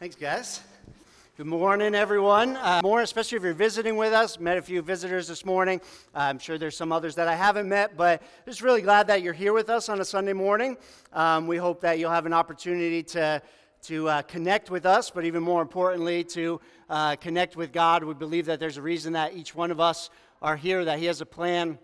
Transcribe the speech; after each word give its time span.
Thanks, 0.00 0.16
guys. 0.16 0.62
Good 1.36 1.44
morning, 1.44 1.94
everyone. 1.94 2.56
Uh, 2.56 2.80
more, 2.82 3.02
especially 3.02 3.36
if 3.36 3.42
you're 3.42 3.52
visiting 3.52 3.98
with 3.98 4.14
us. 4.14 4.40
Met 4.40 4.56
a 4.56 4.62
few 4.62 4.80
visitors 4.80 5.28
this 5.28 5.44
morning. 5.44 5.78
Uh, 6.14 6.20
I'm 6.20 6.38
sure 6.38 6.56
there's 6.56 6.74
some 6.74 6.90
others 6.90 7.16
that 7.16 7.28
I 7.28 7.34
haven't 7.36 7.68
met, 7.68 7.98
but 7.98 8.22
just 8.46 8.62
really 8.62 8.80
glad 8.80 9.08
that 9.08 9.20
you're 9.20 9.34
here 9.34 9.52
with 9.52 9.68
us 9.68 9.90
on 9.90 10.00
a 10.00 10.04
Sunday 10.06 10.32
morning. 10.32 10.78
Um, 11.12 11.46
we 11.46 11.58
hope 11.58 11.82
that 11.82 11.98
you'll 11.98 12.12
have 12.12 12.24
an 12.24 12.32
opportunity 12.32 13.02
to 13.02 13.42
to 13.82 14.08
uh, 14.08 14.22
connect 14.22 14.70
with 14.70 14.86
us, 14.86 15.10
but 15.10 15.26
even 15.26 15.42
more 15.42 15.60
importantly, 15.60 16.24
to 16.24 16.62
uh, 16.88 17.16
connect 17.16 17.56
with 17.56 17.70
God. 17.70 18.02
We 18.02 18.14
believe 18.14 18.46
that 18.46 18.58
there's 18.58 18.78
a 18.78 18.82
reason 18.82 19.12
that 19.12 19.34
each 19.34 19.54
one 19.54 19.70
of 19.70 19.80
us 19.80 20.08
are 20.40 20.56
here, 20.56 20.82
that 20.82 20.98
He 20.98 21.04
has 21.04 21.20
a 21.20 21.26
plan 21.26 21.78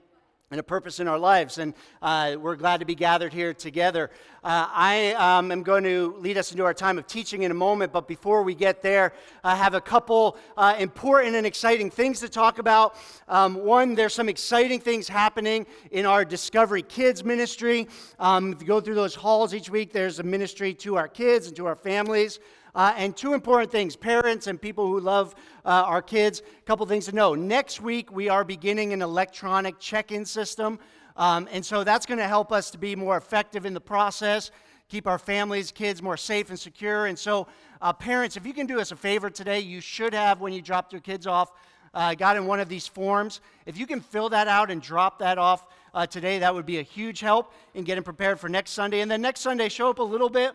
and 0.53 0.61
a 0.61 0.63
purpose 0.63 1.01
in 1.01 1.09
our 1.09 1.19
lives. 1.19 1.59
And 1.59 1.75
uh, 2.01 2.37
we're 2.39 2.55
glad 2.55 2.79
to 2.79 2.87
be 2.87 2.95
gathered 2.95 3.33
here 3.33 3.53
together. 3.53 4.11
Uh, 4.45 4.69
I 4.71 5.13
um, 5.15 5.51
am 5.51 5.65
going 5.65 5.83
to 5.83 6.15
lead 6.21 6.39
us 6.39 6.53
into 6.53 6.65
our 6.65 6.73
time 6.73 6.99
of 6.99 7.07
teaching 7.09 7.43
in 7.43 7.51
a 7.51 7.55
moment, 7.55 7.93
but 7.93 8.07
before 8.07 8.45
we 8.45 8.55
get 8.55 8.81
there, 8.81 9.13
I 9.43 9.57
have 9.57 9.75
a 9.75 9.81
couple 9.81 10.37
uh, 10.57 10.77
important 10.79 11.35
and 11.35 11.49
exciting 11.49 11.91
things 11.91 12.21
to 12.21 12.29
talk 12.29 12.61
about. 12.61 12.95
Um, 13.27 13.57
one, 13.57 13.97
there's 13.97 14.15
some 14.15 14.29
exciting 14.29 14.79
things 14.79 15.09
happening 15.09 15.67
in 15.91 16.07
our 16.07 16.25
Discovery 16.25 16.83
Kids 16.83 17.25
ministry. 17.25 17.89
Um, 18.21 18.53
if 18.53 18.61
you 18.61 18.69
go 18.69 18.81
through 18.81 18.95
those 18.95 19.17
halls 19.17 19.53
each 19.53 19.69
week, 19.69 19.93
there's 19.93 20.21
a 20.21 20.23
ministry 20.23 20.75
to 20.75 20.97
our 20.97 21.09
kids 21.09 21.49
and 21.49 21.57
to 21.57 21.67
our 21.67 21.75
families. 21.75 22.39
Uh, 22.77 22.93
and 22.99 23.17
two 23.17 23.33
important 23.33 23.73
things 23.73 23.97
parents 23.97 24.47
and 24.49 24.61
people 24.61 24.87
who 24.87 25.01
love 25.01 25.35
uh, 25.65 25.69
our 25.87 26.03
kids, 26.03 26.43
a 26.59 26.63
couple 26.65 26.85
things 26.85 27.07
to 27.07 27.13
know. 27.13 27.35
Next 27.35 27.81
week, 27.81 28.13
we 28.13 28.29
are 28.29 28.45
beginning 28.45 28.93
an 28.93 29.01
electronic 29.01 29.79
check 29.81 30.13
in 30.13 30.27
system. 30.27 30.79
Um, 31.17 31.49
and 31.51 31.65
so 31.65 31.85
that's 31.85 32.05
going 32.05 32.19
to 32.19 32.29
help 32.29 32.53
us 32.53 32.71
to 32.73 32.79
be 32.79 32.95
more 32.95 33.17
effective 33.17 33.65
in 33.65 33.73
the 33.73 33.81
process, 33.81 34.51
keep 34.91 35.07
our 35.07 35.19
families, 35.19 35.73
kids 35.73 36.03
more 36.03 36.19
safe 36.19 36.51
and 36.51 36.61
secure. 36.61 37.07
And 37.07 37.19
so, 37.19 37.47
uh, 37.81 37.95
parents, 37.95 38.37
if 38.37 38.45
you 38.45 38.53
can 38.53 38.67
do 38.67 38.79
us 38.79 38.93
a 38.93 38.97
favor 38.97 39.31
today, 39.31 39.61
you 39.61 39.81
should 39.81 40.13
have, 40.13 40.43
when 40.43 40.53
you 40.53 40.61
dropped 40.61 40.93
your 40.93 41.01
kids 41.01 41.27
off, 41.27 41.53
uh, 41.95 42.15
got 42.15 42.37
in 42.37 42.45
one 42.45 42.61
of 42.61 42.69
these 42.69 42.87
forms. 42.87 43.41
If 43.65 43.79
you 43.79 43.87
can 43.87 44.01
fill 44.01 44.29
that 44.29 44.49
out 44.49 44.71
and 44.71 44.83
drop 44.83 45.19
that 45.21 45.39
off 45.39 45.67
uh, 45.95 46.07
today, 46.07 46.41
that 46.41 46.55
would 46.55 46.67
be 46.67 46.79
a 46.79 46.83
huge 46.83 47.21
help 47.21 47.55
in 47.73 47.85
getting 47.85 48.05
prepared 48.05 48.39
for 48.39 48.51
next 48.51 48.73
Sunday. 48.73 49.01
And 49.01 49.11
then 49.11 49.23
next 49.23 49.41
Sunday, 49.41 49.71
show 49.71 49.89
up 49.89 49.99
a 49.99 50.03
little 50.03 50.29
bit 50.29 50.55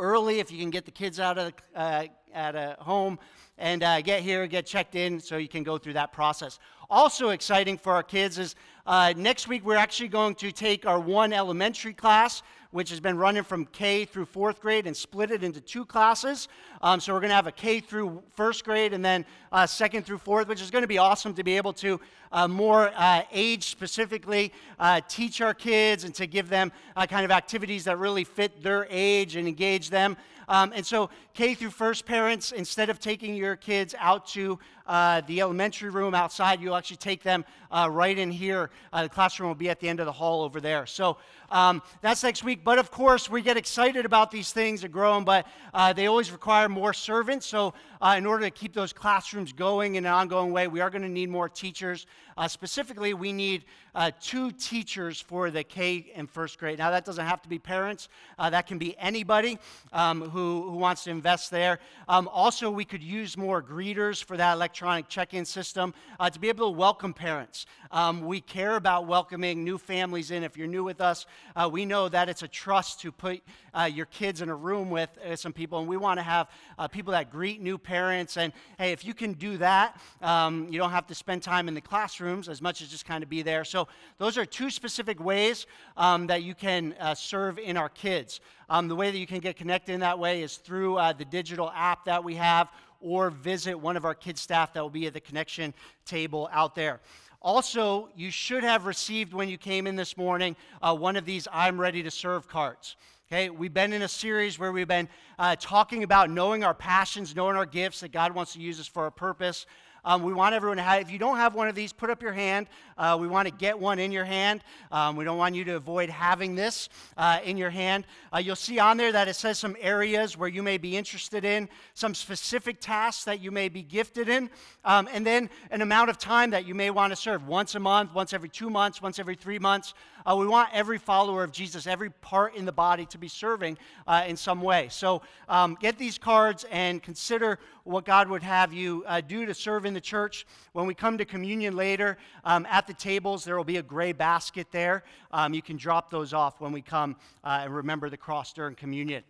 early 0.00 0.40
if 0.40 0.50
you 0.50 0.58
can 0.58 0.70
get 0.70 0.84
the 0.84 0.90
kids 0.90 1.20
out 1.20 1.38
of 1.38 1.52
uh, 1.76 2.04
at 2.32 2.78
home 2.80 3.18
and 3.58 3.82
uh, 3.82 4.00
get 4.00 4.22
here, 4.22 4.46
get 4.46 4.66
checked 4.66 4.94
in 4.94 5.20
so 5.20 5.36
you 5.36 5.48
can 5.48 5.62
go 5.62 5.78
through 5.78 5.92
that 5.92 6.12
process. 6.12 6.58
Also 6.88 7.28
exciting 7.28 7.76
for 7.76 7.92
our 7.92 8.02
kids 8.02 8.38
is 8.38 8.56
uh, 8.86 9.12
next 9.16 9.46
week 9.46 9.64
we're 9.64 9.76
actually 9.76 10.08
going 10.08 10.34
to 10.34 10.50
take 10.50 10.86
our 10.86 10.98
one 10.98 11.32
elementary 11.32 11.92
class 11.92 12.42
which 12.70 12.90
has 12.90 13.00
been 13.00 13.16
running 13.16 13.42
from 13.42 13.66
K 13.66 14.04
through 14.04 14.26
fourth 14.26 14.60
grade 14.60 14.86
and 14.86 14.96
split 14.96 15.30
it 15.30 15.42
into 15.42 15.60
two 15.60 15.84
classes. 15.84 16.48
Um, 16.82 17.00
so 17.00 17.12
we're 17.12 17.20
going 17.20 17.30
to 17.30 17.34
have 17.34 17.46
a 17.46 17.52
K 17.52 17.80
through 17.80 18.22
first 18.34 18.64
grade 18.64 18.92
and 18.92 19.04
then 19.04 19.24
uh, 19.52 19.66
second 19.66 20.06
through 20.06 20.18
fourth, 20.18 20.48
which 20.48 20.62
is 20.62 20.70
going 20.70 20.82
to 20.82 20.88
be 20.88 20.98
awesome 20.98 21.34
to 21.34 21.44
be 21.44 21.56
able 21.56 21.72
to 21.74 22.00
uh, 22.32 22.46
more 22.46 22.92
uh, 22.94 23.22
age 23.32 23.64
specifically 23.64 24.52
uh, 24.78 25.00
teach 25.08 25.40
our 25.40 25.54
kids 25.54 26.04
and 26.04 26.14
to 26.14 26.26
give 26.26 26.48
them 26.48 26.70
uh, 26.96 27.06
kind 27.06 27.24
of 27.24 27.30
activities 27.30 27.84
that 27.84 27.98
really 27.98 28.24
fit 28.24 28.62
their 28.62 28.86
age 28.88 29.36
and 29.36 29.48
engage 29.48 29.90
them. 29.90 30.16
Um, 30.48 30.72
and 30.74 30.84
so, 30.84 31.10
K 31.32 31.54
through 31.54 31.70
first 31.70 32.04
parents, 32.04 32.50
instead 32.50 32.90
of 32.90 32.98
taking 32.98 33.36
your 33.36 33.54
kids 33.54 33.94
out 33.96 34.26
to 34.28 34.58
uh, 34.90 35.20
the 35.28 35.40
elementary 35.40 35.88
room 35.88 36.16
outside, 36.16 36.60
you'll 36.60 36.74
actually 36.74 36.96
take 36.96 37.22
them 37.22 37.44
uh, 37.70 37.88
right 37.88 38.18
in 38.18 38.28
here. 38.28 38.70
Uh, 38.92 39.04
the 39.04 39.08
classroom 39.08 39.48
will 39.48 39.54
be 39.54 39.70
at 39.70 39.78
the 39.78 39.88
end 39.88 40.00
of 40.00 40.06
the 40.06 40.12
hall 40.12 40.42
over 40.42 40.60
there. 40.60 40.84
So 40.84 41.16
um, 41.50 41.80
that's 42.02 42.24
next 42.24 42.42
week. 42.42 42.64
But 42.64 42.80
of 42.80 42.90
course, 42.90 43.30
we 43.30 43.40
get 43.40 43.56
excited 43.56 44.04
about 44.04 44.32
these 44.32 44.52
things 44.52 44.82
and 44.82 44.92
grow 44.92 45.14
them, 45.14 45.24
but 45.24 45.46
uh, 45.72 45.92
they 45.92 46.06
always 46.06 46.32
require 46.32 46.68
more 46.68 46.92
servants. 46.92 47.46
So, 47.46 47.72
uh, 48.02 48.16
in 48.18 48.26
order 48.26 48.44
to 48.46 48.50
keep 48.50 48.72
those 48.72 48.92
classrooms 48.92 49.52
going 49.52 49.94
in 49.94 50.06
an 50.06 50.12
ongoing 50.12 50.52
way, 50.52 50.66
we 50.66 50.80
are 50.80 50.90
going 50.90 51.02
to 51.02 51.08
need 51.08 51.30
more 51.30 51.48
teachers. 51.48 52.06
Uh, 52.36 52.48
specifically, 52.48 53.14
we 53.14 53.32
need 53.32 53.64
uh, 53.94 54.10
two 54.20 54.50
teachers 54.52 55.20
for 55.20 55.50
the 55.50 55.64
K 55.64 56.12
and 56.14 56.30
first 56.30 56.58
grade. 56.58 56.78
Now, 56.78 56.90
that 56.90 57.04
doesn't 57.04 57.26
have 57.26 57.42
to 57.42 57.48
be 57.48 57.58
parents, 57.58 58.08
uh, 58.38 58.50
that 58.50 58.66
can 58.66 58.78
be 58.78 58.96
anybody 58.98 59.58
um, 59.92 60.22
who, 60.22 60.70
who 60.70 60.76
wants 60.76 61.04
to 61.04 61.10
invest 61.10 61.50
there. 61.50 61.80
Um, 62.08 62.28
also, 62.28 62.70
we 62.70 62.84
could 62.84 63.02
use 63.02 63.36
more 63.36 63.62
greeters 63.62 64.22
for 64.22 64.36
that 64.36 64.54
electronic 64.54 65.08
check 65.08 65.34
in 65.34 65.44
system 65.44 65.92
uh, 66.18 66.30
to 66.30 66.38
be 66.38 66.48
able 66.48 66.70
to 66.70 66.78
welcome 66.78 67.12
parents. 67.12 67.66
Um, 67.90 68.24
we 68.24 68.40
care 68.40 68.76
about 68.76 69.06
welcoming 69.06 69.64
new 69.64 69.78
families 69.78 70.30
in. 70.30 70.44
If 70.44 70.56
you're 70.56 70.68
new 70.68 70.84
with 70.84 71.00
us, 71.00 71.26
uh, 71.56 71.68
we 71.70 71.84
know 71.84 72.08
that 72.08 72.28
it's 72.28 72.42
a 72.42 72.48
trust 72.48 73.00
to 73.00 73.10
put 73.10 73.42
uh, 73.74 73.90
your 73.92 74.06
kids 74.06 74.40
in 74.40 74.48
a 74.48 74.54
room 74.54 74.90
with 74.90 75.10
some 75.34 75.52
people, 75.52 75.80
and 75.80 75.88
we 75.88 75.96
want 75.96 76.18
to 76.18 76.22
have 76.22 76.48
people 76.92 77.12
that 77.12 77.30
greet 77.30 77.60
new 77.60 77.78
parents. 77.78 78.36
And 78.36 78.52
hey, 78.78 78.92
if 78.92 79.04
you 79.04 79.14
can 79.14 79.32
do 79.32 79.58
that, 79.58 80.00
um, 80.22 80.68
you 80.70 80.78
don't 80.78 80.90
have 80.90 81.06
to 81.08 81.14
spend 81.14 81.42
time 81.42 81.68
in 81.68 81.74
the 81.74 81.80
classrooms 82.20 82.48
as 82.50 82.60
much 82.60 82.82
as 82.82 82.88
just 82.88 83.06
kind 83.06 83.22
of 83.22 83.30
be 83.30 83.40
there. 83.40 83.64
So, 83.64 83.88
those 84.18 84.36
are 84.36 84.44
two 84.44 84.68
specific 84.68 85.22
ways 85.24 85.66
um, 85.96 86.26
that 86.26 86.42
you 86.42 86.54
can 86.54 86.94
uh, 87.00 87.14
serve 87.14 87.58
in 87.58 87.76
our 87.78 87.88
kids. 87.88 88.40
Um, 88.68 88.88
the 88.88 88.94
way 88.94 89.10
that 89.10 89.18
you 89.18 89.26
can 89.26 89.38
get 89.38 89.56
connected 89.56 89.92
in 89.92 90.00
that 90.00 90.18
way 90.18 90.42
is 90.42 90.58
through 90.58 90.96
the 91.16 91.24
digital 91.24 91.70
app 91.74 92.04
that 92.04 92.22
we 92.22 92.34
have 92.34 92.68
or 93.00 93.30
visit 93.30 93.74
one 93.74 93.96
of 93.96 94.04
our 94.04 94.14
kids 94.14 94.40
staff 94.40 94.74
that 94.74 94.82
will 94.82 94.90
be 94.90 95.06
at 95.06 95.14
the 95.14 95.20
connection 95.20 95.72
table 96.04 96.48
out 96.52 96.74
there. 96.74 97.00
Also, 97.40 98.10
you 98.14 98.30
should 98.30 98.62
have 98.62 98.84
received 98.84 99.32
when 99.32 99.48
you 99.48 99.56
came 99.56 99.86
in 99.86 99.96
this 99.96 100.18
morning 100.18 100.54
uh, 100.82 100.94
one 100.94 101.16
of 101.16 101.24
these 101.24 101.48
I'm 101.50 101.80
ready 101.80 102.02
to 102.02 102.10
serve 102.10 102.46
cards. 102.48 102.96
Okay, 103.32 103.48
we've 103.48 103.72
been 103.72 103.92
in 103.92 104.02
a 104.02 104.08
series 104.08 104.58
where 104.58 104.72
we've 104.72 104.88
been 104.88 105.08
uh, 105.38 105.56
talking 105.58 106.02
about 106.02 106.28
knowing 106.30 106.64
our 106.64 106.74
passions, 106.74 107.34
knowing 107.34 107.56
our 107.56 107.64
gifts 107.64 108.00
that 108.00 108.12
God 108.12 108.34
wants 108.34 108.52
to 108.54 108.60
use 108.60 108.78
us 108.78 108.88
for 108.88 109.06
a 109.06 109.12
purpose. 109.12 109.66
Um, 110.04 110.22
we 110.22 110.32
want 110.32 110.54
everyone 110.54 110.78
to 110.78 110.82
have, 110.82 111.02
if 111.02 111.10
you 111.10 111.18
don't 111.18 111.36
have 111.36 111.54
one 111.54 111.68
of 111.68 111.74
these, 111.74 111.92
put 111.92 112.10
up 112.10 112.22
your 112.22 112.32
hand. 112.32 112.66
Uh, 112.96 113.16
we 113.20 113.28
want 113.28 113.48
to 113.48 113.54
get 113.54 113.78
one 113.78 113.98
in 113.98 114.12
your 114.12 114.24
hand. 114.24 114.62
Um, 114.92 115.16
we 115.16 115.24
don't 115.24 115.38
want 115.38 115.54
you 115.54 115.64
to 115.64 115.76
avoid 115.76 116.10
having 116.10 116.54
this 116.54 116.88
uh, 117.16 117.40
in 117.44 117.56
your 117.56 117.70
hand. 117.70 118.04
Uh, 118.32 118.38
you'll 118.38 118.56
see 118.56 118.78
on 118.78 118.96
there 118.96 119.12
that 119.12 119.28
it 119.28 119.34
says 119.34 119.58
some 119.58 119.76
areas 119.80 120.36
where 120.36 120.48
you 120.48 120.62
may 120.62 120.78
be 120.78 120.96
interested 120.96 121.44
in, 121.44 121.68
some 121.94 122.14
specific 122.14 122.80
tasks 122.80 123.24
that 123.24 123.40
you 123.40 123.50
may 123.50 123.68
be 123.68 123.82
gifted 123.82 124.28
in, 124.28 124.50
um, 124.84 125.08
and 125.12 125.26
then 125.26 125.50
an 125.70 125.82
amount 125.82 126.10
of 126.10 126.18
time 126.18 126.50
that 126.50 126.66
you 126.66 126.74
may 126.74 126.90
want 126.90 127.12
to 127.12 127.16
serve 127.16 127.46
once 127.46 127.74
a 127.74 127.80
month, 127.80 128.14
once 128.14 128.32
every 128.32 128.48
two 128.48 128.70
months, 128.70 129.02
once 129.02 129.18
every 129.18 129.34
three 129.34 129.58
months. 129.58 129.94
Uh, 130.26 130.36
we 130.36 130.46
want 130.46 130.68
every 130.72 130.98
follower 130.98 131.42
of 131.42 131.50
Jesus, 131.50 131.86
every 131.86 132.10
part 132.10 132.54
in 132.54 132.64
the 132.64 132.72
body 132.72 133.06
to 133.06 133.18
be 133.18 133.28
serving 133.28 133.78
uh, 134.06 134.24
in 134.26 134.36
some 134.36 134.60
way. 134.60 134.88
So 134.90 135.22
um, 135.48 135.76
get 135.80 135.96
these 135.96 136.18
cards 136.18 136.64
and 136.70 137.02
consider 137.02 137.58
what 137.84 138.04
God 138.04 138.28
would 138.28 138.42
have 138.42 138.72
you 138.72 139.04
uh, 139.06 139.20
do 139.20 139.46
to 139.46 139.54
serve 139.54 139.84
in 139.84 139.94
the 139.94 140.00
church. 140.00 140.46
When 140.72 140.86
we 140.86 140.94
come 140.94 141.18
to 141.18 141.24
communion 141.24 141.76
later, 141.76 142.18
um, 142.44 142.66
at 142.70 142.86
the 142.86 142.94
tables, 142.94 143.44
there 143.44 143.56
will 143.56 143.64
be 143.64 143.78
a 143.78 143.82
gray 143.82 144.12
basket 144.12 144.68
there. 144.70 145.04
Um, 145.30 145.54
you 145.54 145.62
can 145.62 145.76
drop 145.76 146.10
those 146.10 146.32
off 146.32 146.60
when 146.60 146.72
we 146.72 146.82
come 146.82 147.16
uh, 147.44 147.60
and 147.62 147.74
remember 147.74 148.10
the 148.10 148.16
cross 148.16 148.52
during 148.52 148.74
communion 148.74 149.22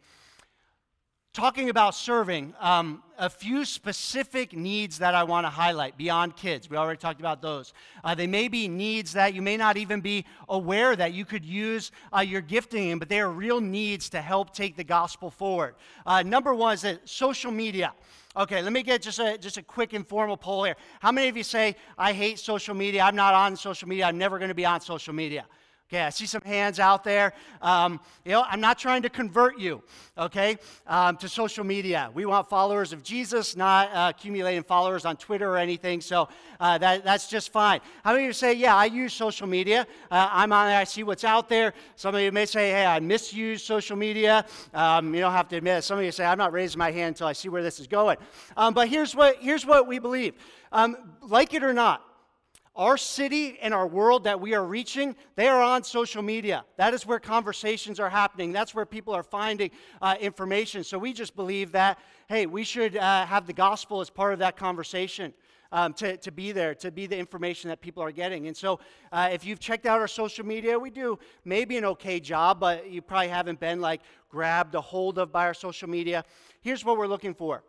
talking 1.33 1.71
about 1.71 1.95
serving, 1.95 2.53
um, 2.59 3.05
a 3.17 3.31
few 3.31 3.65
specific 3.65 4.53
needs 4.53 4.99
that 4.99 5.15
I 5.15 5.23
want 5.23 5.47
to 5.47 5.49
highlight 5.49 5.97
beyond 5.97 6.35
kids. 6.35 6.69
We 6.69 6.77
already 6.77 6.99
talked 6.99 7.21
about 7.21 7.41
those. 7.41 7.73
Uh, 8.03 8.17
they 8.17 8.27
may 8.27 8.49
be 8.49 8.67
needs 8.67 9.13
that 9.13 9.33
you 9.33 9.41
may 9.41 9.57
not 9.57 9.77
even 9.77 10.01
be 10.01 10.25
aware 10.49 10.97
that 10.97 11.15
you 11.15 11.25
could 11.25 11.45
use 11.45 11.93
uh, 12.13 12.21
your 12.21 12.41
gifting 12.41 12.89
in, 12.89 12.99
but 12.99 13.09
they 13.09 13.21
are 13.21 13.31
real 13.31 13.61
needs 13.61 14.11
to 14.11 14.21
help 14.21 14.53
take 14.53 14.77
the 14.77 14.83
gospel 14.83 15.31
forward. 15.31 15.77
Uh, 16.05 16.23
number 16.23 16.53
one 16.53 16.75
is 16.75 16.83
that 16.83 17.09
social 17.09 17.53
media. 17.53 17.93
Okay, 18.37 18.63
let 18.63 18.73
me 18.73 18.85
get 18.85 19.03
just 19.03 19.19
a, 19.19 19.37
just 19.39 19.57
a 19.57 19.63
quick 19.63 19.93
informal 19.93 20.37
poll 20.37 20.63
here. 20.63 20.77
How 21.01 21.11
many 21.11 21.29
of 21.29 21.37
you 21.37 21.43
say, 21.43 21.75
I 21.99 22.13
hate 22.13 22.39
social 22.39 22.77
media, 22.77 23.03
I'm 23.03 23.17
not 23.17 23.35
on 23.35 23.57
social 23.57 23.89
media, 23.89 24.05
I'm 24.05 24.19
never 24.19 24.39
going 24.39 24.51
to 24.51 24.55
be 24.55 24.65
on 24.65 24.81
social 24.81 25.13
media? 25.13 25.47
Okay, 25.91 26.03
I 26.03 26.11
see 26.11 26.27
some 26.27 26.43
hands 26.43 26.79
out 26.79 27.03
there. 27.03 27.33
Um, 27.61 27.99
you 28.25 28.31
know, 28.31 28.45
I'm 28.49 28.61
not 28.61 28.79
trying 28.79 29.03
to 29.03 29.09
convert 29.09 29.59
you, 29.59 29.83
okay, 30.17 30.57
um, 30.87 31.17
to 31.17 31.29
social 31.29 31.65
media. 31.65 32.13
We 32.15 32.27
want 32.27 32.49
followers 32.49 32.93
of 32.93 33.03
Jesus, 33.03 33.57
not 33.57 33.91
uh, 33.93 34.13
accumulating 34.15 34.63
followers 34.63 35.05
on 35.05 35.17
Twitter 35.17 35.51
or 35.51 35.57
anything. 35.57 36.01
So 36.01 36.29
uh, 36.61 36.79
that, 36.79 37.03
that's 37.03 37.27
just 37.27 37.51
fine. 37.51 37.81
How 38.05 38.13
many 38.13 38.23
of 38.23 38.29
you 38.29 38.33
say, 38.35 38.55
yeah, 38.55 38.77
I 38.77 38.85
use 38.85 39.13
social 39.13 39.49
media. 39.49 39.85
Uh, 40.13 40.29
I'm 40.31 40.53
on. 40.53 40.69
I 40.69 40.85
see 40.85 41.03
what's 41.03 41.25
out 41.25 41.49
there. 41.49 41.75
Some 41.97 42.15
of 42.15 42.21
you 42.21 42.31
may 42.31 42.47
say, 42.47 42.71
hey, 42.71 42.87
I 42.87 43.01
misuse 43.01 43.65
social 43.65 43.97
media. 43.97 44.47
Um, 44.73 45.13
you 45.13 45.21
don't 45.21 45.33
have 45.33 45.49
to 45.49 45.57
admit 45.57 45.79
it. 45.79 45.83
Some 45.83 45.99
of 45.99 46.05
you 46.05 46.13
say, 46.13 46.25
I'm 46.25 46.39
not 46.39 46.53
raising 46.53 46.79
my 46.79 46.93
hand 46.93 47.17
until 47.17 47.27
I 47.27 47.33
see 47.33 47.49
where 47.49 47.65
this 47.65 47.81
is 47.81 47.89
going. 47.89 48.17
Um, 48.57 48.75
but 48.75 48.89
here's 48.89 49.17
what, 49.17 49.39
here's 49.41 49.67
what 49.67 49.89
we 49.89 49.99
believe. 49.99 50.35
Um, 50.71 50.97
like 51.21 51.53
it 51.53 51.65
or 51.65 51.73
not, 51.73 52.05
our 52.77 52.97
city 52.97 53.59
and 53.61 53.75
our 53.75 53.87
world 53.87 54.25
that 54.25 54.41
we 54.41 54.55
are 54.55 54.65
reaching, 54.65 55.17
they 55.35 55.49
are 55.49 55.61
on 55.61 55.83
social 55.85 56.23
media. 56.23 56.65
That 56.77 56.95
is 56.95 57.07
where 57.07 57.19
conversations 57.19 58.01
are 58.01 58.11
happening. 58.11 58.53
That's 58.53 58.75
where 58.75 58.87
people 58.87 59.13
are 59.15 59.23
finding 59.23 59.71
uh, 60.01 60.17
information. 60.21 60.85
So 60.85 60.99
we 60.99 61.13
just 61.13 61.35
believe 61.37 61.73
that, 61.73 61.99
hey, 62.29 62.47
we 62.47 62.65
should 62.65 62.97
uh, 62.97 63.27
have 63.27 63.47
the 63.47 63.53
gospel 63.53 64.01
as 64.01 64.09
part 64.09 64.33
of 64.33 64.39
that 64.39 64.57
conversation. 64.57 65.35
um, 65.73 65.93
to, 65.95 66.17
to 66.19 66.33
be 66.33 66.53
there, 66.53 66.75
to 66.77 66.91
be 66.91 67.07
the 67.07 67.17
information 67.17 67.69
that 67.69 67.81
people 67.81 68.03
are 68.03 68.13
getting. 68.13 68.47
And 68.47 68.57
so, 68.57 68.81
uh, 69.13 69.31
if 69.33 69.45
you've 69.45 69.61
checked 69.61 69.87
out 69.87 70.01
our 70.01 70.09
social 70.09 70.45
media, 70.45 70.79
we 70.79 70.91
do 70.91 71.19
maybe 71.45 71.77
an 71.77 71.85
okay 71.85 72.21
job, 72.21 72.61
but 72.61 72.91
you 72.91 73.03
probably 73.03 73.29
haven't 73.29 73.61
been 73.61 73.81
like 73.81 74.01
grabbed 74.29 74.75
a 74.75 74.81
hold 74.81 75.19
of 75.19 75.33
by 75.33 75.47
our 75.47 75.55
social 75.55 75.89
media. 75.89 76.25
Here's 76.61 76.85
what 76.85 76.99
we're 76.99 77.07
looking 77.07 77.35
for 77.35 77.63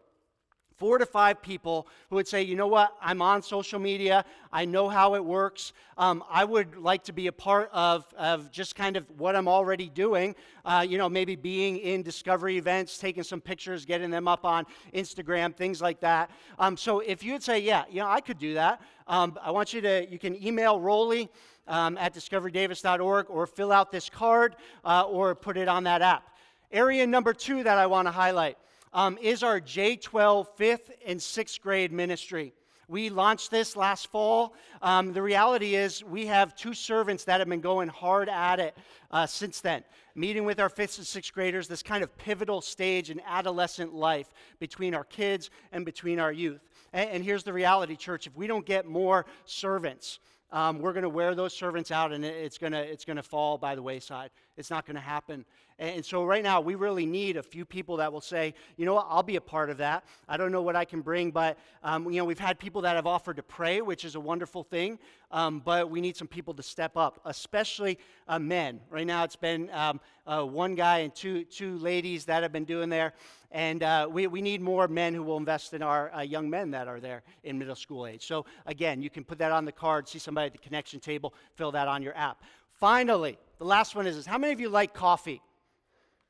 four 0.81 0.97
to 0.97 1.05
five 1.05 1.39
people 1.43 1.87
who 2.09 2.15
would 2.15 2.27
say, 2.27 2.41
you 2.41 2.55
know 2.55 2.65
what, 2.65 2.97
I'm 2.99 3.21
on 3.21 3.43
social 3.43 3.77
media, 3.77 4.25
I 4.51 4.65
know 4.65 4.89
how 4.89 5.13
it 5.13 5.23
works, 5.23 5.73
um, 5.95 6.23
I 6.27 6.43
would 6.43 6.75
like 6.75 7.03
to 7.03 7.13
be 7.13 7.27
a 7.27 7.31
part 7.31 7.69
of, 7.71 8.11
of 8.17 8.49
just 8.49 8.75
kind 8.75 8.97
of 8.97 9.05
what 9.19 9.35
I'm 9.35 9.47
already 9.47 9.89
doing, 9.89 10.35
uh, 10.65 10.83
you 10.89 10.97
know, 10.97 11.07
maybe 11.07 11.35
being 11.35 11.77
in 11.77 12.01
discovery 12.01 12.57
events, 12.57 12.97
taking 12.97 13.21
some 13.21 13.39
pictures, 13.39 13.85
getting 13.85 14.09
them 14.09 14.27
up 14.27 14.43
on 14.43 14.65
Instagram, 14.91 15.55
things 15.55 15.83
like 15.83 15.99
that. 15.99 16.31
Um, 16.57 16.75
so 16.75 16.99
if 17.01 17.23
you 17.23 17.33
would 17.33 17.43
say, 17.43 17.59
yeah, 17.59 17.83
you 17.87 17.99
know, 17.99 18.07
I 18.07 18.19
could 18.19 18.39
do 18.39 18.55
that, 18.55 18.81
um, 19.05 19.37
I 19.39 19.51
want 19.51 19.73
you 19.73 19.81
to, 19.81 20.09
you 20.09 20.17
can 20.17 20.43
email 20.43 20.79
Rolly. 20.79 21.29
Um, 21.67 21.95
at 21.99 22.13
discoverydavis.org 22.15 23.27
or 23.29 23.45
fill 23.45 23.71
out 23.71 23.91
this 23.91 24.09
card 24.09 24.55
uh, 24.83 25.03
or 25.03 25.35
put 25.35 25.57
it 25.57 25.67
on 25.67 25.83
that 25.83 26.01
app. 26.01 26.35
Area 26.71 27.05
number 27.05 27.33
two 27.33 27.63
that 27.63 27.77
I 27.77 27.85
want 27.85 28.07
to 28.07 28.11
highlight 28.11 28.57
um, 28.93 29.17
is 29.21 29.43
our 29.43 29.59
J12 29.59 30.47
fifth 30.55 30.91
and 31.05 31.21
sixth 31.21 31.61
grade 31.61 31.91
ministry. 31.91 32.53
We 32.87 33.09
launched 33.09 33.51
this 33.51 33.77
last 33.77 34.07
fall. 34.07 34.53
Um, 34.81 35.13
the 35.13 35.21
reality 35.21 35.75
is, 35.75 36.03
we 36.03 36.25
have 36.25 36.55
two 36.57 36.73
servants 36.73 37.23
that 37.23 37.39
have 37.39 37.47
been 37.47 37.61
going 37.61 37.87
hard 37.87 38.27
at 38.27 38.59
it 38.59 38.77
uh, 39.11 39.25
since 39.25 39.61
then, 39.61 39.85
meeting 40.13 40.43
with 40.43 40.59
our 40.59 40.67
fifth 40.67 40.97
and 40.97 41.07
sixth 41.07 41.33
graders, 41.33 41.69
this 41.69 41.83
kind 41.83 42.03
of 42.03 42.17
pivotal 42.17 42.59
stage 42.59 43.09
in 43.09 43.21
adolescent 43.25 43.93
life 43.93 44.33
between 44.59 44.93
our 44.93 45.05
kids 45.05 45.49
and 45.71 45.85
between 45.85 46.19
our 46.19 46.33
youth. 46.33 46.59
And, 46.91 47.09
and 47.11 47.23
here's 47.23 47.43
the 47.43 47.53
reality, 47.53 47.95
church 47.95 48.27
if 48.27 48.35
we 48.35 48.45
don't 48.45 48.65
get 48.65 48.85
more 48.85 49.25
servants, 49.45 50.19
um, 50.51 50.79
we're 50.79 50.91
going 50.91 51.03
to 51.03 51.09
wear 51.09 51.33
those 51.33 51.53
servants 51.53 51.91
out 51.91 52.11
and 52.11 52.25
it's 52.25 52.57
going 52.57 52.73
to 52.73 52.79
it's 52.81 53.05
going 53.05 53.15
to 53.15 53.23
fall 53.23 53.57
by 53.57 53.73
the 53.73 53.81
wayside 53.81 54.31
it's 54.61 54.69
not 54.69 54.85
going 54.85 54.95
to 54.95 55.01
happen 55.01 55.43
and 55.79 56.05
so 56.05 56.23
right 56.23 56.43
now 56.43 56.61
we 56.61 56.75
really 56.75 57.07
need 57.07 57.35
a 57.35 57.41
few 57.43 57.65
people 57.65 57.97
that 57.97 58.13
will 58.13 58.21
say 58.21 58.53
you 58.77 58.85
know 58.85 58.93
what 58.93 59.07
i'll 59.09 59.23
be 59.23 59.35
a 59.35 59.41
part 59.41 59.69
of 59.71 59.77
that 59.77 60.05
i 60.29 60.37
don't 60.37 60.51
know 60.51 60.61
what 60.61 60.75
i 60.75 60.85
can 60.85 61.01
bring 61.01 61.31
but 61.31 61.57
um, 61.83 62.05
you 62.05 62.17
know 62.17 62.25
we've 62.25 62.39
had 62.39 62.59
people 62.59 62.81
that 62.83 62.95
have 62.95 63.07
offered 63.07 63.35
to 63.35 63.43
pray 63.43 63.81
which 63.81 64.05
is 64.05 64.13
a 64.15 64.19
wonderful 64.19 64.63
thing 64.63 64.99
um, 65.31 65.59
but 65.65 65.89
we 65.89 65.99
need 65.99 66.15
some 66.15 66.27
people 66.27 66.53
to 66.53 66.61
step 66.63 66.95
up 66.95 67.19
especially 67.25 67.97
uh, 68.27 68.37
men 68.37 68.79
right 68.91 69.07
now 69.07 69.23
it's 69.23 69.35
been 69.35 69.69
um, 69.71 69.99
uh, 70.27 70.43
one 70.43 70.75
guy 70.75 70.99
and 70.99 71.15
two 71.15 71.43
two 71.45 71.77
ladies 71.79 72.25
that 72.25 72.43
have 72.43 72.51
been 72.51 72.65
doing 72.65 72.87
there 72.87 73.13
and 73.51 73.83
uh, 73.83 74.07
we, 74.09 74.27
we 74.27 74.41
need 74.41 74.61
more 74.61 74.87
men 74.87 75.13
who 75.13 75.23
will 75.23 75.37
invest 75.37 75.73
in 75.73 75.81
our 75.81 76.13
uh, 76.13 76.21
young 76.21 76.49
men 76.49 76.71
that 76.71 76.87
are 76.87 77.01
there 77.01 77.21
in 77.43 77.59
middle 77.59 77.75
school 77.75 78.07
age. 78.07 78.25
So, 78.25 78.45
again, 78.65 79.01
you 79.01 79.09
can 79.09 79.25
put 79.25 79.37
that 79.39 79.51
on 79.51 79.65
the 79.65 79.73
card, 79.73 80.07
see 80.07 80.19
somebody 80.19 80.47
at 80.47 80.53
the 80.53 80.59
connection 80.59 81.01
table, 81.01 81.33
fill 81.55 81.71
that 81.73 81.87
on 81.87 82.01
your 82.01 82.15
app. 82.15 82.41
Finally, 82.71 83.37
the 83.61 83.67
last 83.67 83.95
one 83.95 84.07
is 84.07 84.15
this 84.15 84.25
How 84.25 84.39
many 84.39 84.53
of 84.53 84.59
you 84.59 84.69
like 84.69 84.91
coffee? 84.91 85.39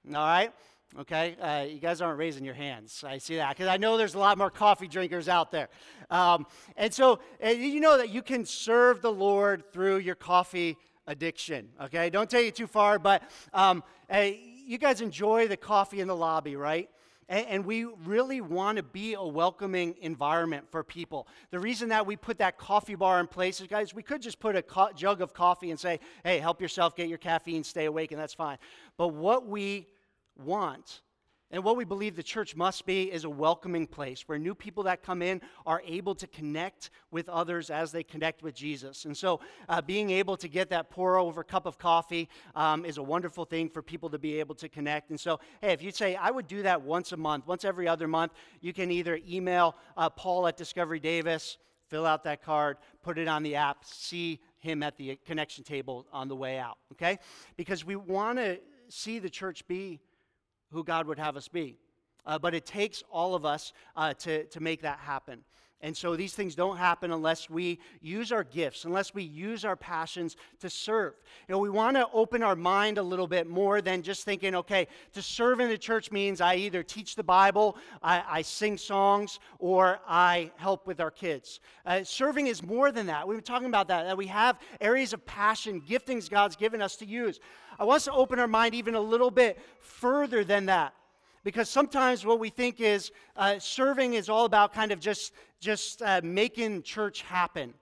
All 0.06 0.16
right? 0.16 0.52
Okay, 1.00 1.38
uh, 1.38 1.62
you 1.62 1.80
guys 1.80 2.02
aren't 2.02 2.20
raising 2.20 2.44
your 2.44 2.54
hands. 2.54 3.06
I 3.08 3.20
see 3.20 3.38
that 3.38 3.56
because 3.56 3.70
I 3.70 3.78
know 3.78 3.96
there's 3.96 4.16
a 4.16 4.20
lot 4.20 4.38
more 4.38 4.50
coffee 4.50 4.90
drinkers 4.90 5.30
out 5.30 5.50
there. 5.50 5.70
Um, 6.10 6.46
and 6.76 6.94
so 6.94 7.22
uh, 7.42 7.48
you 7.48 7.80
know 7.80 7.98
that 7.98 8.10
you 8.10 8.22
can 8.22 8.44
serve 8.44 9.02
the 9.02 9.14
Lord 9.14 9.64
through 9.72 10.00
your 10.00 10.16
coffee 10.16 10.78
addiction. 11.08 11.70
Okay, 11.84 12.10
don't 12.10 12.30
take 12.30 12.50
it 12.50 12.56
too 12.56 12.68
far, 12.68 13.00
but 13.00 13.24
um, 13.54 13.82
uh, 14.14 14.28
you 14.66 14.78
guys 14.78 15.00
enjoy 15.00 15.48
the 15.48 15.56
coffee 15.56 16.02
in 16.02 16.10
the 16.10 16.16
lobby, 16.16 16.58
right? 16.58 16.90
And, 17.30 17.46
and 17.48 17.66
we 17.66 17.86
really 18.06 18.42
want 18.42 18.78
to 18.78 18.84
be 18.84 19.14
a 19.14 19.24
welcoming 19.24 19.96
environment 20.02 20.66
for 20.72 20.84
people. 20.84 21.28
The 21.52 21.60
reason 21.60 21.90
that 21.90 22.06
we 22.06 22.16
put 22.16 22.38
that 22.40 22.58
coffee 22.58 22.96
bar 22.96 23.20
in 23.20 23.28
place 23.28 23.62
is, 23.62 23.68
guys, 23.68 23.94
we 23.94 24.04
could 24.04 24.22
just 24.22 24.40
put 24.40 24.56
a 24.56 24.62
co- 24.62 24.92
jug 24.96 25.22
of 25.22 25.34
coffee 25.34 25.72
and 25.72 25.80
say, 25.80 26.00
hey, 26.24 26.40
help 26.40 26.62
yourself, 26.62 26.96
get 26.96 27.08
your 27.08 27.18
caffeine, 27.18 27.64
stay 27.64 27.86
awake, 27.86 28.12
and 28.12 28.20
that's 28.20 28.34
fine. 28.34 28.58
But 28.98 29.10
what 29.10 29.48
we 29.48 29.88
want 30.38 31.02
and 31.52 31.64
what 31.64 31.76
we 31.76 31.84
believe 31.84 32.16
the 32.16 32.24
church 32.24 32.56
must 32.56 32.86
be 32.86 33.12
is 33.12 33.26
a 33.26 33.30
welcoming 33.30 33.86
place 33.86 34.24
where 34.28 34.40
new 34.40 34.56
people 34.56 34.84
that 34.84 35.04
come 35.04 35.22
in 35.22 35.42
are 35.66 35.82
able 35.86 36.16
to 36.16 36.28
connect 36.28 36.90
with 37.12 37.28
others 37.28 37.70
as 37.70 37.92
they 37.92 38.04
connect 38.04 38.42
with 38.42 38.56
Jesus. 38.56 39.06
And 39.06 39.16
so, 39.16 39.42
uh, 39.68 39.82
being 39.82 40.10
able 40.12 40.38
to 40.38 40.48
get 40.48 40.70
that 40.70 40.90
pour 40.90 41.18
over 41.18 41.44
cup 41.44 41.66
of 41.66 41.78
coffee 41.78 42.30
um, 42.56 42.86
is 42.86 42.98
a 42.98 43.04
wonderful 43.04 43.44
thing 43.44 43.70
for 43.70 43.82
people 43.82 44.10
to 44.10 44.18
be 44.18 44.40
able 44.40 44.56
to 44.56 44.70
connect. 44.70 45.10
And 45.10 45.20
so, 45.20 45.40
hey, 45.60 45.74
if 45.74 45.82
you 45.82 45.92
say, 45.92 46.16
I 46.16 46.32
would 46.32 46.48
do 46.48 46.64
that 46.64 46.82
once 46.82 47.12
a 47.12 47.18
month, 47.18 47.48
once 47.48 47.66
every 47.66 47.88
other 47.88 48.08
month, 48.08 48.32
you 48.62 48.72
can 48.72 48.90
either 48.90 49.20
email 49.28 49.76
uh, 49.98 50.10
Paul 50.10 50.48
at 50.48 50.56
Discovery 50.56 51.00
Davis, 51.00 51.58
fill 51.90 52.06
out 52.06 52.24
that 52.24 52.42
card, 52.42 52.78
put 53.04 53.18
it 53.18 53.28
on 53.28 53.44
the 53.44 53.56
app, 53.56 53.84
see 53.84 54.40
him 54.60 54.82
at 54.84 54.96
the 54.96 55.18
connection 55.26 55.64
table 55.64 56.08
on 56.14 56.30
the 56.30 56.36
way 56.36 56.58
out, 56.58 56.78
okay? 56.94 57.20
Because 57.58 57.84
we 57.84 57.98
want 57.98 58.38
to 58.38 58.60
see 58.88 59.20
the 59.20 59.30
church 59.30 59.68
be 59.68 60.00
who 60.72 60.84
God 60.84 61.08
would 61.08 61.20
have 61.20 61.38
us 61.38 61.48
be. 61.48 61.78
Uh, 62.26 62.38
but 62.38 62.54
it 62.54 62.66
takes 62.66 63.04
all 63.12 63.36
of 63.36 63.46
us 63.46 63.74
uh, 63.96 64.14
to, 64.14 64.46
to 64.46 64.60
make 64.60 64.82
that 64.82 65.00
happen. 65.00 65.44
And 65.84 65.98
so 65.98 66.16
these 66.16 66.34
things 66.34 66.54
don't 66.54 66.78
happen 66.78 67.12
unless 67.12 67.50
we 67.50 67.80
use 68.02 68.32
our 68.32 68.44
gifts, 68.44 68.86
unless 68.86 69.14
we 69.14 69.24
use 69.24 69.66
our 69.66 69.76
passions 69.76 70.36
to 70.60 70.70
serve. 70.70 71.14
You 71.48 71.54
know, 71.54 71.60
we 71.60 71.72
want 71.72 71.98
to 71.98 72.08
open 72.14 72.44
our 72.44 72.56
mind 72.56 73.00
a 73.00 73.04
little 73.04 73.28
bit 73.28 73.48
more 73.48 73.82
than 73.82 74.04
just 74.04 74.24
thinking, 74.24 74.54
okay, 74.56 74.88
to 75.14 75.22
serve 75.24 75.60
in 75.60 75.70
the 75.70 75.78
church 75.78 76.12
means 76.12 76.40
I 76.40 76.56
either 76.56 76.84
teach 76.84 77.16
the 77.16 77.24
Bible, 77.24 77.78
I, 78.04 78.24
I 78.28 78.42
sing 78.44 78.78
songs, 78.78 79.40
or 79.58 80.00
I 80.08 80.52
help 80.58 80.86
with 80.86 81.00
our 81.00 81.12
kids. 81.12 81.60
Uh, 81.84 82.04
serving 82.04 82.48
is 82.48 82.62
more 82.62 82.92
than 82.92 83.08
that. 83.08 83.28
We 83.28 83.34
were 83.34 83.42
talking 83.42 83.68
about 83.68 83.88
that, 83.88 84.04
that 84.04 84.18
we 84.18 84.28
have 84.28 84.60
areas 84.80 85.14
of 85.14 85.26
passion, 85.26 85.82
giftings 85.82 86.30
God's 86.30 86.56
given 86.56 86.82
us 86.82 86.96
to 86.98 87.06
use. 87.08 87.40
I 87.80 87.86
want 87.86 87.98
us 87.98 88.06
to 88.06 88.14
open 88.14 88.38
our 88.38 88.48
mind 88.48 88.76
even 88.76 88.94
a 88.94 89.02
little 89.02 89.32
bit 89.32 89.58
further 89.80 90.44
than 90.44 90.68
that 90.68 90.94
because 91.44 91.70
sometimes 91.70 92.26
what 92.26 92.40
we 92.40 92.50
think 92.50 92.80
is 92.80 93.12
uh, 93.36 93.58
serving 93.60 94.14
is 94.14 94.30
all 94.30 94.46
about 94.46 94.74
kind 94.74 94.92
of 94.92 95.00
just 95.00 95.34
just 95.60 96.02
uh, 96.02 96.22
making 96.24 96.82
church 96.82 97.22
happen. 97.22 97.74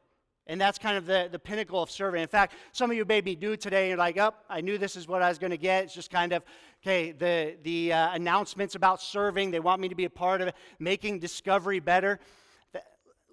And 0.47 0.59
that's 0.59 0.77
kind 0.77 0.97
of 0.97 1.05
the, 1.05 1.29
the 1.31 1.39
pinnacle 1.39 1.81
of 1.81 1.91
serving. 1.91 2.21
In 2.21 2.27
fact 2.27 2.53
some 2.71 2.89
of 2.89 2.97
you 2.97 3.05
made 3.05 3.25
me 3.25 3.35
do 3.35 3.55
today 3.55 3.89
you're 3.89 3.97
like 3.97 4.17
oh 4.17 4.33
i 4.49 4.61
knew 4.61 4.77
this 4.77 4.95
is 4.95 5.07
what 5.07 5.21
i 5.21 5.29
was 5.29 5.37
going 5.37 5.51
to 5.51 5.57
get. 5.57 5.85
It's 5.85 5.93
just 5.93 6.11
kind 6.11 6.33
of 6.33 6.43
okay 6.83 7.11
the, 7.11 7.57
the 7.63 7.93
uh, 7.93 8.13
announcements 8.13 8.75
about 8.75 9.01
serving 9.01 9.51
they 9.51 9.59
want 9.59 9.81
me 9.81 9.89
to 9.89 9.95
be 9.95 10.05
a 10.05 10.09
part 10.09 10.41
of 10.41 10.49
it 10.49 10.55
making 10.79 11.19
discovery 11.19 11.79
better. 11.79 12.19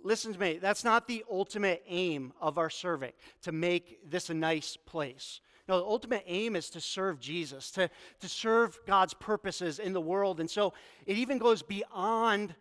Listen 0.04 0.32
to 0.32 0.38
me 0.38 0.58
that's 0.58 0.84
not 0.84 1.08
the 1.08 1.24
ultimate 1.30 1.82
aim 1.88 2.32
of 2.40 2.58
our 2.58 2.70
serving 2.70 3.12
to 3.42 3.52
make 3.52 3.98
this 4.08 4.30
a 4.30 4.34
nice 4.34 4.76
place 4.76 5.40
no, 5.68 5.78
the 5.78 5.84
ultimate 5.84 6.22
aim 6.26 6.54
is 6.54 6.70
to 6.70 6.80
serve 6.80 7.18
Jesus, 7.18 7.70
to, 7.72 7.90
to 8.20 8.28
serve 8.28 8.78
God's 8.86 9.14
purposes 9.14 9.78
in 9.78 9.92
the 9.92 10.00
world. 10.00 10.38
And 10.38 10.48
so 10.48 10.74
it 11.06 11.16
even 11.16 11.38
goes 11.38 11.62
beyond 11.62 12.54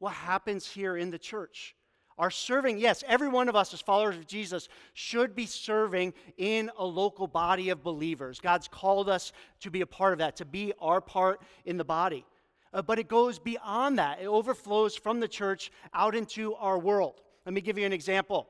what 0.00 0.12
happens 0.12 0.66
here 0.66 0.96
in 0.96 1.10
the 1.10 1.18
church. 1.18 1.76
Our 2.18 2.32
serving, 2.32 2.78
yes, 2.78 3.04
every 3.06 3.28
one 3.28 3.48
of 3.48 3.54
us 3.54 3.72
as 3.72 3.80
followers 3.80 4.16
of 4.16 4.26
Jesus 4.26 4.68
should 4.92 5.36
be 5.36 5.46
serving 5.46 6.14
in 6.36 6.68
a 6.76 6.84
local 6.84 7.28
body 7.28 7.68
of 7.68 7.84
believers. 7.84 8.40
God's 8.40 8.66
called 8.66 9.08
us 9.08 9.32
to 9.60 9.70
be 9.70 9.82
a 9.82 9.86
part 9.86 10.14
of 10.14 10.18
that, 10.18 10.34
to 10.36 10.44
be 10.44 10.72
our 10.80 11.00
part 11.00 11.40
in 11.64 11.76
the 11.76 11.84
body. 11.84 12.26
Uh, 12.74 12.82
but 12.82 12.98
it 12.98 13.08
goes 13.08 13.38
beyond 13.38 14.00
that, 14.00 14.20
it 14.20 14.26
overflows 14.26 14.96
from 14.96 15.20
the 15.20 15.28
church 15.28 15.70
out 15.94 16.16
into 16.16 16.54
our 16.56 16.78
world. 16.78 17.22
Let 17.46 17.54
me 17.54 17.60
give 17.60 17.78
you 17.78 17.86
an 17.86 17.92
example. 17.92 18.48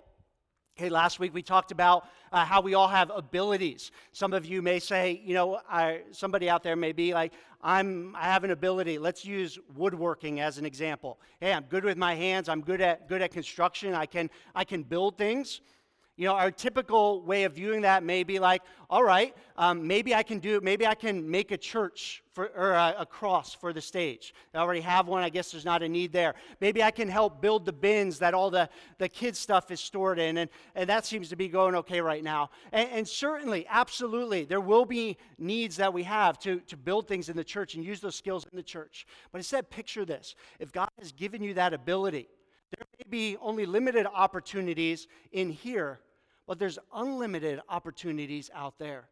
Okay, 0.78 0.90
last 0.90 1.18
week 1.18 1.35
we 1.35 1.42
talked 1.42 1.73
about 1.73 2.08
uh, 2.30 2.44
how 2.44 2.61
we 2.61 2.75
all 2.75 2.87
have 2.87 3.11
abilities. 3.12 3.90
Some 4.12 4.32
of 4.32 4.47
you 4.47 4.62
may 4.62 4.78
say, 4.78 5.20
you 5.25 5.35
know, 5.35 5.58
I, 5.68 6.02
somebody 6.12 6.49
out 6.49 6.62
there 6.62 6.76
may 6.76 6.92
be 6.92 7.12
like, 7.12 7.32
I'm, 7.61 8.14
I 8.14 8.26
have 8.26 8.44
an 8.44 8.52
ability. 8.52 8.97
Let's 8.97 9.25
use 9.25 9.58
woodworking 9.75 10.38
as 10.38 10.56
an 10.56 10.64
example. 10.64 11.18
Hey, 11.40 11.52
I'm 11.52 11.64
good 11.64 11.85
with 11.85 11.99
my 11.99 12.14
hands. 12.14 12.49
I'm 12.49 12.61
good 12.61 12.80
at 12.80 13.08
good 13.08 13.23
at 13.23 13.32
construction. 13.32 13.92
I 13.92 14.06
can 14.06 14.30
I 14.54 14.62
can 14.62 14.85
build 14.85 15.18
things. 15.18 15.62
You 16.18 16.25
know, 16.25 16.34
our 16.34 16.50
typical 16.50 17.22
way 17.22 17.44
of 17.44 17.52
viewing 17.52 17.82
that 17.82 18.02
may 18.02 18.25
be 18.25 18.40
like, 18.40 18.62
all 18.90 19.04
right, 19.04 19.37
um, 19.56 19.87
maybe 19.87 20.16
I 20.16 20.25
can 20.25 20.40
do, 20.40 20.60
maybe 20.60 20.84
I 20.84 20.96
can 20.96 21.30
make 21.30 21.52
a 21.52 21.56
church 21.56 22.25
for, 22.32 22.46
or 22.56 22.72
a, 22.72 22.96
a, 22.98 23.06
cross 23.06 23.54
for 23.54 23.72
the 23.72 23.80
stage. 23.80 24.34
I 24.52 24.58
already 24.58 24.80
have 24.80 25.06
one. 25.06 25.22
I 25.22 25.28
guess 25.28 25.52
there's 25.52 25.64
not 25.64 25.80
a 25.84 25.88
need 25.88 26.10
there. 26.10 26.34
Maybe 26.60 26.82
I 26.82 26.90
can 26.90 27.06
help 27.08 27.40
build 27.40 27.64
the 27.64 27.72
bins 27.72 28.18
that 28.18 28.34
all 28.34 28.50
the, 28.50 28.68
the 28.98 29.08
kids' 29.08 29.38
stuff 29.38 29.70
is 29.70 29.78
stored 29.78 30.18
in. 30.18 30.38
And, 30.38 30.50
and 30.75 30.88
that 30.88 31.06
seems 31.06 31.28
to 31.28 31.37
be 31.37 31.46
going 31.46 31.76
okay 31.76 32.00
right 32.00 32.25
now. 32.25 32.50
And, 32.72 32.88
and 32.90 33.08
certainly, 33.08 33.64
absolutely, 33.70 34.44
there 34.44 34.60
will 34.60 34.87
be 34.87 35.18
needs 35.38 35.76
that 35.76 35.94
we 35.94 36.02
have 36.02 36.37
to, 36.40 36.58
to 36.62 36.76
build 36.76 37.06
things 37.06 37.28
in 37.28 37.37
the 37.37 37.44
church 37.44 37.76
and 37.76 37.84
use 37.84 38.00
those 38.00 38.16
skills 38.16 38.44
in 38.50 38.56
the 38.56 38.62
church. 38.64 39.06
But 39.30 39.38
instead, 39.38 39.70
picture 39.70 40.04
this 40.04 40.34
if 40.58 40.72
God 40.72 40.88
has 40.98 41.12
given 41.12 41.44
you 41.44 41.54
that 41.54 41.72
ability, 41.75 42.26
there 42.76 42.87
may 42.98 43.08
be 43.08 43.37
only 43.40 43.66
limited 43.66 44.04
opportunities 44.12 45.06
in 45.30 45.50
here 45.50 46.00
but 46.48 46.58
there's 46.58 46.78
unlimited 46.94 47.60
opportunities 47.68 48.50
out 48.54 48.78
there. 48.78 49.04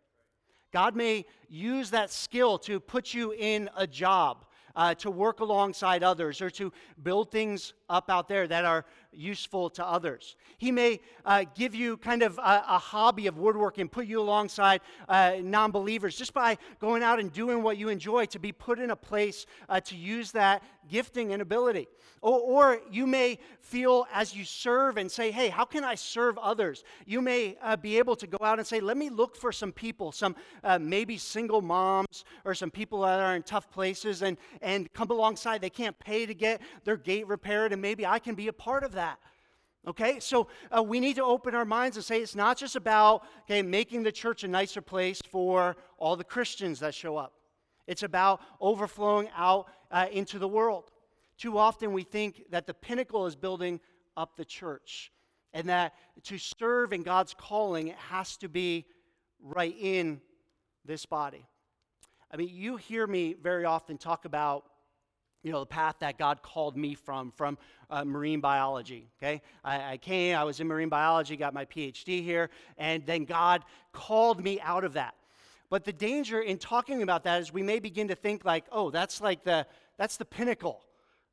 God 0.73 0.97
may 0.97 1.27
use 1.49 1.91
that 1.91 2.11
skill 2.11 2.59
to 2.61 2.81
put 2.81 3.15
you 3.15 3.33
in 3.33 3.71
a 3.77 3.87
job, 3.87 4.47
uh, 4.75 4.95
to 4.95 5.11
work 5.11 5.41
alongside 5.41 6.03
others, 6.03 6.41
or 6.41 6.51
to 6.51 6.73
build 7.03 7.31
things 7.31 7.75
up 7.89 8.11
out 8.11 8.27
there 8.27 8.49
that 8.49 8.65
are 8.65 8.87
useful 9.17 9.71
to 9.71 9.85
others. 9.85 10.37
He 10.59 10.71
may 10.71 11.01
uh, 11.25 11.45
give 11.55 11.75
you 11.75 11.97
kind 11.97 12.23
of 12.23 12.39
a, 12.39 12.65
a, 12.69 12.79
hobby 12.79 13.27
of 13.27 13.39
woodworking, 13.39 13.89
put 13.89 14.07
you 14.07 14.21
alongside 14.21 14.81
uh, 15.09 15.37
non 15.43 15.71
believers 15.71 16.17
just 16.17 16.35
by 16.35 16.59
going 16.81 17.03
out 17.03 17.19
and 17.19 17.33
doing 17.33 17.63
what 17.63 17.79
you 17.79 17.89
enjoy 17.89 18.27
to 18.27 18.39
be 18.39 18.53
put 18.53 18.79
in 18.79 18.91
a 18.91 18.97
place 18.97 19.47
uh, 19.69 19.81
to 19.81 19.97
use 19.97 20.33
that 20.33 20.63
gifting 20.89 21.33
and 21.33 21.43
ability. 21.43 21.89
Or, 22.23 22.41
or, 22.41 22.81
you 22.91 23.07
may 23.07 23.39
feel 23.61 24.07
as 24.13 24.35
you 24.35 24.45
serve 24.45 24.97
and 24.97 25.11
say, 25.11 25.31
hey, 25.31 25.49
how 25.49 25.65
can 25.65 25.85
I 25.85 25.95
serve 25.95 26.39
others? 26.39 26.83
You 27.05 27.21
may 27.21 27.57
uh, 27.63 27.77
be 27.77 27.99
able 27.99 28.17
to 28.17 28.27
go 28.27 28.39
out 28.45 28.59
and 28.59 28.67
say, 28.67 28.81
let 28.81 28.97
me 28.97 29.11
look 29.11 29.37
for 29.37 29.53
some 29.53 29.73
people, 29.73 30.13
some 30.13 30.35
uh, 30.65 30.79
maybe 30.79 31.19
single 31.19 31.63
moms 31.63 32.25
or 32.45 32.55
some 32.55 32.71
people 32.71 33.03
that 33.03 33.21
are 33.21 33.37
in 33.37 33.43
tough 33.43 33.71
places 33.71 34.23
and, 34.23 34.39
and 34.63 34.93
come 34.93 35.11
alongside. 35.11 35.61
They 35.61 35.71
can't 35.71 35.99
pay 35.99 36.27
to 36.27 36.35
get 36.35 36.61
their 36.85 36.97
gate 36.97 37.27
repaired, 37.27 37.73
and 37.73 37.83
maybe 37.83 38.07
I 38.07 38.19
can 38.19 38.35
be 38.35 38.49
a 38.49 38.53
part 38.53 38.83
of 38.83 38.93
that. 38.93 39.06
Okay, 39.87 40.19
so 40.19 40.49
uh, 40.77 40.83
we 40.83 40.99
need 40.99 41.15
to 41.15 41.23
open 41.23 41.55
our 41.55 41.65
minds 41.65 41.97
and 41.97 42.05
say 42.05 42.21
it's 42.21 42.35
not 42.35 42.57
just 42.57 42.75
about 42.75 43.23
okay, 43.43 43.63
making 43.63 44.03
the 44.03 44.11
church 44.11 44.43
a 44.43 44.49
nicer 44.49 44.81
place 44.81 45.23
for 45.23 45.77
all 45.99 46.17
the 46.17 46.25
Christians 46.25 46.81
that 46.81 46.93
show 46.93 47.17
up. 47.17 47.35
It's 47.87 48.03
about 48.03 48.41
overflowing 48.61 49.29
out 49.37 49.69
uh, 49.93 50.07
into 50.11 50.41
the 50.41 50.49
world. 50.49 50.91
Too 51.39 51.57
often 51.57 51.93
we 51.93 52.03
think 52.03 52.51
that 52.51 52.67
the 52.67 52.75
pinnacle 52.75 53.27
is 53.27 53.37
building 53.37 53.79
up 54.17 54.37
the 54.37 54.45
church 54.45 55.13
and 55.53 55.69
that 55.69 55.95
to 56.25 56.37
serve 56.37 56.93
in 56.93 57.03
God's 57.03 57.35
calling, 57.35 57.89
it 57.89 57.97
has 57.97 58.37
to 58.39 58.49
be 58.49 58.87
right 59.41 59.75
in 59.79 60.21
this 60.85 61.07
body. 61.07 61.47
I 62.31 62.37
mean, 62.37 62.51
you 62.53 62.77
hear 62.77 63.07
me 63.07 63.35
very 63.41 63.65
often 63.65 63.99
talk 63.99 64.25
about 64.25 64.65
you 65.43 65.53
know, 65.53 65.61
the 65.61 65.67
path 65.67 65.97
that 66.01 66.19
God 66.19 66.43
called 66.43 66.77
me 66.77 66.95
from, 66.95 67.33
from 67.37 67.57
uh, 67.91 68.05
marine 68.05 68.41
biology. 68.41 69.09
Okay, 69.23 69.43
I, 69.65 69.93
I, 69.93 69.97
came, 69.97 70.37
I 70.37 70.45
was 70.45 70.61
in 70.61 70.67
marine 70.67 70.89
biology, 70.89 71.37
got 71.37 71.55
my 71.55 71.65
PhD 71.65 72.23
here, 72.23 72.51
and 72.79 73.05
then 73.07 73.25
God 73.25 73.65
called 73.93 74.43
me 74.43 74.61
out 74.61 74.85
of 74.85 74.95
that. 74.95 75.15
But 75.69 75.85
the 75.85 75.93
danger 75.93 76.41
in 76.41 76.59
talking 76.59 77.03
about 77.03 77.25
that 77.25 77.41
is 77.41 77.53
we 77.53 77.63
may 77.63 77.79
begin 77.79 78.09
to 78.09 78.15
think 78.15 78.45
like, 78.45 78.65
oh, 78.71 78.91
that's 78.91 79.21
like 79.21 79.45
the 79.45 79.67
that's 79.97 80.17
the 80.17 80.25
pinnacle. 80.25 80.83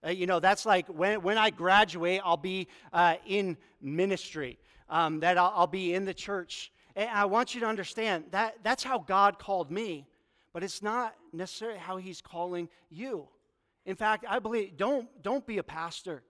Uh, 0.05 0.09
you 0.09 0.25
know, 0.25 0.39
that's 0.39 0.65
like 0.65 0.87
when, 0.87 1.21
when 1.21 1.37
I 1.37 1.49
graduate, 1.49 2.21
I'll 2.23 2.37
be 2.37 2.67
uh, 2.91 3.15
in 3.25 3.57
ministry, 3.81 4.59
um, 4.89 5.19
that 5.21 5.37
I'll, 5.37 5.53
I'll, 5.55 5.67
be 5.67 5.93
in 5.93 6.03
the 6.03 6.13
church. 6.13 6.71
And 6.95 7.09
I 7.09 7.25
want 7.25 7.55
you 7.55 7.61
to 7.61 7.67
understand 7.67 8.25
that 8.31 8.55
that's 8.63 8.83
how 8.83 8.99
God 8.99 9.39
called 9.39 9.71
me, 9.71 10.05
but 10.51 10.63
it's 10.63 10.81
not 10.81 11.15
necessarily 11.31 11.79
how 11.79 11.97
He's 11.97 12.21
calling 12.21 12.67
you. 12.89 13.27
In 13.85 13.95
fact, 13.95 14.25
I 14.27 14.39
believe 14.39 14.77
don't, 14.77 15.07
don't 15.21 15.45
be 15.45 15.57
a 15.57 15.63
pastor. 15.63 16.23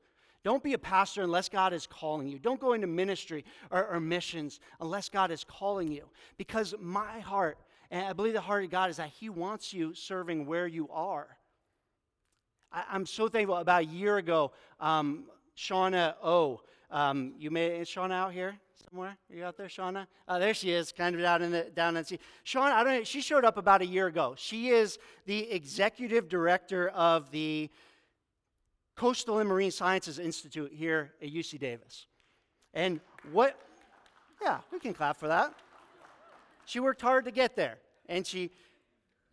Don't 0.44 0.64
be 0.64 0.74
a 0.74 0.78
pastor 0.78 1.22
unless 1.22 1.48
God 1.48 1.72
is 1.72 1.88
calling 1.88 2.28
you. 2.28 2.38
Don't 2.38 2.60
go 2.60 2.74
into 2.74 2.88
ministry 2.88 3.46
or, 3.72 3.88
or 3.88 4.00
missions 4.00 4.60
unless 4.82 5.08
God 5.08 5.32
is 5.32 5.44
calling 5.44 5.92
you. 5.92 6.10
Because 6.38 6.76
my 6.80 7.20
heart, 7.20 7.58
and 7.92 8.06
I 8.06 8.14
believe 8.14 8.34
the 8.34 8.42
heart 8.42 8.66
of 8.66 8.70
God, 8.70 8.90
is 8.90 8.98
that 8.98 9.10
He 9.10 9.30
wants 9.30 9.74
you 9.74 9.94
serving 9.94 10.46
where 10.46 10.68
you 10.68 10.90
are. 10.90 11.38
I, 12.74 12.96
am 12.96 13.06
so 13.06 13.30
thankful. 13.30 13.56
About 13.56 13.84
a 13.84 13.86
year 13.86 14.18
ago, 14.18 14.52
um, 14.80 15.26
Shauna 15.56 16.16
O, 16.22 16.62
um, 16.94 17.34
you 17.40 17.50
may, 17.50 17.80
is 17.80 17.90
Shauna 17.90 18.12
out 18.12 18.34
here 18.34 18.56
somewhere? 18.88 19.18
Are 19.32 19.36
you 19.36 19.44
out 19.44 19.58
there, 19.58 19.66
Shauna? 19.66 20.06
Uh, 20.28 20.38
there 20.38 20.54
she 20.54 20.72
is, 20.72 20.92
kind 20.92 21.16
of 21.16 21.22
down 21.22 21.42
in 21.42 21.52
the 21.52 21.64
down 21.64 21.98
in 21.98 22.04
the 22.04 22.08
sea. 22.08 22.20
Shauna, 22.46 22.72
I 22.72 22.84
don't 22.84 22.94
know, 23.00 23.04
she 23.04 23.20
showed 23.20 23.44
up 23.44 23.58
about 23.58 23.82
a 23.82 23.86
year 23.86 24.06
ago. 24.06 24.36
She 24.38 24.70
is 24.70 25.00
the 25.26 25.52
executive 25.52 26.30
director 26.30 26.90
of 26.90 27.32
the 27.32 27.72
Coastal 28.96 29.40
and 29.40 29.50
Marine 29.50 29.72
Sciences 29.72 30.20
Institute 30.20 30.72
here 30.72 31.14
at 31.20 31.34
UC 31.34 31.60
Davis. 31.60 32.06
And 32.76 33.00
what, 33.32 33.60
yeah, 34.40 34.60
we 34.72 34.80
can 34.80 34.94
clap 34.94 35.18
for 35.18 35.28
that. 35.30 35.52
She 36.66 36.80
worked 36.80 37.02
hard 37.02 37.26
to 37.26 37.32
get 37.32 37.56
there, 37.56 37.78
and 38.08 38.26
she 38.26 38.52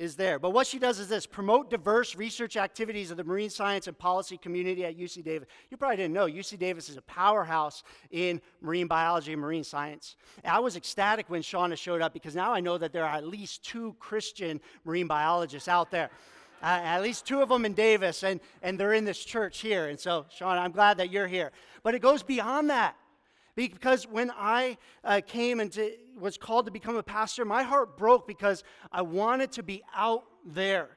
is 0.00 0.16
there. 0.16 0.38
But 0.38 0.50
what 0.50 0.66
she 0.66 0.78
does 0.78 0.98
is 0.98 1.08
this 1.08 1.26
promote 1.26 1.68
diverse 1.68 2.16
research 2.16 2.56
activities 2.56 3.10
of 3.10 3.18
the 3.18 3.24
marine 3.24 3.50
science 3.50 3.86
and 3.86 3.96
policy 3.96 4.38
community 4.38 4.82
at 4.86 4.98
UC 4.98 5.22
Davis. 5.22 5.46
You 5.70 5.76
probably 5.76 5.98
didn't 5.98 6.14
know 6.14 6.26
UC 6.26 6.58
Davis 6.58 6.88
is 6.88 6.96
a 6.96 7.02
powerhouse 7.02 7.82
in 8.10 8.40
marine 8.62 8.86
biology 8.86 9.34
and 9.34 9.42
marine 9.42 9.62
science. 9.62 10.16
And 10.42 10.54
I 10.54 10.58
was 10.58 10.74
ecstatic 10.74 11.28
when 11.28 11.42
Shauna 11.42 11.76
showed 11.76 12.00
up 12.00 12.14
because 12.14 12.34
now 12.34 12.50
I 12.50 12.60
know 12.60 12.78
that 12.78 12.94
there 12.94 13.04
are 13.04 13.14
at 13.14 13.26
least 13.26 13.62
two 13.62 13.94
Christian 14.00 14.58
marine 14.86 15.06
biologists 15.06 15.68
out 15.68 15.90
there. 15.90 16.08
Uh, 16.62 16.80
at 16.82 17.02
least 17.02 17.26
two 17.26 17.42
of 17.42 17.50
them 17.50 17.66
in 17.66 17.74
Davis, 17.74 18.22
and, 18.22 18.40
and 18.62 18.80
they're 18.80 18.94
in 18.94 19.04
this 19.04 19.22
church 19.22 19.60
here. 19.60 19.88
And 19.88 20.00
so, 20.00 20.24
Shauna, 20.34 20.58
I'm 20.58 20.72
glad 20.72 20.96
that 20.96 21.10
you're 21.10 21.26
here. 21.26 21.52
But 21.82 21.94
it 21.94 22.00
goes 22.00 22.22
beyond 22.22 22.70
that. 22.70 22.96
Because 23.68 24.06
when 24.06 24.32
I 24.34 24.78
uh, 25.04 25.20
came 25.26 25.60
and 25.60 25.78
was 26.18 26.38
called 26.38 26.64
to 26.64 26.72
become 26.72 26.96
a 26.96 27.02
pastor, 27.02 27.44
my 27.44 27.62
heart 27.62 27.98
broke 27.98 28.26
because 28.26 28.64
I 28.90 29.02
wanted 29.02 29.52
to 29.52 29.62
be 29.62 29.82
out 29.94 30.24
there 30.46 30.96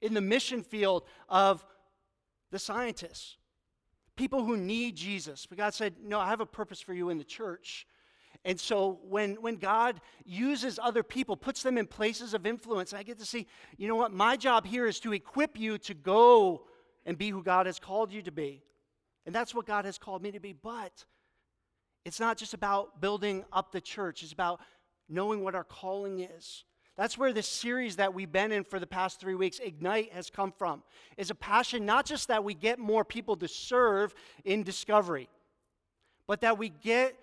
in 0.00 0.14
the 0.14 0.20
mission 0.20 0.62
field 0.62 1.02
of 1.28 1.66
the 2.52 2.58
scientists, 2.60 3.36
people 4.14 4.44
who 4.44 4.56
need 4.56 4.94
Jesus. 4.94 5.44
But 5.46 5.58
God 5.58 5.74
said, 5.74 5.94
No, 6.04 6.20
I 6.20 6.28
have 6.28 6.40
a 6.40 6.46
purpose 6.46 6.80
for 6.80 6.94
you 6.94 7.10
in 7.10 7.18
the 7.18 7.24
church. 7.24 7.84
And 8.44 8.60
so 8.60 9.00
when, 9.08 9.34
when 9.42 9.56
God 9.56 10.00
uses 10.24 10.78
other 10.80 11.02
people, 11.02 11.36
puts 11.36 11.64
them 11.64 11.78
in 11.78 11.86
places 11.86 12.32
of 12.32 12.46
influence, 12.46 12.92
I 12.92 13.02
get 13.02 13.18
to 13.18 13.26
see, 13.26 13.48
you 13.76 13.88
know 13.88 13.96
what, 13.96 14.12
my 14.12 14.36
job 14.36 14.66
here 14.66 14.86
is 14.86 15.00
to 15.00 15.14
equip 15.14 15.58
you 15.58 15.78
to 15.78 15.94
go 15.94 16.66
and 17.06 17.18
be 17.18 17.30
who 17.30 17.42
God 17.42 17.66
has 17.66 17.80
called 17.80 18.12
you 18.12 18.22
to 18.22 18.30
be. 18.30 18.62
And 19.26 19.34
that's 19.34 19.52
what 19.52 19.66
God 19.66 19.84
has 19.84 19.98
called 19.98 20.22
me 20.22 20.30
to 20.32 20.40
be. 20.40 20.52
But 20.52 21.06
it's 22.04 22.20
not 22.20 22.36
just 22.36 22.54
about 22.54 23.00
building 23.00 23.44
up 23.52 23.72
the 23.72 23.80
church, 23.80 24.22
it's 24.22 24.32
about 24.32 24.60
knowing 25.08 25.42
what 25.42 25.54
our 25.54 25.64
calling 25.64 26.20
is. 26.20 26.64
That's 26.96 27.18
where 27.18 27.32
this 27.32 27.48
series 27.48 27.96
that 27.96 28.14
we've 28.14 28.30
been 28.30 28.52
in 28.52 28.62
for 28.62 28.78
the 28.78 28.86
past 28.86 29.18
three 29.18 29.34
weeks, 29.34 29.58
Ignite, 29.58 30.12
has 30.12 30.30
come 30.30 30.52
from. 30.52 30.82
Is 31.16 31.30
a 31.30 31.34
passion 31.34 31.84
not 31.84 32.06
just 32.06 32.28
that 32.28 32.44
we 32.44 32.54
get 32.54 32.78
more 32.78 33.04
people 33.04 33.36
to 33.36 33.48
serve 33.48 34.14
in 34.44 34.62
discovery, 34.62 35.28
but 36.28 36.42
that 36.42 36.56
we 36.56 36.68
get 36.68 37.16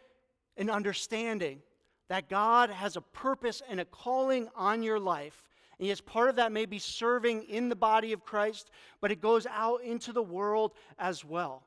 an 0.57 0.69
understanding 0.69 1.61
that 2.09 2.27
God 2.27 2.69
has 2.69 2.97
a 2.97 3.01
purpose 3.01 3.61
and 3.69 3.79
a 3.79 3.85
calling 3.85 4.49
on 4.55 4.83
your 4.83 4.99
life. 4.99 5.47
And 5.79 5.87
yes, 5.87 6.01
part 6.01 6.29
of 6.29 6.35
that 6.35 6.51
may 6.51 6.65
be 6.65 6.77
serving 6.77 7.43
in 7.43 7.69
the 7.69 7.75
body 7.75 8.11
of 8.11 8.25
Christ, 8.25 8.69
but 8.99 9.11
it 9.11 9.21
goes 9.21 9.47
out 9.49 9.81
into 9.83 10.11
the 10.11 10.21
world 10.21 10.73
as 10.99 11.23
well 11.23 11.63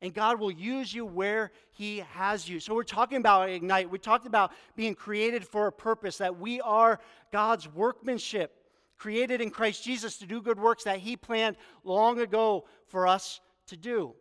and 0.00 0.14
God 0.14 0.38
will 0.38 0.50
use 0.50 0.94
you 0.94 1.04
where 1.04 1.50
He 1.70 1.98
has 2.12 2.48
you. 2.48 2.60
So, 2.60 2.74
we're 2.74 2.84
talking 2.84 3.18
about 3.18 3.48
Ignite. 3.48 3.90
We 3.90 3.98
talked 3.98 4.26
about 4.26 4.52
being 4.76 4.94
created 4.94 5.46
for 5.46 5.66
a 5.66 5.72
purpose, 5.72 6.18
that 6.18 6.38
we 6.38 6.60
are 6.60 7.00
God's 7.32 7.68
workmanship, 7.72 8.54
created 8.96 9.40
in 9.40 9.50
Christ 9.50 9.84
Jesus 9.84 10.18
to 10.18 10.26
do 10.26 10.40
good 10.40 10.58
works 10.58 10.84
that 10.84 10.98
He 10.98 11.16
planned 11.16 11.56
long 11.84 12.20
ago 12.20 12.66
for 12.86 13.06
us 13.06 13.40
to 13.66 13.76
do. 13.76 14.14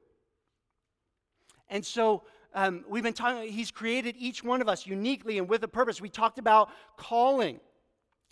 And 1.70 1.86
so, 1.86 2.24
um, 2.54 2.84
we've 2.88 3.04
been 3.04 3.14
talking, 3.14 3.52
He's 3.52 3.70
created 3.70 4.16
each 4.18 4.44
one 4.44 4.62
of 4.62 4.70
us 4.70 4.88
uniquely 4.88 5.38
and 5.38 5.48
with 5.48 5.64
a 5.64 5.68
purpose. 5.68 6.02
We 6.02 6.10
talked 6.10 6.40
about 6.40 6.70
calling. 6.98 7.60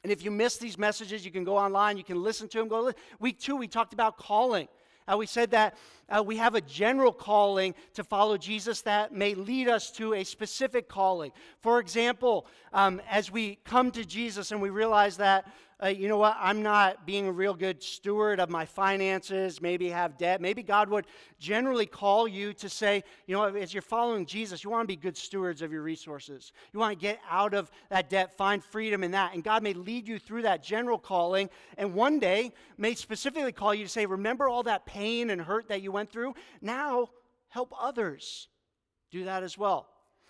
And 0.04 0.12
if 0.12 0.24
you 0.24 0.30
missed 0.30 0.60
these 0.60 0.78
messages, 0.78 1.25
you 1.25 1.32
can 1.32 1.44
go 1.44 1.58
online, 1.58 1.98
you 1.98 2.04
can 2.04 2.22
listen 2.22 2.48
to 2.50 2.60
them. 2.60 2.68
Go 2.68 2.92
week 3.20 3.40
two, 3.40 3.56
we 3.56 3.68
talked 3.68 3.94
about 3.94 4.18
calling. 4.18 4.68
Uh, 5.07 5.17
we 5.17 5.25
said 5.25 5.51
that 5.51 5.77
uh, 6.09 6.24
we 6.24 6.38
have 6.38 6.55
a 6.55 6.62
general 6.62 7.12
calling 7.12 7.74
to 7.93 8.03
follow 8.03 8.38
Jesus 8.38 8.81
that 8.81 9.13
may 9.13 9.33
lead 9.33 9.67
us 9.67 9.91
to 9.91 10.13
a 10.13 10.24
specific 10.24 10.88
calling. 10.88 11.31
For 11.59 11.79
example, 11.79 12.47
um, 12.74 13.01
as 13.09 13.31
we 13.31 13.57
come 13.65 13.91
to 13.91 14.05
Jesus 14.05 14.51
and 14.51 14.62
we 14.62 14.69
realize 14.69 15.17
that 15.17 15.47
uh, 15.84 15.88
you 15.88 16.08
know 16.08 16.17
what, 16.17 16.38
I'm 16.39 16.63
not 16.63 17.05
being 17.05 17.27
a 17.27 17.32
real 17.32 17.53
good 17.53 17.84
steward 17.84 18.39
of 18.39 18.50
my 18.50 18.65
finances, 18.65 19.62
maybe 19.62 19.89
have 19.89 20.17
debt. 20.17 20.39
Maybe 20.39 20.63
God 20.63 20.89
would 20.89 21.05
generally 21.38 21.86
call 21.86 22.27
you 22.27 22.53
to 22.53 22.70
say, 22.70 23.03
you 23.27 23.36
know, 23.36 23.44
as 23.44 23.74
you're 23.74 23.82
following 23.82 24.25
Jesus, 24.25 24.63
you 24.63 24.70
want 24.70 24.84
to 24.84 24.88
be 24.88 24.96
good 24.96 25.17
stewards 25.17 25.62
of 25.62 25.74
your 25.74 25.82
resources. 25.82 26.53
You 26.72 26.79
want 26.79 26.98
to 26.98 27.01
get 27.01 27.20
out 27.29 27.53
of 27.53 27.70
that 27.89 28.10
debt, 28.10 28.38
find 28.38 28.63
freedom 28.63 29.03
in 29.03 29.12
that. 29.12 29.34
And 29.34 29.44
God 29.44 29.63
may 29.63 29.74
lead 29.74 30.08
you 30.08 30.17
through 30.17 30.44
that 30.44 30.63
general 30.63 30.98
calling, 30.98 31.50
and 31.77 31.94
one 31.94 32.20
day 32.20 32.53
may 32.77 32.96
specifically 32.96 33.51
call 33.51 33.74
you 33.74 33.84
to 33.84 33.89
say, 33.89 34.05
remember 34.05 34.48
all 34.48 34.63
that 34.63 34.86
pain 34.86 35.29
and 35.29 35.41
hurt 35.41 35.67
that 35.67 35.82
you 35.82 35.91
went 35.91 36.10
through? 36.10 36.36
Now 36.62 37.10
help 37.50 37.74
others 37.77 38.48
do 39.12 39.25
that 39.25 39.44
as 39.44 39.58
well. 39.58 39.89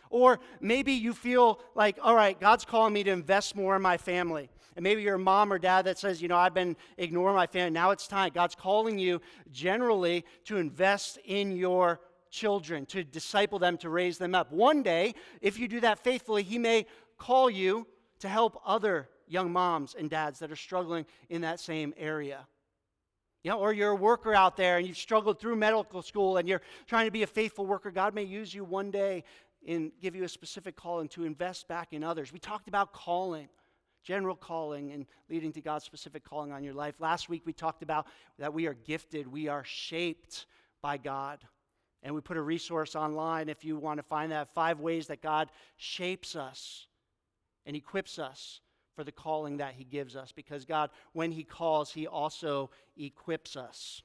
Or 0.09 0.39
maybe 0.61 0.93
you 0.93 1.13
feel 1.13 1.59
like, 1.75 1.97
all 2.01 2.15
right, 2.15 2.39
God's 2.39 2.65
calling 2.65 2.93
me 2.93 3.03
to 3.03 3.11
invest 3.11 3.55
more 3.55 3.75
in 3.75 3.81
my 3.81 3.97
family. 3.97 4.49
And 4.75 4.83
maybe 4.83 5.01
you're 5.01 5.15
a 5.15 5.19
mom 5.19 5.53
or 5.53 5.59
dad 5.59 5.85
that 5.85 5.97
says, 5.97 6.21
you 6.21 6.27
know, 6.27 6.37
I've 6.37 6.53
been 6.53 6.75
ignoring 6.97 7.35
my 7.35 7.47
family. 7.47 7.71
Now 7.71 7.91
it's 7.91 8.07
time. 8.07 8.31
God's 8.33 8.55
calling 8.55 8.99
you 8.99 9.21
generally 9.51 10.25
to 10.45 10.57
invest 10.57 11.17
in 11.23 11.55
your 11.55 12.01
children, 12.29 12.85
to 12.87 13.03
disciple 13.03 13.59
them, 13.59 13.77
to 13.77 13.89
raise 13.89 14.17
them 14.17 14.35
up. 14.35 14.51
One 14.51 14.83
day, 14.83 15.15
if 15.41 15.57
you 15.57 15.67
do 15.67 15.79
that 15.79 15.99
faithfully, 15.99 16.43
He 16.43 16.57
may 16.57 16.85
call 17.17 17.49
you 17.49 17.87
to 18.19 18.27
help 18.27 18.61
other 18.65 19.07
young 19.27 19.51
moms 19.51 19.95
and 19.97 20.09
dads 20.09 20.39
that 20.39 20.51
are 20.51 20.57
struggling 20.57 21.05
in 21.29 21.41
that 21.41 21.59
same 21.59 21.93
area. 21.97 22.45
You 23.43 23.51
know, 23.51 23.59
or 23.59 23.73
you're 23.73 23.91
a 23.91 23.95
worker 23.95 24.33
out 24.33 24.57
there 24.57 24.77
and 24.77 24.87
you've 24.87 24.97
struggled 24.97 25.39
through 25.39 25.55
medical 25.55 26.01
school 26.01 26.37
and 26.37 26.49
you're 26.49 26.61
trying 26.87 27.05
to 27.05 27.11
be 27.11 27.23
a 27.23 27.27
faithful 27.27 27.65
worker. 27.65 27.91
God 27.91 28.15
may 28.15 28.23
use 28.23 28.53
you 28.53 28.63
one 28.63 28.91
day 28.91 29.23
and 29.67 29.91
give 30.01 30.15
you 30.15 30.23
a 30.23 30.29
specific 30.29 30.75
calling 30.75 31.07
to 31.09 31.25
invest 31.25 31.67
back 31.67 31.93
in 31.93 32.03
others. 32.03 32.33
We 32.33 32.39
talked 32.39 32.67
about 32.67 32.91
calling, 32.91 33.47
general 34.05 34.35
calling, 34.35 34.91
and 34.91 35.05
leading 35.29 35.51
to 35.51 35.61
God's 35.61 35.83
specific 35.83 36.23
calling 36.23 36.53
on 36.53 36.63
your 36.63 36.73
life. 36.73 36.95
Last 36.99 37.27
week 37.27 37.41
we 37.45 37.51
talked 37.51 37.81
about 37.83 38.07
that 38.37 38.53
we 38.53 38.67
are 38.67 38.75
gifted, 38.75 39.27
we 39.27 39.47
are 39.47 39.63
shaped 39.65 40.45
by 40.81 40.97
God. 40.97 41.39
And 42.03 42.13
we 42.13 42.21
put 42.21 42.37
a 42.37 42.41
resource 42.41 42.95
online 42.95 43.49
if 43.49 43.65
you 43.65 43.77
want 43.77 43.97
to 43.97 44.03
find 44.03 44.31
that 44.31 44.53
five 44.53 44.79
ways 44.79 45.07
that 45.07 45.23
God 45.23 45.49
shapes 45.75 46.35
us 46.35 46.85
and 47.65 47.75
equips 47.75 48.19
us 48.19 48.61
for 48.95 49.03
the 49.03 49.11
calling 49.11 49.57
that 49.57 49.73
He 49.73 49.83
gives 49.83 50.15
us. 50.15 50.31
Because 50.31 50.65
God, 50.65 50.91
when 51.13 51.31
He 51.31 51.43
calls, 51.43 51.91
He 51.91 52.05
also 52.05 52.69
equips 52.95 53.57
us. 53.57 54.03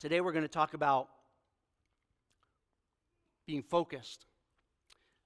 Today 0.00 0.20
we're 0.20 0.32
going 0.32 0.42
to 0.42 0.48
talk 0.48 0.74
about 0.74 1.08
being 3.46 3.62
focused. 3.62 4.26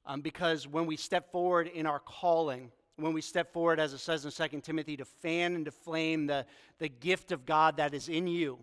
Um, 0.04 0.20
because 0.20 0.66
when 0.66 0.86
we 0.86 0.96
step 0.96 1.30
forward 1.30 1.68
in 1.68 1.86
our 1.86 2.00
calling, 2.00 2.70
when 2.96 3.12
we 3.12 3.20
step 3.20 3.52
forward, 3.52 3.80
as 3.80 3.92
it 3.92 3.98
says 3.98 4.24
in 4.24 4.30
2 4.30 4.60
Timothy, 4.60 4.96
to 4.96 5.04
fan 5.04 5.54
and 5.54 5.64
to 5.64 5.70
flame 5.70 6.26
the, 6.26 6.44
the 6.78 6.88
gift 6.88 7.32
of 7.32 7.46
God 7.46 7.76
that 7.76 7.94
is 7.94 8.08
in 8.08 8.26
you, 8.26 8.58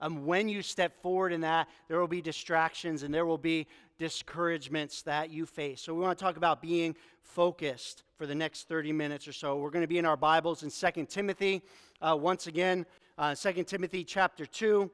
um, 0.00 0.26
when 0.26 0.48
you 0.48 0.62
step 0.62 1.02
forward 1.02 1.32
in 1.32 1.40
that, 1.40 1.68
there 1.88 1.98
will 1.98 2.06
be 2.06 2.22
distractions 2.22 3.02
and 3.02 3.12
there 3.12 3.26
will 3.26 3.38
be 3.38 3.66
discouragements 3.98 5.02
that 5.02 5.30
you 5.30 5.44
face. 5.44 5.80
So, 5.80 5.92
we 5.92 6.00
want 6.00 6.16
to 6.16 6.24
talk 6.24 6.36
about 6.36 6.62
being 6.62 6.94
focused 7.22 8.04
for 8.16 8.26
the 8.26 8.34
next 8.34 8.68
30 8.68 8.92
minutes 8.92 9.26
or 9.26 9.32
so. 9.32 9.56
We're 9.56 9.70
going 9.70 9.82
to 9.82 9.88
be 9.88 9.98
in 9.98 10.06
our 10.06 10.16
Bibles 10.16 10.62
in 10.62 10.70
2 10.70 11.06
Timothy. 11.06 11.62
Uh, 12.00 12.16
once 12.18 12.46
again, 12.46 12.86
uh, 13.16 13.34
2 13.34 13.64
Timothy 13.64 14.04
chapter 14.04 14.46
2. 14.46 14.90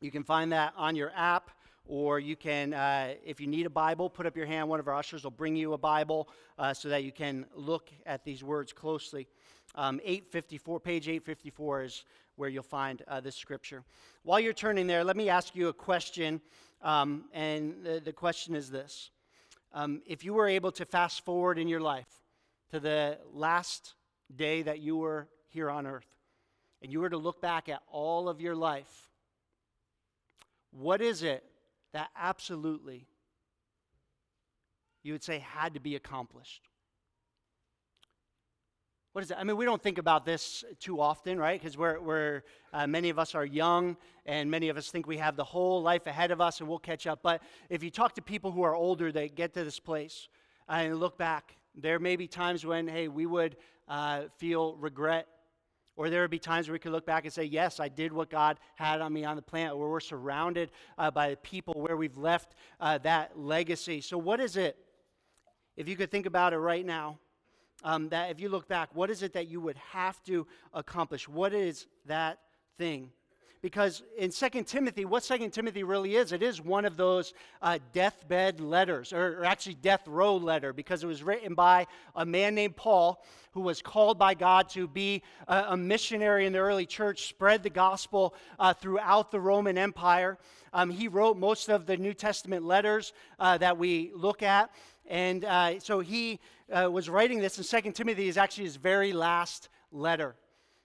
You 0.00 0.10
can 0.10 0.22
find 0.24 0.52
that 0.52 0.72
on 0.76 0.96
your 0.96 1.12
app, 1.16 1.50
or 1.86 2.20
you 2.20 2.36
can, 2.36 2.74
uh, 2.74 3.14
if 3.24 3.40
you 3.40 3.46
need 3.46 3.66
a 3.66 3.70
Bible, 3.70 4.08
put 4.08 4.26
up 4.26 4.36
your 4.36 4.46
hand. 4.46 4.68
One 4.68 4.80
of 4.80 4.88
our 4.88 4.94
ushers 4.94 5.24
will 5.24 5.30
bring 5.30 5.56
you 5.56 5.72
a 5.72 5.78
Bible 5.78 6.28
uh, 6.58 6.72
so 6.74 6.88
that 6.88 7.04
you 7.04 7.12
can 7.12 7.46
look 7.54 7.90
at 8.06 8.24
these 8.24 8.44
words 8.44 8.72
closely. 8.72 9.26
Um, 9.74 10.00
854, 10.04 10.80
page 10.80 11.08
854 11.08 11.82
is 11.82 12.04
where 12.36 12.48
you'll 12.48 12.62
find 12.62 13.02
uh, 13.08 13.20
this 13.20 13.36
scripture. 13.36 13.82
While 14.22 14.40
you're 14.40 14.52
turning 14.52 14.86
there, 14.86 15.04
let 15.04 15.16
me 15.16 15.28
ask 15.28 15.56
you 15.56 15.68
a 15.68 15.72
question, 15.72 16.40
um, 16.82 17.24
and 17.32 17.84
the, 17.84 18.00
the, 18.00 18.12
question 18.12 18.54
is 18.54 18.70
this. 18.70 19.10
Um, 19.72 20.02
if 20.06 20.24
you 20.24 20.34
were 20.34 20.48
able 20.48 20.72
to 20.72 20.84
fast 20.84 21.24
forward 21.24 21.58
in 21.58 21.68
your 21.68 21.80
life 21.80 22.08
to 22.70 22.80
the 22.80 23.18
last 23.32 23.94
day 24.34 24.62
that 24.62 24.80
you 24.80 24.96
were 24.96 25.28
here 25.48 25.70
on 25.70 25.86
earth, 25.86 26.06
and 26.82 26.92
you 26.92 27.00
were 27.00 27.10
to 27.10 27.18
look 27.18 27.40
back 27.40 27.68
at 27.68 27.80
all 27.90 28.28
of 28.28 28.40
your 28.40 28.54
life, 28.54 29.08
what 30.70 31.00
is 31.00 31.22
it 31.22 31.44
that 31.92 32.10
absolutely 32.16 33.06
you 35.02 35.12
would 35.12 35.22
say 35.22 35.38
had 35.38 35.74
to 35.74 35.80
be 35.80 35.96
accomplished? 35.96 36.68
what 39.12 39.22
is 39.22 39.30
it? 39.30 39.36
I 39.38 39.44
mean, 39.44 39.58
we 39.58 39.66
don't 39.66 39.82
think 39.82 39.98
about 39.98 40.24
this 40.24 40.64
too 40.80 41.00
often, 41.00 41.38
right? 41.38 41.60
Because 41.60 41.76
we're, 41.76 42.00
we're 42.00 42.42
uh, 42.72 42.86
many 42.86 43.10
of 43.10 43.18
us 43.18 43.34
are 43.34 43.44
young, 43.44 43.98
and 44.24 44.50
many 44.50 44.70
of 44.70 44.78
us 44.78 44.90
think 44.90 45.06
we 45.06 45.18
have 45.18 45.36
the 45.36 45.44
whole 45.44 45.82
life 45.82 46.06
ahead 46.06 46.30
of 46.30 46.40
us, 46.40 46.60
and 46.60 46.68
we'll 46.68 46.78
catch 46.78 47.06
up. 47.06 47.20
But 47.22 47.42
if 47.68 47.82
you 47.82 47.90
talk 47.90 48.14
to 48.14 48.22
people 48.22 48.52
who 48.52 48.62
are 48.62 48.74
older, 48.74 49.12
they 49.12 49.28
get 49.28 49.52
to 49.54 49.64
this 49.64 49.78
place 49.78 50.28
uh, 50.66 50.72
and 50.76 50.98
look 50.98 51.18
back. 51.18 51.56
There 51.74 51.98
may 51.98 52.16
be 52.16 52.26
times 52.26 52.64
when, 52.64 52.88
hey, 52.88 53.08
we 53.08 53.26
would 53.26 53.56
uh, 53.86 54.22
feel 54.38 54.76
regret, 54.76 55.26
or 56.02 56.10
there 56.10 56.22
would 56.22 56.32
be 56.32 56.38
times 56.40 56.66
where 56.66 56.72
we 56.72 56.80
could 56.80 56.90
look 56.90 57.06
back 57.06 57.22
and 57.22 57.32
say, 57.32 57.44
yes, 57.44 57.78
I 57.78 57.86
did 57.86 58.12
what 58.12 58.28
God 58.28 58.58
had 58.74 59.00
on 59.00 59.12
me 59.12 59.24
on 59.24 59.36
the 59.36 59.42
planet, 59.42 59.78
where 59.78 59.88
we're 59.88 60.00
surrounded 60.00 60.72
uh, 60.98 61.12
by 61.12 61.36
people, 61.44 61.74
where 61.74 61.96
we've 61.96 62.16
left 62.16 62.56
uh, 62.80 62.98
that 62.98 63.38
legacy. 63.38 64.00
So, 64.00 64.18
what 64.18 64.40
is 64.40 64.56
it? 64.56 64.76
If 65.76 65.88
you 65.88 65.94
could 65.94 66.10
think 66.10 66.26
about 66.26 66.54
it 66.54 66.58
right 66.58 66.84
now, 66.84 67.20
um, 67.84 68.08
that 68.08 68.32
if 68.32 68.40
you 68.40 68.48
look 68.48 68.66
back, 68.66 68.88
what 68.96 69.10
is 69.10 69.22
it 69.22 69.34
that 69.34 69.46
you 69.46 69.60
would 69.60 69.76
have 69.92 70.20
to 70.24 70.44
accomplish? 70.74 71.28
What 71.28 71.54
is 71.54 71.86
that 72.06 72.40
thing? 72.78 73.10
Because 73.62 74.02
in 74.18 74.32
2 74.32 74.64
Timothy, 74.64 75.04
what 75.04 75.22
2 75.22 75.48
Timothy 75.50 75.84
really 75.84 76.16
is, 76.16 76.32
it 76.32 76.42
is 76.42 76.60
one 76.60 76.84
of 76.84 76.96
those 76.96 77.32
uh, 77.62 77.78
deathbed 77.92 78.60
letters, 78.60 79.12
or, 79.12 79.38
or, 79.38 79.44
actually 79.44 79.74
death 79.76 80.06
row 80.08 80.36
letter, 80.36 80.72
because 80.72 81.04
it 81.04 81.06
was 81.06 81.22
written 81.22 81.54
by 81.54 81.86
a 82.16 82.26
man 82.26 82.56
named 82.56 82.74
Paul, 82.74 83.24
who 83.52 83.60
was 83.60 83.80
called 83.80 84.18
by 84.18 84.34
God 84.34 84.68
to 84.70 84.88
be 84.88 85.22
a, 85.46 85.66
a 85.68 85.76
missionary 85.76 86.44
in 86.44 86.52
the 86.52 86.58
early 86.58 86.86
church, 86.86 87.28
spread 87.28 87.62
the 87.62 87.70
gospel 87.70 88.34
uh, 88.58 88.74
throughout 88.74 89.30
the 89.30 89.38
Roman 89.38 89.78
Empire. 89.78 90.38
Um, 90.72 90.90
he 90.90 91.06
wrote 91.06 91.36
most 91.36 91.68
of 91.68 91.86
the 91.86 91.96
New 91.96 92.14
Testament 92.14 92.64
letters 92.64 93.12
uh, 93.38 93.58
that 93.58 93.78
we 93.78 94.10
look 94.12 94.42
at. 94.42 94.72
And 95.06 95.44
uh, 95.44 95.78
so 95.78 96.00
he 96.00 96.40
uh, 96.72 96.90
was 96.90 97.08
writing 97.08 97.38
this, 97.38 97.58
and 97.58 97.84
2 97.84 97.92
Timothy 97.92 98.26
is 98.26 98.36
actually 98.36 98.64
his 98.64 98.76
very 98.76 99.12
last 99.12 99.68
letter. 99.92 100.34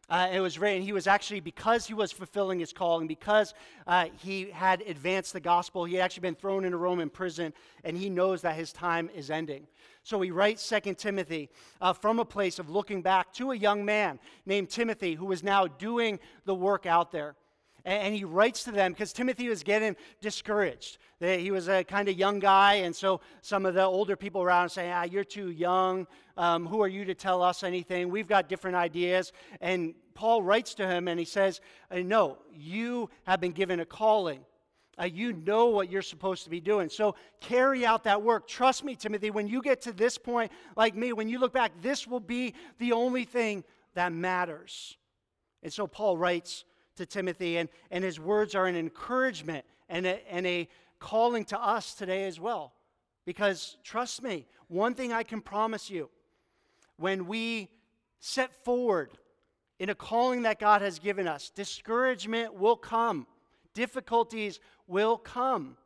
Uh, 0.10 0.30
it 0.32 0.40
was 0.40 0.58
written, 0.58 0.82
he 0.82 0.94
was 0.94 1.06
actually, 1.06 1.42
because 1.42 1.86
he 1.86 1.94
was 1.94 2.14
fulfilling 2.14 2.60
his 2.60 2.72
calling, 2.72 3.08
because 3.08 3.54
uh, 3.88 4.06
he 4.18 4.50
had 4.52 4.82
advanced 4.84 5.34
the 5.34 5.40
gospel, 5.40 5.84
he 5.84 5.96
had 5.96 6.04
actually 6.04 6.22
been 6.22 6.36
thrown 6.36 6.64
into 6.64 6.78
Roman 6.78 7.10
prison, 7.10 7.54
and 7.84 7.98
he 7.98 8.10
knows 8.10 8.42
that 8.42 8.56
his 8.56 8.72
time 8.72 9.10
is 9.14 9.30
ending. 9.30 9.68
So 10.04 10.22
he 10.22 10.32
writes 10.32 10.68
2 10.70 10.94
Timothy 10.94 11.50
uh, 11.82 11.92
from 11.92 12.20
a 12.20 12.26
place 12.26 12.58
of 12.58 12.70
looking 12.70 13.02
back 13.02 13.34
to 13.34 13.52
a 13.52 13.56
young 13.56 13.84
man 13.84 14.20
named 14.46 14.70
Timothy 14.70 15.16
who 15.16 15.26
was 15.26 15.44
now 15.44 15.68
doing 15.68 16.20
the 16.46 16.56
work 16.56 16.86
out 16.86 17.12
there 17.12 17.36
and, 17.88 18.14
he 18.14 18.26
writes 18.26 18.66
to 18.66 18.72
them 18.72 18.92
because 18.92 19.14
Timothy 19.14 19.48
was 19.48 19.64
getting 19.64 19.96
discouraged. 20.22 20.98
He 21.20 21.52
was 21.52 21.70
a 21.70 21.84
kind 21.84 22.10
of 22.10 22.18
young 22.18 22.40
guy, 22.40 22.76
and 22.76 22.94
so 22.96 23.22
some 23.42 23.66
of 23.66 23.74
the 23.74 23.84
older 23.84 24.16
people 24.16 24.44
around 24.44 24.70
say, 24.70 24.92
ah, 24.92 25.04
you're 25.04 25.24
too 25.24 25.52
young. 25.52 26.06
Um, 26.36 26.68
who 26.68 26.82
are 26.82 26.88
you 26.88 27.06
to 27.06 27.16
tell 27.16 27.42
us 27.42 27.64
anything? 27.64 28.10
We've 28.10 28.28
got 28.28 28.50
different 28.50 28.76
ideas. 28.76 29.32
And 29.62 29.96
Paul 30.14 30.44
writes 30.44 30.74
to 30.76 30.88
him 30.88 31.08
and 31.08 31.18
he 31.18 31.26
says, 31.26 31.62
uh, 31.90 32.00
No, 32.00 32.40
you 32.54 33.10
have 33.26 33.40
been 33.40 33.54
given 33.54 33.80
a 33.80 33.86
calling. 33.86 34.42
Uh, 35.00 35.06
you 35.06 35.32
know 35.34 35.68
what 35.68 35.92
you're 35.92 36.02
supposed 36.02 36.44
to 36.44 36.50
be 36.50 36.60
doing. 36.60 36.90
So 36.90 37.16
carry 37.40 37.86
out 37.86 38.04
that 38.06 38.22
work. 38.22 38.48
Trust 38.48 38.84
me, 38.84 38.96
Timothy, 38.96 39.30
when 39.30 39.48
you 39.48 39.62
get 39.62 39.82
to 39.84 39.92
this 39.92 40.18
point, 40.18 40.52
like 40.76 40.96
me, 40.96 41.14
when 41.14 41.30
you 41.30 41.40
look 41.40 41.54
back, 41.54 41.72
this 41.82 42.08
will 42.08 42.20
be 42.20 42.56
the 42.80 42.94
only 42.94 43.24
thing 43.24 43.64
that 43.94 44.12
matters. 44.12 44.98
And 45.62 45.72
so 45.72 45.86
Paul 45.86 46.18
writes 46.18 46.66
to 46.98 47.06
Timothy, 47.06 47.58
and, 47.58 47.70
and 47.90 48.04
his 48.04 48.20
words 48.20 48.54
are 48.56 48.68
an 48.68 48.76
encouragement 48.76 49.66
and 49.90 50.06
a, 50.06 50.22
and 50.32 50.46
a 50.46 50.68
calling 51.00 51.46
to 51.46 51.60
us 51.60 51.94
today 51.94 52.26
as 52.26 52.40
well. 52.40 52.74
Because 53.26 53.78
trust 53.84 54.24
me, 54.24 54.46
one 54.68 54.94
thing 54.94 55.12
I 55.12 55.24
can 55.24 55.42
promise 55.42 55.90
you 55.90 56.10
when 56.98 57.28
we 57.28 57.70
set 58.20 58.54
forward 58.64 59.12
in 59.80 59.90
a 59.90 59.96
calling 59.96 60.42
that 60.44 60.60
God 60.60 60.82
has 60.82 61.00
given 61.00 61.28
us, 61.28 61.50
discouragement 61.50 62.54
will 62.54 62.76
come, 62.76 63.28
difficulties 63.74 64.60
will 64.88 65.18
come, 65.18 65.78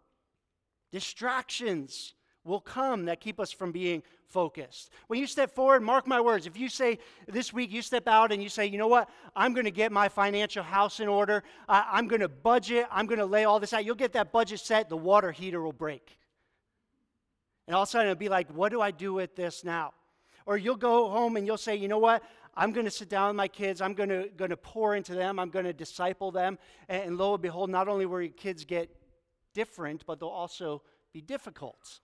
distractions 0.91 2.13
will 2.43 2.59
come 2.59 3.05
that 3.05 3.19
keep 3.19 3.39
us 3.39 3.51
from 3.51 3.71
being 3.71 4.01
focused. 4.25 4.89
When 5.07 5.19
you 5.19 5.27
step 5.27 5.53
forward, 5.53 5.83
mark 5.83 6.07
my 6.07 6.19
words. 6.19 6.47
If 6.47 6.57
you 6.57 6.69
say 6.69 6.97
this 7.27 7.53
week, 7.53 7.71
you 7.71 7.81
step 7.81 8.07
out 8.07 8.31
and 8.31 8.41
you 8.41 8.49
say, 8.49 8.65
you 8.65 8.77
know 8.77 8.87
what, 8.87 9.09
I'm 9.35 9.53
going 9.53 9.65
to 9.65 9.71
get 9.71 9.91
my 9.91 10.09
financial 10.09 10.63
house 10.63 10.99
in 10.99 11.07
order, 11.07 11.43
I, 11.67 11.99
am 11.99 12.07
going 12.07 12.21
to 12.21 12.29
budget, 12.29 12.87
I'm 12.91 13.05
going 13.05 13.19
to 13.19 13.25
lay 13.25 13.43
all 13.43 13.59
this 13.59 13.73
out, 13.73 13.85
you'll 13.85 13.95
get 13.95 14.13
that 14.13 14.31
budget 14.31 14.59
set, 14.59 14.89
the 14.89 14.97
water 14.97 15.31
heater 15.31 15.61
will 15.61 15.73
break. 15.73 16.17
And 17.67 17.75
all 17.75 17.83
of 17.83 17.89
a 17.89 17.91
sudden 17.91 18.07
it'll 18.07 18.19
be 18.19 18.29
like, 18.29 18.49
what 18.49 18.71
do 18.71 18.81
I 18.81 18.91
do 18.91 19.13
with 19.13 19.35
this 19.35 19.63
now? 19.63 19.93
Or 20.45 20.57
you'll 20.57 20.75
go 20.75 21.09
home 21.09 21.37
and 21.37 21.45
you'll 21.45 21.57
say, 21.57 21.75
you 21.75 21.87
know 21.87 21.99
what, 21.99 22.23
I'm 22.55 22.71
going 22.71 22.85
to 22.85 22.91
sit 22.91 23.07
down 23.07 23.27
with 23.27 23.35
my 23.35 23.47
kids. 23.47 23.81
I'm 23.81 23.93
going 23.93 24.09
to, 24.09 24.29
going 24.35 24.49
to 24.49 24.57
pour 24.57 24.95
into 24.95 25.13
them. 25.13 25.39
I'm 25.39 25.49
going 25.49 25.65
to 25.65 25.73
disciple 25.73 26.31
them. 26.31 26.57
And, 26.89 27.03
and 27.03 27.17
lo 27.17 27.33
and 27.33 27.41
behold, 27.41 27.69
not 27.69 27.87
only 27.87 28.05
will 28.05 28.21
your 28.21 28.31
kids 28.31 28.65
get 28.65 28.89
different, 29.53 30.05
but 30.05 30.19
they'll 30.19 30.29
also 30.29 30.81
be 31.13 31.21
difficult. 31.21 32.01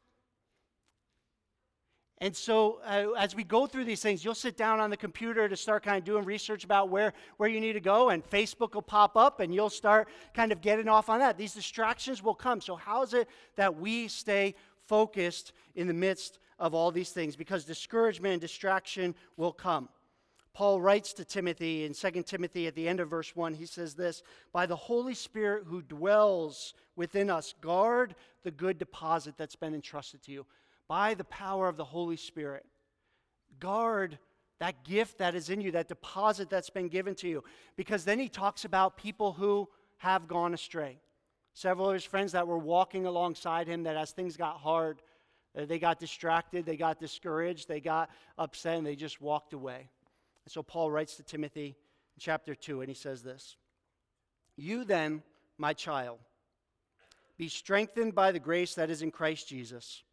And 2.20 2.36
so, 2.36 2.80
uh, 2.84 3.12
as 3.12 3.36
we 3.36 3.44
go 3.44 3.68
through 3.68 3.86
these 3.86 4.02
things, 4.02 4.26
you'll 4.26 4.34
sit 4.34 4.58
down 4.58 4.80
on 4.80 4.90
the 4.90 4.98
computer 4.98 5.48
to 5.48 5.56
start 5.56 5.84
kind 5.84 5.98
of 5.98 6.04
doing 6.04 6.26
research 6.26 6.64
about 6.64 6.90
where, 6.90 7.14
where 7.38 7.48
you 7.48 7.62
need 7.62 7.74
to 7.74 7.80
go, 7.80 8.10
and 8.10 8.28
Facebook 8.28 8.74
will 8.74 8.82
pop 8.82 9.16
up, 9.16 9.40
and 9.40 9.54
you'll 9.54 9.70
start 9.70 10.08
kind 10.34 10.52
of 10.52 10.60
getting 10.60 10.88
off 10.88 11.10
on 11.10 11.20
that. 11.20 11.38
These 11.38 11.54
distractions 11.54 12.24
will 12.24 12.34
come. 12.34 12.60
So, 12.60 12.76
how 12.76 13.04
is 13.04 13.14
it 13.14 13.30
that 13.56 13.80
we 13.80 14.08
stay 14.08 14.56
focused 14.88 15.54
in 15.76 15.86
the 15.86 15.94
midst 15.94 16.40
of 16.58 16.74
all 16.74 16.92
these 16.92 17.12
things? 17.12 17.36
Because 17.36 17.66
discouragement 17.66 18.32
and 18.32 18.42
distraction 18.42 19.14
will 19.36 19.54
come. 19.54 19.88
Paul 20.54 20.82
writes 20.82 21.14
to 21.14 21.24
Timothy 21.24 21.86
in 21.86 21.94
2 21.94 22.24
Timothy 22.24 22.66
at 22.66 22.74
the 22.74 22.88
end 22.88 23.00
of 23.00 23.12
verse 23.12 23.36
1, 23.36 23.54
he 23.54 23.68
says 23.68 23.94
this 23.94 24.24
By 24.52 24.66
the 24.66 24.76
Holy 24.76 25.14
Spirit 25.14 25.66
who 25.68 25.84
dwells 25.84 26.74
within 26.96 27.30
us, 27.30 27.54
guard 27.62 28.16
the 28.42 28.50
good 28.50 28.80
deposit 28.80 29.36
that's 29.38 29.56
been 29.56 29.76
entrusted 29.76 30.24
to 30.24 30.32
you 30.32 30.48
by 30.88 31.14
the 31.14 31.24
power 31.26 31.68
of 31.68 31.78
the 31.78 31.86
Holy 31.86 32.18
Spirit. 32.18 32.66
Guard 33.60 34.18
that 34.60 34.84
gift 34.84 35.20
that 35.20 35.36
is 35.36 35.50
in 35.50 35.62
you, 35.62 35.72
that 35.72 35.88
deposit 35.88 36.50
that's 36.50 36.70
been 36.70 36.88
given 36.88 37.16
to 37.16 37.28
you. 37.28 37.44
Because 37.76 38.04
then 38.04 38.20
he 38.20 38.30
talks 38.30 38.66
about 38.66 38.98
people 38.98 39.34
who 39.34 39.68
have 39.98 40.28
gone 40.28 40.54
astray. 40.54 41.00
Several 41.54 41.90
of 41.90 41.94
his 41.94 42.04
friends 42.04 42.32
that 42.32 42.48
were 42.48 42.58
walking 42.58 43.06
alongside 43.06 43.68
him, 43.68 43.84
that 43.84 43.98
as 43.98 44.12
things 44.12 44.38
got 44.38 44.58
hard, 44.58 45.02
uh, 45.58 45.66
they 45.66 45.80
got 45.80 46.00
distracted, 46.00 46.66
they 46.66 46.78
got 46.78 47.00
discouraged, 47.00 47.68
they 47.68 47.80
got 47.80 48.10
upset, 48.38 48.78
and 48.78 48.86
they 48.86 48.96
just 48.96 49.22
walked 49.22 49.54
away. 49.54 49.90
And 50.46 50.52
so 50.52 50.62
Paul 50.64 50.92
writes 50.92 51.16
to 51.16 51.24
Timothy 51.24 51.68
in 51.68 52.20
chapter 52.20 52.56
2, 52.56 52.82
and 52.82 52.90
he 52.90 52.96
says 52.96 53.24
this 53.24 53.56
You 54.56 54.84
then, 54.84 55.24
my 55.58 55.74
child, 55.74 56.20
be 57.38 57.50
strengthened 57.50 58.16
by 58.16 58.32
the 58.32 58.40
grace 58.40 58.76
that 58.76 58.90
is 58.90 59.02
in 59.02 59.12
Christ 59.12 59.48
Jesus. 59.48 60.04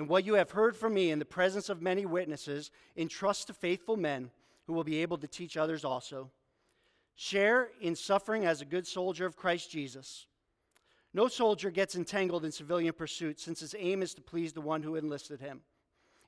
And 0.00 0.08
what 0.08 0.24
you 0.24 0.32
have 0.32 0.52
heard 0.52 0.74
from 0.74 0.94
me 0.94 1.10
in 1.10 1.18
the 1.18 1.26
presence 1.26 1.68
of 1.68 1.82
many 1.82 2.06
witnesses, 2.06 2.70
entrust 2.96 3.48
to 3.48 3.52
faithful 3.52 3.98
men 3.98 4.30
who 4.66 4.72
will 4.72 4.82
be 4.82 5.02
able 5.02 5.18
to 5.18 5.26
teach 5.26 5.58
others 5.58 5.84
also. 5.84 6.30
Share 7.16 7.68
in 7.82 7.94
suffering 7.94 8.46
as 8.46 8.62
a 8.62 8.64
good 8.64 8.86
soldier 8.86 9.26
of 9.26 9.36
Christ 9.36 9.70
Jesus. 9.70 10.24
No 11.12 11.28
soldier 11.28 11.70
gets 11.70 11.96
entangled 11.96 12.46
in 12.46 12.50
civilian 12.50 12.94
pursuits, 12.94 13.42
since 13.42 13.60
his 13.60 13.74
aim 13.78 14.02
is 14.02 14.14
to 14.14 14.22
please 14.22 14.54
the 14.54 14.62
one 14.62 14.82
who 14.82 14.96
enlisted 14.96 15.38
him. 15.38 15.60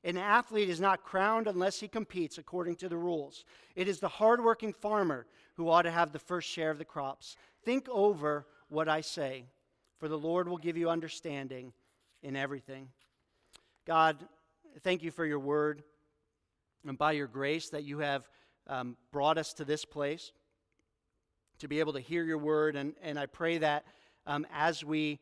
An 0.03 0.17
athlete 0.17 0.69
is 0.69 0.79
not 0.79 1.01
crowned 1.01 1.47
unless 1.47 1.79
he 1.79 1.87
competes 1.87 2.37
according 2.37 2.75
to 2.75 2.89
the 2.89 2.97
rules. 2.97 3.43
It 3.75 3.87
is 3.87 3.99
the 3.99 4.07
hardworking 4.07 4.73
farmer 4.73 5.25
who 5.55 5.67
ought 5.67 5.81
to 5.81 5.89
have 5.89 6.11
the 6.11 6.19
first 6.19 6.47
share 6.47 6.69
of 6.69 6.77
the 6.77 6.85
crops. 6.85 7.37
Think 7.65 7.89
over 7.89 8.45
what 8.69 8.87
I 8.87 9.01
say, 9.01 9.45
for 9.97 10.07
the 10.07 10.19
Lord 10.19 10.47
will 10.47 10.59
give 10.59 10.77
you 10.77 10.91
understanding 10.91 11.73
in 12.21 12.35
everything. 12.35 12.89
God, 13.85 14.17
thank 14.81 15.03
you 15.03 15.11
for 15.11 15.25
your 15.25 15.39
word 15.39 15.83
and 16.87 16.97
by 16.97 17.11
your 17.11 17.27
grace 17.27 17.69
that 17.69 17.83
you 17.83 17.99
have 17.99 18.27
um, 18.67 18.95
brought 19.11 19.37
us 19.37 19.53
to 19.55 19.65
this 19.65 19.83
place 19.83 20.31
to 21.59 21.67
be 21.67 21.81
able 21.81 21.93
to 21.93 21.99
hear 21.99 22.23
your 22.23 22.37
word. 22.37 22.77
And, 22.77 22.93
and 23.01 23.19
I 23.19 23.25
pray 23.25 23.57
that 23.57 23.83
um, 24.25 24.47
as 24.53 24.85
we 24.85 25.19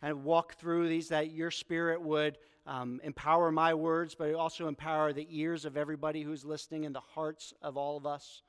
kind 0.00 0.12
of 0.12 0.24
walk 0.24 0.54
through 0.54 0.88
these, 0.88 1.08
that 1.08 1.32
your 1.32 1.50
spirit 1.50 2.00
would 2.02 2.38
um, 2.66 3.00
empower 3.02 3.50
my 3.50 3.74
words, 3.74 4.14
but 4.14 4.32
also 4.34 4.68
empower 4.68 5.12
the 5.12 5.26
ears 5.30 5.64
of 5.64 5.76
everybody 5.76 6.22
who's 6.22 6.44
listening 6.44 6.86
and 6.86 6.94
the 6.94 7.00
hearts 7.00 7.52
of 7.62 7.76
all 7.76 7.96
of 7.96 8.06
us. 8.06 8.42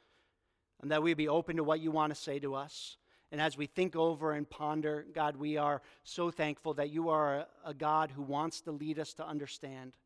And 0.82 0.92
that 0.92 1.02
we 1.02 1.16
be 1.16 1.28
open 1.28 1.58
to 1.58 1.64
what 1.64 1.80
you 1.80 1.90
want 1.90 2.14
to 2.14 2.20
say 2.20 2.38
to 2.40 2.54
us. 2.54 2.98
And 3.32 3.42
as 3.42 3.58
we 3.58 3.66
think 3.66 3.96
over 3.96 4.34
and 4.34 4.50
ponder, 4.50 5.06
God, 5.14 5.36
we 5.36 5.58
are 5.58 5.82
so 6.04 6.32
thankful 6.32 6.76
that 6.76 6.90
you 6.90 7.10
are 7.10 7.48
a, 7.66 7.74
God 7.74 8.12
who 8.12 8.22
wants 8.22 8.62
to 8.62 8.72
lead 8.72 9.00
us 9.00 9.14
to 9.16 9.28
understand. 9.28 9.98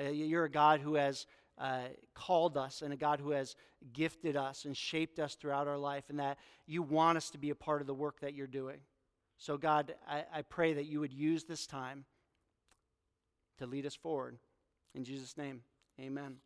Uh, 0.00 0.08
you're 0.08 0.44
a 0.44 0.50
God 0.50 0.80
who 0.80 0.94
has 0.94 1.26
uh, 1.58 1.82
called 2.14 2.56
us 2.56 2.82
and 2.82 2.92
a 2.92 2.96
God 2.96 3.20
who 3.20 3.30
has 3.30 3.54
gifted 3.92 4.36
us 4.36 4.64
and 4.64 4.76
shaped 4.76 5.18
us 5.18 5.34
throughout 5.34 5.68
our 5.68 5.78
life, 5.78 6.04
and 6.08 6.18
that 6.18 6.38
you 6.66 6.82
want 6.82 7.16
us 7.16 7.30
to 7.30 7.38
be 7.38 7.50
a 7.50 7.54
part 7.54 7.80
of 7.80 7.86
the 7.86 7.94
work 7.94 8.20
that 8.20 8.34
you're 8.34 8.46
doing. 8.46 8.78
So, 9.38 9.56
God, 9.56 9.94
I, 10.08 10.24
I 10.32 10.42
pray 10.42 10.72
that 10.74 10.86
you 10.86 11.00
would 11.00 11.12
use 11.12 11.44
this 11.44 11.66
time 11.66 12.04
to 13.58 13.66
lead 13.66 13.86
us 13.86 13.94
forward. 13.94 14.38
In 14.94 15.04
Jesus' 15.04 15.36
name, 15.36 15.60
amen. 16.00 16.43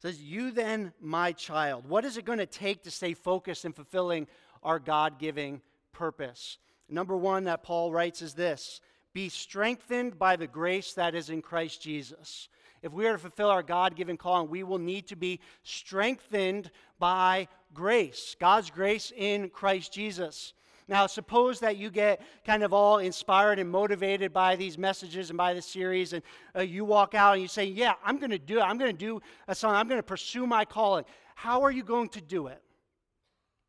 Says, 0.00 0.22
You 0.22 0.50
then, 0.50 0.92
my 1.00 1.32
child. 1.32 1.88
What 1.88 2.04
is 2.04 2.16
it 2.16 2.24
going 2.24 2.38
to 2.38 2.46
take 2.46 2.84
to 2.84 2.90
stay 2.90 3.14
focused 3.14 3.64
in 3.64 3.72
fulfilling 3.72 4.28
our 4.62 4.78
God 4.78 5.18
giving 5.18 5.60
purpose? 5.92 6.58
Number 6.88 7.16
one 7.16 7.44
that 7.44 7.62
Paul 7.62 7.92
writes 7.92 8.22
is 8.22 8.34
this 8.34 8.80
Be 9.12 9.28
strengthened 9.28 10.18
by 10.18 10.36
the 10.36 10.46
grace 10.46 10.92
that 10.94 11.14
is 11.14 11.30
in 11.30 11.42
Christ 11.42 11.82
Jesus. 11.82 12.48
If 12.80 12.92
we 12.92 13.06
are 13.06 13.14
to 13.14 13.18
fulfill 13.18 13.50
our 13.50 13.64
God 13.64 13.96
given 13.96 14.16
calling, 14.16 14.48
we 14.48 14.62
will 14.62 14.78
need 14.78 15.08
to 15.08 15.16
be 15.16 15.40
strengthened 15.64 16.70
by 17.00 17.48
grace, 17.74 18.36
God's 18.38 18.70
grace 18.70 19.12
in 19.16 19.50
Christ 19.50 19.92
Jesus. 19.92 20.52
Now, 20.88 21.06
suppose 21.06 21.60
that 21.60 21.76
you 21.76 21.90
get 21.90 22.22
kind 22.46 22.62
of 22.62 22.72
all 22.72 22.98
inspired 22.98 23.58
and 23.58 23.70
motivated 23.70 24.32
by 24.32 24.56
these 24.56 24.78
messages 24.78 25.28
and 25.28 25.36
by 25.36 25.52
the 25.52 25.60
series, 25.60 26.14
and 26.14 26.22
uh, 26.56 26.62
you 26.62 26.84
walk 26.86 27.14
out 27.14 27.34
and 27.34 27.42
you 27.42 27.48
say, 27.48 27.66
Yeah, 27.66 27.92
I'm 28.02 28.18
going 28.18 28.30
to 28.30 28.38
do 28.38 28.58
it. 28.58 28.62
I'm 28.62 28.78
going 28.78 28.90
to 28.90 28.98
do 28.98 29.20
a 29.46 29.54
song. 29.54 29.74
I'm 29.74 29.86
going 29.86 29.98
to 29.98 30.06
pursue 30.06 30.46
my 30.46 30.64
calling. 30.64 31.04
How 31.34 31.62
are 31.62 31.70
you 31.70 31.84
going 31.84 32.08
to 32.10 32.22
do 32.22 32.46
it? 32.46 32.62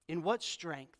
In 0.07 0.23
what 0.23 0.41
strength? 0.41 0.97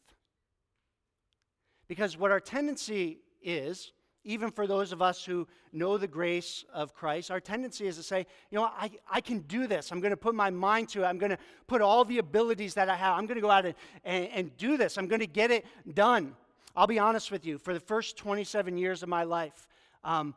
Because 1.88 2.17
what 2.17 2.32
our 2.32 2.41
tendency 2.41 3.19
is, 3.41 3.93
even 4.29 4.51
for 4.51 4.67
those 4.67 4.91
of 4.91 5.01
us 5.01 5.25
who 5.25 5.47
know 5.73 5.97
the 5.97 6.07
grace 6.07 6.63
of 6.71 6.93
Christ, 6.93 7.31
our 7.31 7.39
tendency 7.39 7.87
is 7.87 7.97
to 7.97 8.03
say, 8.03 8.27
you 8.51 8.59
know, 8.59 8.65
I, 8.65 8.91
I 9.09 9.21
can 9.21 9.39
do 9.39 9.65
this. 9.65 9.91
I'm 9.91 9.99
going 9.99 10.11
to 10.11 10.17
put 10.17 10.35
my 10.35 10.51
mind 10.51 10.89
to 10.89 11.01
it. 11.01 11.07
I'm 11.07 11.17
going 11.17 11.31
to 11.31 11.37
put 11.65 11.81
all 11.81 12.05
the 12.05 12.19
abilities 12.19 12.75
that 12.75 12.89
I 12.89 12.95
have. 12.95 13.17
I'm 13.17 13.25
going 13.25 13.37
to 13.37 13.41
go 13.41 13.49
out 13.49 13.65
and, 13.65 13.73
and, 14.03 14.29
and 14.31 14.57
do 14.57 14.77
this. 14.77 14.99
I'm 14.99 15.07
going 15.07 15.21
to 15.21 15.27
get 15.27 15.49
it 15.49 15.65
done. 15.95 16.35
I'll 16.75 16.85
be 16.85 16.99
honest 16.99 17.31
with 17.31 17.43
you. 17.43 17.57
For 17.57 17.73
the 17.73 17.79
first 17.79 18.17
27 18.17 18.77
years 18.77 19.01
of 19.01 19.09
my 19.09 19.23
life, 19.23 19.67
um, 20.03 20.35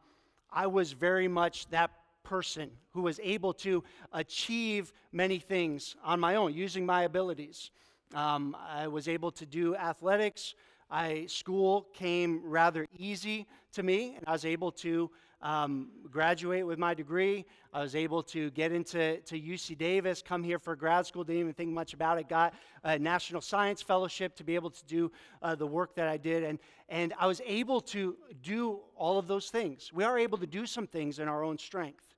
I 0.50 0.68
was 0.68 0.92
very 0.92 1.28
much 1.28 1.68
that 1.68 1.90
person 2.22 2.70
who 2.94 3.02
was 3.02 3.20
able 3.22 3.52
to 3.52 3.84
achieve 4.14 4.90
many 5.12 5.38
things 5.38 5.96
on 6.02 6.18
my 6.18 6.36
own 6.36 6.54
using 6.54 6.86
my 6.86 7.02
abilities. 7.02 7.70
Um, 8.14 8.56
I 8.66 8.88
was 8.88 9.06
able 9.06 9.32
to 9.32 9.44
do 9.44 9.76
athletics. 9.76 10.54
I, 10.92 11.24
school 11.24 11.88
came 11.94 12.42
rather 12.44 12.86
easy 12.98 13.46
to 13.72 13.82
me, 13.82 14.14
and 14.16 14.24
I 14.26 14.32
was 14.32 14.44
able 14.44 14.70
to 14.72 15.10
um, 15.40 15.88
graduate 16.10 16.66
with 16.66 16.78
my 16.78 16.92
degree. 16.92 17.46
I 17.72 17.80
was 17.80 17.96
able 17.96 18.22
to 18.24 18.50
get 18.50 18.72
into 18.72 19.16
to 19.16 19.40
UC 19.40 19.78
Davis, 19.78 20.20
come 20.20 20.44
here 20.44 20.58
for 20.58 20.76
grad 20.76 21.06
school, 21.06 21.24
didn't 21.24 21.40
even 21.40 21.54
think 21.54 21.70
much 21.70 21.94
about 21.94 22.18
it. 22.18 22.28
Got 22.28 22.52
a 22.84 22.98
National 22.98 23.40
Science 23.40 23.80
Fellowship 23.80 24.36
to 24.36 24.44
be 24.44 24.54
able 24.54 24.68
to 24.68 24.84
do 24.84 25.10
uh, 25.40 25.54
the 25.54 25.66
work 25.66 25.94
that 25.94 26.08
I 26.08 26.18
did. 26.18 26.44
And, 26.44 26.58
and 26.90 27.14
I 27.18 27.26
was 27.26 27.40
able 27.46 27.80
to 27.80 28.14
do 28.42 28.80
all 28.94 29.18
of 29.18 29.26
those 29.26 29.48
things. 29.48 29.90
We 29.94 30.04
are 30.04 30.18
able 30.18 30.36
to 30.36 30.46
do 30.46 30.66
some 30.66 30.86
things 30.86 31.18
in 31.18 31.26
our 31.26 31.42
own 31.42 31.56
strength. 31.56 32.11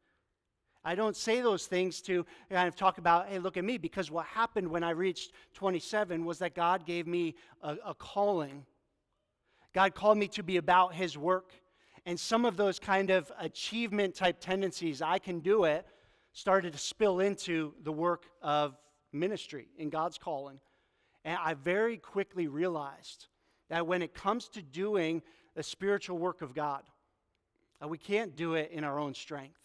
I 0.84 0.94
don't 0.94 1.16
say 1.16 1.40
those 1.40 1.66
things 1.66 2.00
to 2.02 2.26
kind 2.50 2.68
of 2.68 2.76
talk 2.76 2.98
about, 2.98 3.28
hey, 3.28 3.38
look 3.38 3.56
at 3.56 3.64
me, 3.64 3.78
because 3.78 4.10
what 4.10 4.26
happened 4.26 4.68
when 4.68 4.84
I 4.84 4.90
reached 4.90 5.32
27 5.54 6.24
was 6.24 6.38
that 6.40 6.54
God 6.54 6.84
gave 6.84 7.06
me 7.06 7.36
a, 7.62 7.76
a 7.86 7.94
calling. 7.94 8.66
God 9.72 9.94
called 9.94 10.18
me 10.18 10.28
to 10.28 10.42
be 10.42 10.58
about 10.58 10.94
His 10.94 11.16
work. 11.16 11.52
And 12.06 12.20
some 12.20 12.44
of 12.44 12.58
those 12.58 12.78
kind 12.78 13.10
of 13.10 13.32
achievement 13.38 14.14
type 14.14 14.36
tendencies, 14.40 15.00
I 15.00 15.18
can 15.18 15.40
do 15.40 15.64
it, 15.64 15.86
started 16.32 16.72
to 16.74 16.78
spill 16.78 17.20
into 17.20 17.72
the 17.82 17.92
work 17.92 18.26
of 18.42 18.76
ministry 19.10 19.68
in 19.78 19.88
God's 19.88 20.18
calling. 20.18 20.60
And 21.24 21.38
I 21.42 21.54
very 21.54 21.96
quickly 21.96 22.46
realized 22.46 23.28
that 23.70 23.86
when 23.86 24.02
it 24.02 24.12
comes 24.12 24.48
to 24.50 24.60
doing 24.60 25.22
the 25.54 25.62
spiritual 25.62 26.18
work 26.18 26.42
of 26.42 26.54
God, 26.54 26.82
uh, 27.82 27.88
we 27.88 27.96
can't 27.96 28.36
do 28.36 28.54
it 28.54 28.70
in 28.70 28.84
our 28.84 28.98
own 28.98 29.14
strength. 29.14 29.63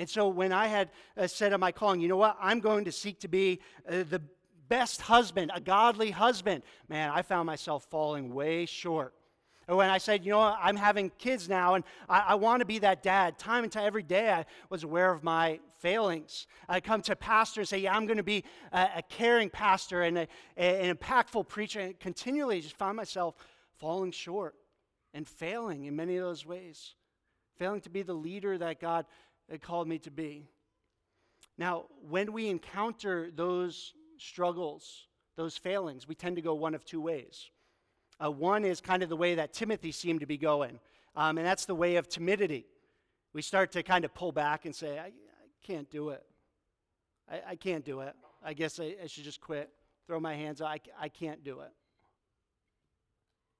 And 0.00 0.08
so 0.08 0.28
when 0.28 0.50
I 0.50 0.66
had 0.66 0.88
uh, 1.14 1.26
said 1.26 1.52
of 1.52 1.60
my 1.60 1.72
calling, 1.72 2.00
you 2.00 2.08
know 2.08 2.16
what, 2.16 2.34
I'm 2.40 2.60
going 2.60 2.86
to 2.86 2.92
seek 2.92 3.20
to 3.20 3.28
be 3.28 3.60
uh, 3.86 4.02
the 4.08 4.22
best 4.66 5.02
husband, 5.02 5.50
a 5.54 5.60
godly 5.60 6.10
husband, 6.10 6.62
man, 6.88 7.10
I 7.10 7.20
found 7.20 7.44
myself 7.44 7.84
falling 7.90 8.32
way 8.32 8.64
short. 8.64 9.12
And 9.68 9.76
when 9.76 9.90
I 9.90 9.98
said, 9.98 10.24
you 10.24 10.30
know 10.30 10.38
what, 10.38 10.58
I'm 10.58 10.76
having 10.76 11.10
kids 11.18 11.50
now 11.50 11.74
and 11.74 11.84
I, 12.08 12.20
I 12.28 12.34
want 12.36 12.60
to 12.60 12.64
be 12.64 12.78
that 12.78 13.02
dad, 13.02 13.38
time 13.38 13.62
and 13.62 13.70
time, 13.70 13.84
every 13.84 14.02
day 14.02 14.32
I 14.32 14.46
was 14.70 14.84
aware 14.84 15.12
of 15.12 15.22
my 15.22 15.60
failings. 15.80 16.46
I 16.66 16.80
come 16.80 17.02
to 17.02 17.14
pastor 17.14 17.60
and 17.60 17.68
say, 17.68 17.80
yeah, 17.80 17.94
I'm 17.94 18.06
going 18.06 18.16
to 18.16 18.22
be 18.22 18.44
a, 18.72 18.88
a 18.96 19.02
caring 19.02 19.50
pastor 19.50 20.00
and 20.00 20.16
a, 20.16 20.28
a, 20.56 20.88
an 20.88 20.96
impactful 20.96 21.46
preacher, 21.48 21.80
and 21.80 22.00
continually 22.00 22.62
just 22.62 22.78
found 22.78 22.96
myself 22.96 23.34
falling 23.76 24.12
short 24.12 24.54
and 25.12 25.28
failing 25.28 25.84
in 25.84 25.94
many 25.94 26.16
of 26.16 26.24
those 26.24 26.46
ways, 26.46 26.94
failing 27.58 27.82
to 27.82 27.90
be 27.90 28.00
the 28.00 28.14
leader 28.14 28.56
that 28.56 28.80
God 28.80 29.04
it 29.50 29.62
called 29.62 29.88
me 29.88 29.98
to 29.98 30.10
be. 30.10 30.48
Now, 31.58 31.86
when 32.08 32.32
we 32.32 32.48
encounter 32.48 33.30
those 33.34 33.92
struggles, 34.16 35.06
those 35.36 35.56
failings, 35.56 36.08
we 36.08 36.14
tend 36.14 36.36
to 36.36 36.42
go 36.42 36.54
one 36.54 36.74
of 36.74 36.84
two 36.84 37.00
ways. 37.00 37.50
Uh, 38.22 38.30
one 38.30 38.64
is 38.64 38.80
kind 38.80 39.02
of 39.02 39.08
the 39.08 39.16
way 39.16 39.34
that 39.34 39.52
Timothy 39.52 39.92
seemed 39.92 40.20
to 40.20 40.26
be 40.26 40.36
going, 40.36 40.78
um, 41.16 41.38
and 41.38 41.46
that's 41.46 41.66
the 41.66 41.74
way 41.74 41.96
of 41.96 42.08
timidity. 42.08 42.66
We 43.32 43.42
start 43.42 43.72
to 43.72 43.82
kind 43.82 44.04
of 44.04 44.14
pull 44.14 44.32
back 44.32 44.64
and 44.64 44.74
say, 44.74 44.98
I, 44.98 45.06
I 45.06 45.12
can't 45.62 45.90
do 45.90 46.10
it. 46.10 46.24
I, 47.30 47.40
I, 47.50 47.56
can't 47.56 47.84
do 47.84 48.00
it. 48.00 48.14
I 48.44 48.52
guess 48.52 48.80
I, 48.80 48.96
I, 49.02 49.06
should 49.06 49.24
just 49.24 49.40
quit, 49.40 49.70
throw 50.06 50.20
my 50.20 50.34
hands 50.34 50.60
up. 50.60 50.68
I, 51.00 51.08
can't 51.08 51.44
do 51.44 51.60
it. 51.60 51.72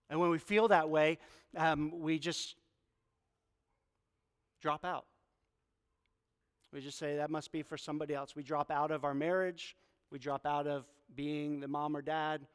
And 0.09 0.19
when 0.21 0.31
we 0.31 0.39
feel 0.39 0.69
that 0.69 0.89
way, 0.89 1.19
um, 1.57 2.01
we 2.01 2.19
just 2.19 2.57
drop 4.61 4.85
out. 4.85 5.05
We 6.73 6.81
just 6.81 6.99
say 6.99 7.17
that 7.17 7.31
must 7.31 7.51
be 7.51 7.63
for 7.63 7.77
somebody 7.77 8.15
else. 8.15 8.37
We 8.37 8.43
drop 8.43 8.71
out 8.71 8.91
of 8.91 9.05
our 9.05 9.15
marriage. 9.15 9.77
We 10.11 10.19
drop 10.19 10.47
out 10.47 10.67
of 10.67 10.85
being 11.15 11.61
the 11.61 11.69
mom 11.69 11.97
or 11.97 12.03
dad. 12.03 12.47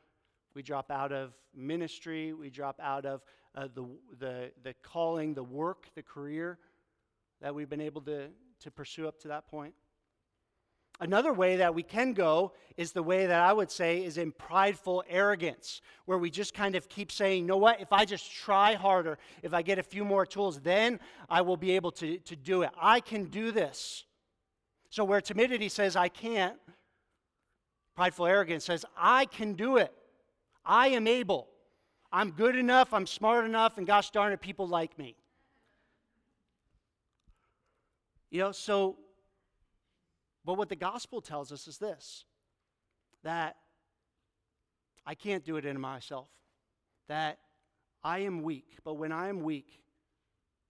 We 0.53 0.61
drop 0.61 0.89
out 0.89 1.11
of 1.11 1.33
ministry. 1.53 2.33
We 2.33 2.49
drop 2.49 2.79
out 2.81 3.05
of 3.05 3.21
uh, 3.55 3.67
the, 3.73 3.85
the, 4.17 4.51
the 4.63 4.73
calling, 4.81 5.33
the 5.33 5.43
work, 5.43 5.87
the 5.95 6.03
career 6.03 6.59
that 7.41 7.53
we've 7.53 7.69
been 7.69 7.81
able 7.81 8.01
to, 8.01 8.29
to 8.61 8.71
pursue 8.71 9.07
up 9.07 9.19
to 9.21 9.27
that 9.27 9.47
point. 9.47 9.73
Another 10.99 11.33
way 11.33 11.57
that 11.57 11.75
we 11.75 11.83
can 11.83 12.13
go 12.13 12.53
is 12.77 12.93
the 12.93 13.03
way 13.03 13.25
that 13.25 13.41
I 13.41 13.51
would 13.51 13.69
say 13.69 14.03
is 14.03 14.17
in 14.17 14.31
prideful 14.31 15.03
arrogance, 15.09 15.81
where 16.05 16.17
we 16.17 16.29
just 16.29 16.53
kind 16.53 16.75
of 16.75 16.87
keep 16.87 17.11
saying, 17.11 17.43
you 17.43 17.47
know 17.47 17.57
what, 17.57 17.81
if 17.81 17.91
I 17.91 18.05
just 18.05 18.31
try 18.31 18.75
harder, 18.75 19.17
if 19.43 19.53
I 19.53 19.61
get 19.61 19.77
a 19.77 19.83
few 19.83 20.05
more 20.05 20.25
tools, 20.25 20.61
then 20.61 20.99
I 21.29 21.41
will 21.41 21.57
be 21.57 21.71
able 21.71 21.91
to, 21.93 22.17
to 22.19 22.35
do 22.35 22.61
it. 22.61 22.69
I 22.79 23.01
can 23.01 23.25
do 23.25 23.51
this. 23.51 24.05
So, 24.89 25.03
where 25.03 25.19
timidity 25.19 25.67
says, 25.67 25.97
I 25.97 26.07
can't, 26.07 26.55
prideful 27.95 28.25
arrogance 28.25 28.63
says, 28.63 28.85
I 28.95 29.25
can 29.25 29.53
do 29.53 29.77
it. 29.77 29.93
I 30.65 30.89
am 30.89 31.07
able. 31.07 31.49
I'm 32.11 32.31
good 32.31 32.55
enough, 32.55 32.93
I'm 32.93 33.05
smart 33.05 33.45
enough, 33.45 33.77
and 33.77 33.85
gosh 33.85 34.11
darn 34.11 34.31
it, 34.31 34.39
people 34.39 34.67
like 34.67 34.97
me. 34.97 35.17
You 38.31 38.39
know, 38.39 38.51
so 38.53 38.97
but 40.45 40.53
what 40.53 40.69
the 40.69 40.75
gospel 40.75 41.21
tells 41.21 41.51
us 41.51 41.67
is 41.67 41.77
this 41.77 42.23
that 43.23 43.55
I 45.05 45.15
can't 45.15 45.43
do 45.43 45.57
it 45.57 45.65
in 45.65 45.79
myself, 45.79 46.27
that 47.07 47.39
I 48.03 48.19
am 48.19 48.43
weak, 48.43 48.77
but 48.83 48.95
when 48.95 49.11
I 49.11 49.29
am 49.29 49.41
weak, 49.41 49.81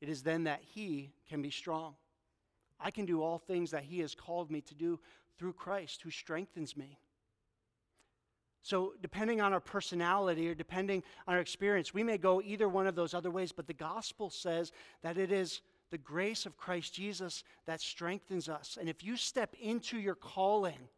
it 0.01 0.07
is 0.07 0.23
then 0.23 0.45
that 0.45 0.61
He 0.73 1.11
can 1.27 1.41
be 1.41 1.51
strong. 1.51 1.95
I 2.79 2.91
can 2.91 3.05
do 3.05 3.21
all 3.21 3.38
things 3.38 3.71
that 3.71 3.83
He 3.83 3.99
has 3.99 4.15
called 4.15 4.49
me 4.49 4.61
to 4.61 4.73
do 4.73 4.99
through 5.38 5.53
Christ 5.53 6.01
who 6.01 6.11
strengthens 6.11 6.77
me. 6.77 6.99
So, 8.61 8.93
depending 9.01 9.41
on 9.41 9.53
our 9.53 9.59
personality 9.59 10.49
or 10.49 10.55
depending 10.55 11.03
on 11.27 11.35
our 11.35 11.39
experience, 11.39 11.93
we 11.93 12.03
may 12.03 12.17
go 12.17 12.41
either 12.41 12.67
one 12.67 12.88
of 12.88 12.95
those 12.95 13.13
other 13.13 13.29
ways, 13.29 13.51
but 13.51 13.67
the 13.67 13.73
gospel 13.73 14.29
says 14.29 14.71
that 15.03 15.17
it 15.17 15.31
is 15.31 15.61
the 15.95 15.99
grace 15.99 16.45
of 16.45 16.58
Christ 16.58 16.93
Jesus 16.93 17.45
that 17.67 17.79
strengthens 17.79 18.49
us. 18.49 18.77
And 18.77 18.89
if 18.89 19.01
you 19.01 19.15
step 19.15 19.55
into 19.62 19.97
your 19.97 20.13
calling, 20.13 20.89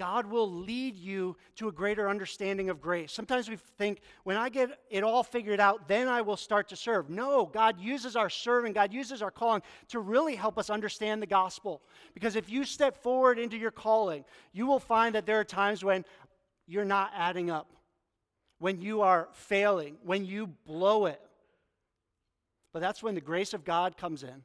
God 0.00 0.26
will 0.26 0.50
lead 0.50 0.96
you 0.96 1.36
to 1.54 1.68
a 1.68 1.72
greater 1.72 2.08
understanding 2.08 2.70
of 2.70 2.80
grace. 2.80 3.12
Sometimes 3.12 3.48
we 3.48 3.54
think, 3.54 4.00
when 4.24 4.36
I 4.36 4.48
get 4.48 4.80
it 4.90 5.04
all 5.04 5.22
figured 5.22 5.60
out, 5.60 5.86
then 5.86 6.08
I 6.08 6.22
will 6.22 6.36
start 6.36 6.70
to 6.70 6.76
serve. 6.76 7.08
No, 7.08 7.46
God 7.46 7.78
uses 7.78 8.16
our 8.16 8.28
serving, 8.28 8.72
God 8.72 8.92
uses 8.92 9.22
our 9.22 9.30
calling 9.30 9.62
to 9.90 10.00
really 10.00 10.34
help 10.34 10.58
us 10.58 10.70
understand 10.70 11.22
the 11.22 11.26
gospel. 11.28 11.80
Because 12.12 12.34
if 12.34 12.50
you 12.50 12.64
step 12.64 13.00
forward 13.00 13.38
into 13.38 13.56
your 13.56 13.70
calling, 13.70 14.24
you 14.52 14.66
will 14.66 14.80
find 14.80 15.14
that 15.14 15.24
there 15.24 15.38
are 15.38 15.44
times 15.44 15.84
when 15.84 16.04
you're 16.66 16.84
not 16.84 17.12
adding 17.14 17.48
up, 17.48 17.70
when 18.58 18.80
you 18.80 19.02
are 19.02 19.28
failing, 19.34 19.98
when 20.02 20.24
you 20.24 20.48
blow 20.66 21.06
it. 21.06 21.20
But 22.72 22.80
that's 22.80 23.02
when 23.02 23.14
the 23.14 23.20
grace 23.20 23.52
of 23.52 23.64
God 23.64 23.96
comes 23.96 24.22
in. 24.22 24.44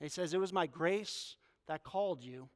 He 0.00 0.08
says, 0.08 0.34
It 0.34 0.40
was 0.40 0.52
my 0.52 0.66
grace 0.66 1.36
that 1.66 1.82
called 1.82 2.22
you. 2.22 2.48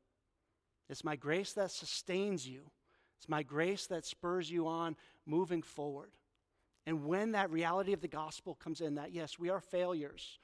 It's 0.88 1.04
my 1.04 1.16
grace 1.16 1.52
that 1.54 1.70
sustains 1.70 2.48
you. 2.48 2.70
It's 3.18 3.28
my 3.28 3.42
grace 3.42 3.86
that 3.88 4.04
spurs 4.04 4.50
you 4.50 4.66
on 4.66 4.96
moving 5.26 5.62
forward. 5.62 6.10
And 6.86 7.04
when 7.04 7.32
that 7.32 7.50
reality 7.50 7.92
of 7.92 8.00
the 8.00 8.08
gospel 8.08 8.54
comes 8.54 8.80
in, 8.80 8.94
that 8.94 9.12
yes, 9.12 9.38
we 9.38 9.50
are 9.50 9.60
failures. 9.60 10.38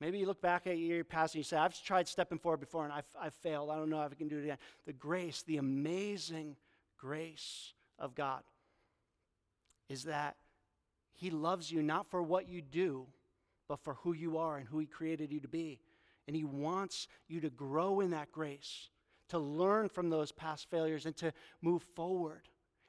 Maybe 0.00 0.18
you 0.18 0.26
look 0.26 0.40
back 0.40 0.66
at 0.66 0.78
your 0.78 1.04
past 1.04 1.34
and 1.34 1.40
you 1.40 1.44
say, 1.44 1.56
I've 1.56 1.80
tried 1.80 2.08
stepping 2.08 2.38
forward 2.38 2.58
before 2.58 2.84
and 2.84 2.92
I've, 2.92 3.06
I've 3.20 3.34
failed. 3.34 3.70
I 3.70 3.76
don't 3.76 3.90
know 3.90 4.02
if 4.02 4.12
I 4.12 4.14
can 4.16 4.28
do 4.28 4.38
it 4.38 4.44
again. 4.44 4.58
The 4.86 4.92
grace, 4.92 5.42
the 5.46 5.58
amazing 5.58 6.56
grace 6.98 7.72
of 7.98 8.14
God 8.14 8.42
is 9.88 10.04
that 10.04 10.36
He 11.12 11.30
loves 11.30 11.70
you 11.70 11.82
not 11.82 12.10
for 12.10 12.22
what 12.22 12.48
you 12.48 12.60
do, 12.60 13.06
but 13.68 13.80
for 13.80 13.94
who 13.94 14.12
you 14.12 14.38
are 14.38 14.56
and 14.56 14.68
who 14.68 14.78
He 14.78 14.86
created 14.86 15.32
you 15.32 15.40
to 15.40 15.48
be. 15.48 15.80
And 16.26 16.34
He 16.34 16.44
wants 16.44 17.08
you 17.28 17.40
to 17.40 17.50
grow 17.50 18.00
in 18.00 18.10
that 18.10 18.32
grace, 18.32 18.88
to 19.28 19.38
learn 19.38 19.88
from 19.88 20.10
those 20.10 20.32
past 20.32 20.70
failures, 20.70 21.06
and 21.06 21.16
to 21.16 21.32
move 21.62 21.82
forward. 21.94 22.48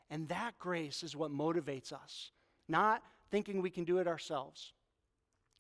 And 0.10 0.28
that 0.30 0.58
grace 0.60 1.04
is 1.04 1.16
what 1.16 1.32
motivates 1.32 1.92
us, 1.92 2.32
not 2.68 3.02
thinking 3.32 3.62
we 3.62 3.70
can 3.70 3.84
do 3.84 3.98
it 3.98 4.08
ourselves 4.08 4.74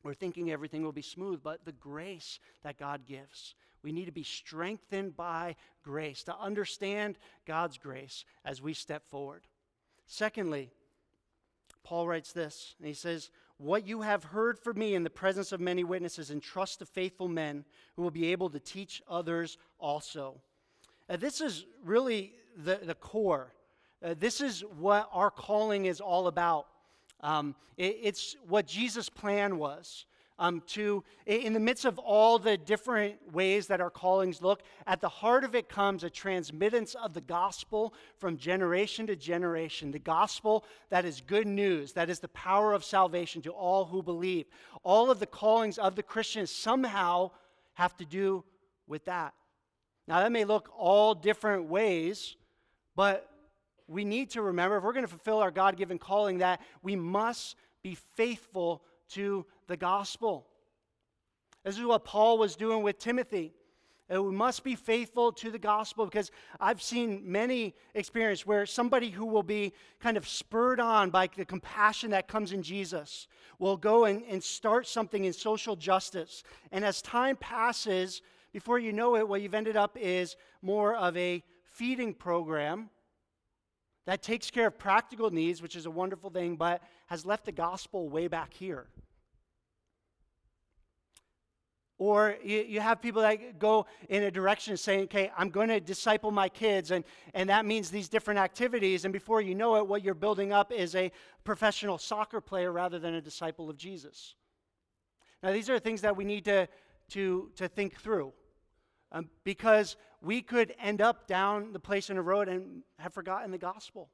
or 0.06 0.14
thinking 0.14 0.52
everything 0.52 0.84
will 0.84 0.92
be 0.92 1.02
smooth, 1.02 1.42
but 1.44 1.66
the 1.66 1.72
grace 1.72 2.40
that 2.64 2.78
God 2.78 3.08
gives. 3.08 3.56
We 3.82 3.92
need 3.92 4.06
to 4.06 4.12
be 4.12 4.24
strengthened 4.24 5.18
by 5.18 5.56
grace, 5.84 6.24
to 6.24 6.38
understand 6.38 7.18
God's 7.46 7.78
grace 7.78 8.24
as 8.46 8.62
we 8.62 8.74
step 8.74 9.08
forward. 9.10 9.48
Secondly, 10.06 10.70
Paul 11.84 12.08
writes 12.08 12.32
this, 12.32 12.76
and 12.78 12.88
he 12.88 12.94
says, 12.94 13.32
what 13.58 13.88
you 13.88 14.02
have 14.02 14.24
heard 14.24 14.60
from 14.60 14.80
me 14.80 14.96
in 14.96 15.04
the 15.04 15.10
presence 15.10 15.52
of 15.52 15.60
many 15.60 15.84
witnesses, 15.84 16.30
entrust 16.30 16.80
to 16.80 16.86
faithful 16.86 17.28
men 17.28 17.64
who 17.96 18.02
will 18.02 18.12
be 18.12 18.32
able 18.32 18.50
to 18.50 18.60
teach 18.60 19.02
others 19.08 19.58
also. 19.80 20.36
Uh, 21.10 21.16
this 21.16 21.42
is 21.42 21.66
really 21.84 22.34
the, 22.58 22.80
the 22.84 22.96
core. 22.96 23.54
Uh, 24.04 24.14
this 24.18 24.42
is 24.42 24.64
what 24.78 25.10
our 25.14 25.32
calling 25.32 25.86
is 25.86 26.02
all 26.02 26.28
about. 26.28 26.68
Um, 27.22 27.56
it, 27.78 27.98
it's 28.02 28.36
what 28.48 28.68
Jesus' 28.68 29.10
plan 29.10 29.58
was 29.58 30.06
um, 30.38 30.62
to, 30.68 31.04
in 31.26 31.54
the 31.54 31.60
midst 31.60 31.86
of 31.86 31.98
all 31.98 32.38
the 32.38 32.58
different 32.58 33.16
ways 33.34 33.68
that 33.68 33.80
our 33.80 33.90
callings 33.90 34.42
look, 34.42 34.64
at 34.86 35.00
the 35.00 35.10
heart 35.10 35.44
of 35.44 35.56
it 35.56 35.70
comes 35.70 36.04
a 36.04 36.10
transmittance 36.10 36.96
of 36.96 37.14
the 37.14 37.22
gospel 37.22 37.94
from 38.18 38.38
generation 38.38 39.08
to 39.08 39.16
generation. 39.16 39.92
The 39.92 40.00
gospel 40.00 40.66
that 40.90 41.06
is 41.06 41.22
good 41.22 41.48
news, 41.48 41.94
that 41.94 42.10
is 42.10 42.20
the 42.20 42.28
power 42.30 42.74
of 42.74 42.84
salvation 42.84 43.42
to 43.44 43.52
all 43.52 43.86
who 43.86 44.04
believe. 44.04 44.46
All 44.84 45.10
of 45.10 45.20
the 45.20 45.26
callings 45.26 45.78
of 45.78 45.96
the 45.96 46.04
Christians 46.04 46.52
somehow 46.52 47.32
have 47.74 47.96
to 47.98 48.06
do 48.06 48.44
with 48.88 49.06
that. 49.06 49.34
Now, 50.08 50.20
that 50.20 50.32
may 50.32 50.46
look 50.46 50.70
all 50.78 51.16
different 51.16 51.68
ways, 51.68 52.36
but 52.96 53.30
we 53.88 54.04
need 54.04 54.32
to 54.32 54.42
remember 54.42 54.78
if 54.78 54.84
we're 54.84 54.94
going 54.94 55.06
to 55.06 55.10
fulfill 55.10 55.40
our 55.40 55.52
God 55.52 55.78
given 55.78 55.98
calling, 55.98 56.40
that 56.40 56.62
we 56.82 56.96
must 56.96 57.56
be 57.84 57.96
faithful 58.16 58.82
to 59.10 59.46
the 59.68 59.78
gospel. 59.78 60.48
This 61.64 61.78
is 61.78 61.84
what 61.84 62.06
Paul 62.06 62.38
was 62.38 62.56
doing 62.56 62.84
with 62.84 63.00
Timothy. 63.00 63.54
And 64.08 64.24
we 64.24 64.32
must 64.32 64.64
be 64.64 64.76
faithful 64.76 65.32
to 65.32 65.50
the 65.50 65.58
gospel 65.58 66.06
because 66.06 66.30
I've 66.60 66.82
seen 66.82 67.24
many 67.24 67.74
experiences 67.96 68.46
where 68.46 68.68
somebody 68.68 69.10
who 69.10 69.26
will 69.26 69.42
be 69.42 69.74
kind 70.00 70.16
of 70.16 70.28
spurred 70.28 70.80
on 70.80 71.10
by 71.10 71.28
the 71.36 71.44
compassion 71.44 72.12
that 72.12 72.28
comes 72.28 72.52
in 72.52 72.62
Jesus 72.62 73.28
will 73.58 73.78
go 73.78 74.06
and, 74.06 74.24
and 74.30 74.44
start 74.44 74.88
something 74.88 75.26
in 75.26 75.34
social 75.34 75.76
justice. 75.76 76.44
And 76.72 76.86
as 76.86 77.02
time 77.02 77.36
passes, 77.36 78.22
before 78.54 78.78
you 78.78 78.94
know 78.94 79.16
it, 79.16 79.28
what 79.28 79.42
you've 79.42 79.56
ended 79.56 79.76
up 79.76 79.98
is 80.00 80.36
more 80.62 80.96
of 80.96 81.18
a 81.18 81.44
feeding 81.64 82.14
program 82.14 82.92
that 84.06 84.22
takes 84.22 84.52
care 84.52 84.68
of 84.68 84.78
practical 84.78 85.32
needs, 85.32 85.62
which 85.62 85.76
is 85.76 85.86
a 85.86 85.92
wonderful 85.92 86.30
thing, 86.30 86.56
but 86.56 86.82
has 87.08 87.26
left 87.26 87.46
the 87.46 87.52
gospel 87.52 88.10
way 88.10 88.28
back 88.28 88.54
here. 88.54 88.88
Or 91.98 92.36
you, 92.44 92.60
you 92.68 92.82
have 92.82 93.02
people 93.02 93.22
that 93.22 93.58
go 93.58 93.86
in 94.10 94.24
a 94.24 94.32
direction 94.32 94.76
saying, 94.76 95.06
okay, 95.06 95.32
I'm 95.38 95.50
going 95.50 95.70
to 95.70 95.80
disciple 95.80 96.30
my 96.30 96.50
kids, 96.50 96.92
and, 96.92 97.06
and 97.34 97.50
that 97.50 97.66
means 97.66 97.90
these 97.90 98.10
different 98.10 98.40
activities. 98.40 99.06
And 99.06 99.14
before 99.14 99.42
you 99.42 99.56
know 99.56 99.78
it, 99.78 99.88
what 99.88 100.04
you're 100.04 100.14
building 100.14 100.52
up 100.52 100.72
is 100.74 100.94
a 100.96 101.12
professional 101.46 101.98
soccer 101.98 102.42
player 102.42 102.72
rather 102.72 103.00
than 103.00 103.14
a 103.14 103.22
disciple 103.22 103.70
of 103.70 103.78
Jesus. 103.78 104.36
Now, 105.42 105.52
these 105.52 105.70
are 105.70 105.80
things 105.80 106.02
that 106.02 106.18
we 106.18 106.26
need 106.26 106.46
to, 106.46 106.68
to, 107.12 107.50
to 107.56 107.68
think 107.70 108.00
through 108.00 108.34
um, 109.12 109.30
because 109.46 109.96
we 110.26 110.42
could 110.42 110.74
end 110.82 111.02
up 111.02 111.28
down 111.28 111.72
the 111.72 111.80
place 111.80 112.10
in 112.10 112.18
a 112.18 112.22
road 112.22 112.50
and 112.50 112.82
have 112.98 113.14
forgotten 113.14 113.52
the 113.52 113.60
gospel. 113.60 114.10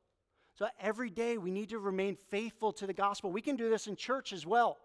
So 0.53 0.67
every 0.79 1.09
day 1.09 1.37
we 1.37 1.51
need 1.51 1.69
to 1.69 1.79
remain 1.79 2.17
faithful 2.29 2.73
to 2.73 2.85
the 2.85 2.93
gospel. 2.93 3.31
We 3.31 3.41
can 3.41 3.55
do 3.55 3.69
this 3.69 3.87
in 3.87 3.95
church 3.95 4.33
as 4.33 4.45
well, 4.45 4.77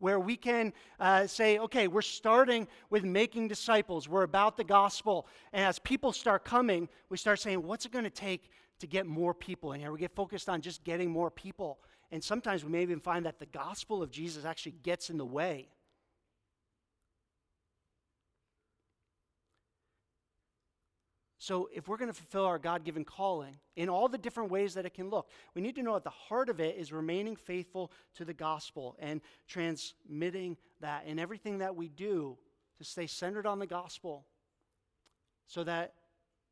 where 0.00 0.18
we 0.18 0.36
can 0.36 0.72
uh, 0.98 1.28
say, 1.28 1.58
okay, 1.58 1.86
we're 1.86 2.02
starting 2.02 2.66
with 2.90 3.04
making 3.04 3.46
disciples. 3.46 4.08
We're 4.08 4.24
about 4.24 4.56
the 4.56 4.64
gospel. 4.64 5.28
And 5.52 5.64
as 5.64 5.78
people 5.78 6.12
start 6.12 6.44
coming, 6.44 6.88
we 7.08 7.16
start 7.16 7.38
saying, 7.38 7.62
what's 7.62 7.86
it 7.86 7.92
going 7.92 8.04
to 8.04 8.10
take 8.10 8.50
to 8.80 8.88
get 8.88 9.06
more 9.06 9.32
people 9.32 9.74
in 9.74 9.80
here? 9.80 9.92
We 9.92 10.00
get 10.00 10.16
focused 10.16 10.48
on 10.48 10.60
just 10.60 10.82
getting 10.82 11.10
more 11.10 11.30
people. 11.30 11.78
And 12.10 12.22
sometimes 12.22 12.64
we 12.64 12.72
may 12.72 12.82
even 12.82 12.98
find 12.98 13.24
that 13.24 13.38
the 13.38 13.46
gospel 13.46 14.02
of 14.02 14.10
Jesus 14.10 14.44
actually 14.44 14.74
gets 14.82 15.10
in 15.10 15.16
the 15.16 15.24
way 15.24 15.68
So, 21.42 21.68
if 21.74 21.88
we're 21.88 21.96
going 21.96 22.08
to 22.08 22.16
fulfill 22.16 22.44
our 22.44 22.60
God 22.60 22.84
given 22.84 23.04
calling 23.04 23.56
in 23.74 23.88
all 23.88 24.08
the 24.08 24.16
different 24.16 24.52
ways 24.52 24.74
that 24.74 24.86
it 24.86 24.94
can 24.94 25.10
look, 25.10 25.28
we 25.56 25.60
need 25.60 25.74
to 25.74 25.82
know 25.82 25.96
at 25.96 26.04
the 26.04 26.10
heart 26.10 26.48
of 26.48 26.60
it 26.60 26.76
is 26.76 26.92
remaining 26.92 27.34
faithful 27.34 27.90
to 28.14 28.24
the 28.24 28.32
gospel 28.32 28.94
and 29.00 29.20
transmitting 29.48 30.56
that 30.78 31.04
in 31.04 31.18
everything 31.18 31.58
that 31.58 31.74
we 31.74 31.88
do 31.88 32.38
to 32.78 32.84
stay 32.84 33.08
centered 33.08 33.44
on 33.44 33.58
the 33.58 33.66
gospel 33.66 34.24
so 35.48 35.64
that 35.64 35.94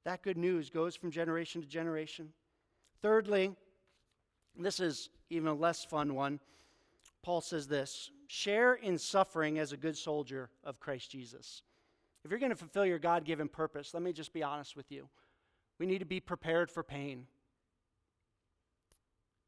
that 0.07 0.23
good 0.23 0.37
news 0.37 0.71
goes 0.71 0.97
from 0.97 1.13
generation 1.13 1.63
to 1.63 1.69
generation. 1.69 2.33
Thirdly, 3.01 3.53
this 4.59 4.81
is 4.81 5.09
even 5.29 5.47
a 5.47 5.55
less 5.55 5.85
fun 5.85 6.17
one. 6.17 6.41
Paul 7.23 7.43
says 7.43 7.69
this 7.69 8.11
share 8.27 8.75
in 8.75 8.99
suffering 8.99 9.61
as 9.61 9.71
a 9.71 9.77
good 9.77 9.97
soldier 9.97 10.51
of 10.65 10.81
Christ 10.81 11.13
Jesus. 11.13 11.63
If 12.25 12.31
you're 12.31 12.41
going 12.41 12.51
to 12.51 12.57
fulfill 12.57 12.85
your 12.85 12.99
God 12.99 13.25
given 13.25 13.49
purpose, 13.49 13.95
let 13.95 14.03
me 14.03 14.13
just 14.13 14.33
be 14.33 14.43
honest 14.43 14.77
with 14.77 14.91
you. 14.91 15.09
We 15.79 15.87
need 15.87 16.01
to 16.01 16.05
be 16.05 16.21
prepared 16.21 16.71
for 16.71 16.83
pain. 16.83 17.27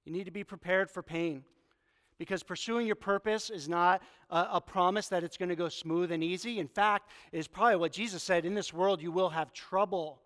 You 0.05 0.13
need 0.13 0.25
to 0.25 0.31
be 0.31 0.45
prepared 0.45 0.91
for 0.91 1.03
pain 1.03 1.45
because 2.19 2.43
pursuing 2.43 2.87
your 2.87 2.97
purpose 2.97 3.51
is 3.51 3.69
not 3.69 4.03
a, 4.31 4.47
a 4.53 4.61
promise 4.61 5.09
that 5.09 5.23
it's 5.23 5.37
going 5.37 5.49
to 5.49 5.57
go 5.57 5.69
smooth 5.69 6.11
and 6.11 6.25
easy. 6.25 6.59
In 6.59 6.69
fact, 6.69 7.11
it 7.31 7.39
is 7.39 7.49
probably 7.49 7.77
what 7.77 7.93
Jesus 7.93 8.23
said 8.23 8.45
in 8.45 8.55
this 8.55 8.73
world 8.73 9.03
you 9.03 9.13
will 9.13 9.31
have 9.31 9.53
trouble. 9.53 10.21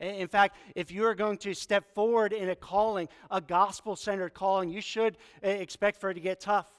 In 0.00 0.28
fact, 0.28 0.56
if 0.74 0.90
you're 0.90 1.14
going 1.14 1.36
to 1.38 1.52
step 1.54 1.94
forward 1.94 2.32
in 2.32 2.48
a 2.48 2.56
calling, 2.56 3.08
a 3.30 3.40
gospel 3.40 3.96
centered 3.96 4.32
calling, 4.32 4.70
you 4.70 4.80
should 4.80 5.18
uh, 5.44 5.48
expect 5.48 6.00
for 6.00 6.10
it 6.10 6.14
to 6.14 6.20
get 6.20 6.40
tough. 6.40 6.70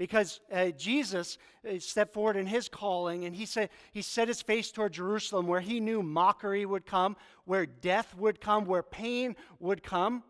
Because 0.00 0.40
uh, 0.50 0.70
Jesus 0.70 1.36
uh, 1.62 1.78
stepped 1.78 2.14
forward 2.14 2.38
in 2.38 2.46
his 2.46 2.70
calling 2.70 3.26
and 3.26 3.36
he 3.36 3.44
said 3.44 3.68
he 3.92 4.00
set 4.00 4.28
his 4.28 4.40
face 4.40 4.72
toward 4.72 4.94
Jerusalem 4.94 5.46
where 5.46 5.60
he 5.60 5.78
knew 5.78 6.02
mockery 6.02 6.64
would 6.64 6.86
come, 6.86 7.18
where 7.44 7.66
death 7.66 8.16
would 8.16 8.40
come, 8.40 8.64
where 8.64 8.82
pain 8.82 9.36
would 9.58 9.82
come. 9.82 10.22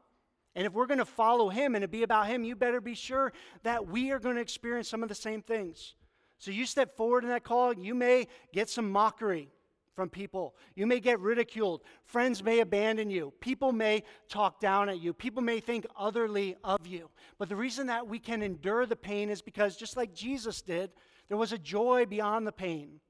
And 0.57 0.67
if 0.67 0.73
we're 0.73 0.89
going 0.89 0.99
to 0.99 1.05
follow 1.05 1.51
him 1.51 1.77
and 1.77 1.83
to 1.83 1.89
be 1.89 2.03
about 2.03 2.27
him, 2.27 2.43
you 2.43 2.57
better 2.57 2.81
be 2.81 2.97
sure 2.97 3.33
that 3.63 3.87
we 3.87 4.11
are 4.11 4.19
going 4.19 4.35
to 4.35 4.43
experience 4.43 4.89
some 4.89 5.05
of 5.05 5.09
the 5.09 5.15
same 5.15 5.41
things. 5.41 5.95
So 6.39 6.51
you 6.51 6.67
step 6.67 6.97
forward 6.97 7.23
in 7.23 7.31
that 7.31 7.45
call, 7.45 7.73
you 7.73 7.95
may 7.95 8.27
get 8.53 8.69
some 8.69 8.91
mockery 8.91 9.51
from 9.95 10.09
people. 10.09 10.55
You 10.75 10.87
may 10.87 11.01
get 11.01 11.21
ridiculed. 11.21 11.83
Friends 12.05 12.43
may 12.43 12.61
abandon 12.61 13.11
you. 13.11 13.33
People 13.41 13.73
may 13.73 14.03
talk 14.29 14.61
down 14.61 14.89
at 14.89 15.01
you. 15.01 15.13
People 15.13 15.43
may 15.43 15.61
think 15.61 15.87
otherly 15.97 16.57
of 16.65 16.87
you. 16.87 17.11
But 17.39 17.49
the 17.49 17.57
reason 17.57 17.87
that 17.89 18.07
we 18.07 18.19
can 18.19 18.43
endure 18.43 18.87
the 18.87 18.97
pain 18.97 19.31
is 19.31 19.43
because, 19.43 19.77
just 19.77 19.97
like 19.97 20.15
Jesus 20.15 20.63
did, 20.63 20.91
there 21.29 21.37
was 21.37 21.53
a 21.53 21.59
joy 21.59 22.07
beyond 22.07 22.47
the 22.47 22.53
pain. 22.53 23.01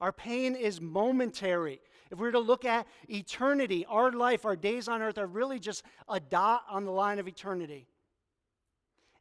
Our 0.00 0.12
pain 0.12 0.54
is 0.56 0.80
momentary. 0.80 1.80
If 2.10 2.18
we 2.18 2.26
were 2.26 2.32
to 2.32 2.38
look 2.40 2.64
at 2.64 2.86
eternity, 3.08 3.84
our 3.86 4.10
life, 4.10 4.44
our 4.44 4.56
days 4.56 4.88
on 4.88 5.02
earth 5.02 5.18
are 5.18 5.26
really 5.26 5.58
just 5.58 5.84
a 6.08 6.18
dot 6.18 6.64
on 6.70 6.84
the 6.84 6.90
line 6.90 7.18
of 7.18 7.28
eternity. 7.28 7.86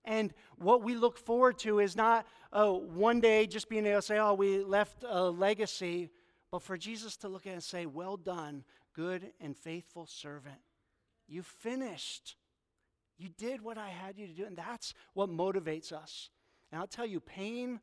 And 0.05 0.33
what 0.57 0.81
we 0.81 0.95
look 0.95 1.17
forward 1.17 1.59
to 1.59 1.79
is 1.79 1.95
not 1.95 2.25
oh, 2.51 2.77
one 2.77 3.19
day 3.19 3.45
just 3.45 3.69
being 3.69 3.85
able 3.85 3.99
to 3.99 4.01
say, 4.01 4.17
oh, 4.17 4.33
we 4.33 4.63
left 4.63 5.03
a 5.07 5.29
legacy, 5.29 6.09
but 6.51 6.63
for 6.63 6.77
Jesus 6.77 7.15
to 7.17 7.27
look 7.27 7.45
at 7.45 7.53
and 7.53 7.63
say, 7.63 7.85
well 7.85 8.17
done, 8.17 8.63
good 8.93 9.31
and 9.39 9.55
faithful 9.55 10.05
servant. 10.05 10.59
You 11.27 11.43
finished. 11.43 12.35
You 13.17 13.29
did 13.37 13.61
what 13.61 13.77
I 13.77 13.89
had 13.89 14.17
you 14.17 14.27
to 14.27 14.33
do. 14.33 14.45
And 14.45 14.57
that's 14.57 14.93
what 15.13 15.29
motivates 15.29 15.91
us. 15.91 16.29
And 16.71 16.79
I'll 16.79 16.87
tell 16.87 17.05
you, 17.05 17.19
pain, 17.19 17.79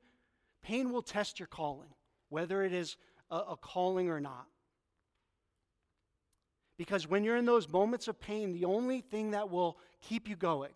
pain 0.63 0.93
will 0.93 1.03
test 1.03 1.39
your 1.39 1.47
calling, 1.47 1.91
whether 2.29 2.63
it 2.63 2.73
is 2.73 2.97
a, 3.31 3.37
a 3.37 3.57
calling 3.57 4.11
or 4.11 4.21
not. 4.21 4.47
Because 6.77 7.09
when 7.09 7.25
you're 7.25 7.37
in 7.37 7.47
those 7.47 7.69
moments 7.69 8.09
of 8.09 8.21
pain, 8.21 8.53
the 8.53 8.67
only 8.67 9.01
thing 9.01 9.31
that 9.31 9.51
will 9.51 9.79
keep 10.03 10.29
you 10.29 10.37
going 10.37 10.73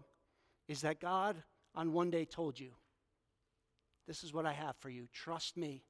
is 0.69 0.81
that 0.83 1.01
God 1.01 1.43
on 1.75 1.93
one 1.93 2.11
day 2.11 2.25
told 2.25 2.59
you, 2.59 2.71
This 4.07 4.25
is 4.25 4.33
what 4.33 4.47
I 4.47 4.53
have 4.53 4.77
for 4.77 4.89
you. 4.89 5.09
Trust 5.13 5.57
me. 5.57 5.83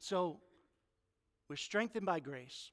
So, 0.00 0.40
we're 1.48 1.56
strengthened 1.56 2.06
by 2.06 2.20
grace. 2.20 2.70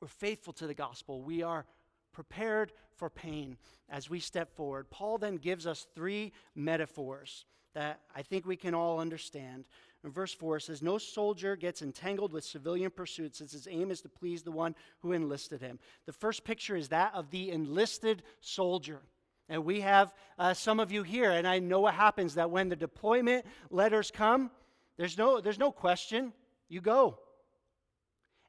We're 0.00 0.08
faithful 0.08 0.52
to 0.54 0.66
the 0.66 0.74
gospel. 0.74 1.22
We 1.22 1.42
are 1.42 1.64
prepared 2.12 2.72
for 2.96 3.08
pain 3.08 3.56
as 3.88 4.10
we 4.10 4.20
step 4.20 4.54
forward. 4.54 4.90
Paul 4.90 5.18
then 5.18 5.36
gives 5.36 5.66
us 5.66 5.86
three 5.94 6.32
metaphors 6.54 7.44
that 7.74 8.00
I 8.14 8.22
think 8.22 8.46
we 8.46 8.56
can 8.56 8.74
all 8.74 8.98
understand. 8.98 9.68
In 10.04 10.10
verse 10.10 10.34
4 10.34 10.60
says, 10.60 10.82
No 10.82 10.98
soldier 10.98 11.56
gets 11.56 11.82
entangled 11.82 12.32
with 12.32 12.44
civilian 12.44 12.90
pursuits 12.90 13.38
since 13.38 13.52
his 13.52 13.68
aim 13.70 13.90
is 13.90 14.00
to 14.02 14.08
please 14.08 14.42
the 14.42 14.50
one 14.50 14.74
who 15.00 15.12
enlisted 15.12 15.60
him. 15.60 15.78
The 16.06 16.12
first 16.12 16.44
picture 16.44 16.76
is 16.76 16.88
that 16.88 17.14
of 17.14 17.30
the 17.30 17.50
enlisted 17.50 18.22
soldier. 18.40 19.00
And 19.48 19.64
we 19.64 19.80
have 19.80 20.12
uh, 20.38 20.54
some 20.54 20.78
of 20.78 20.92
you 20.92 21.04
here, 21.04 21.30
and 21.30 21.46
I 21.46 21.58
know 21.58 21.80
what 21.80 21.94
happens 21.94 22.34
that 22.34 22.50
when 22.50 22.68
the 22.68 22.76
deployment 22.76 23.46
letters 23.70 24.10
come, 24.10 24.50
there's 24.98 25.16
no, 25.16 25.40
there's 25.40 25.58
no 25.58 25.72
question. 25.72 26.32
You 26.68 26.82
go. 26.82 27.18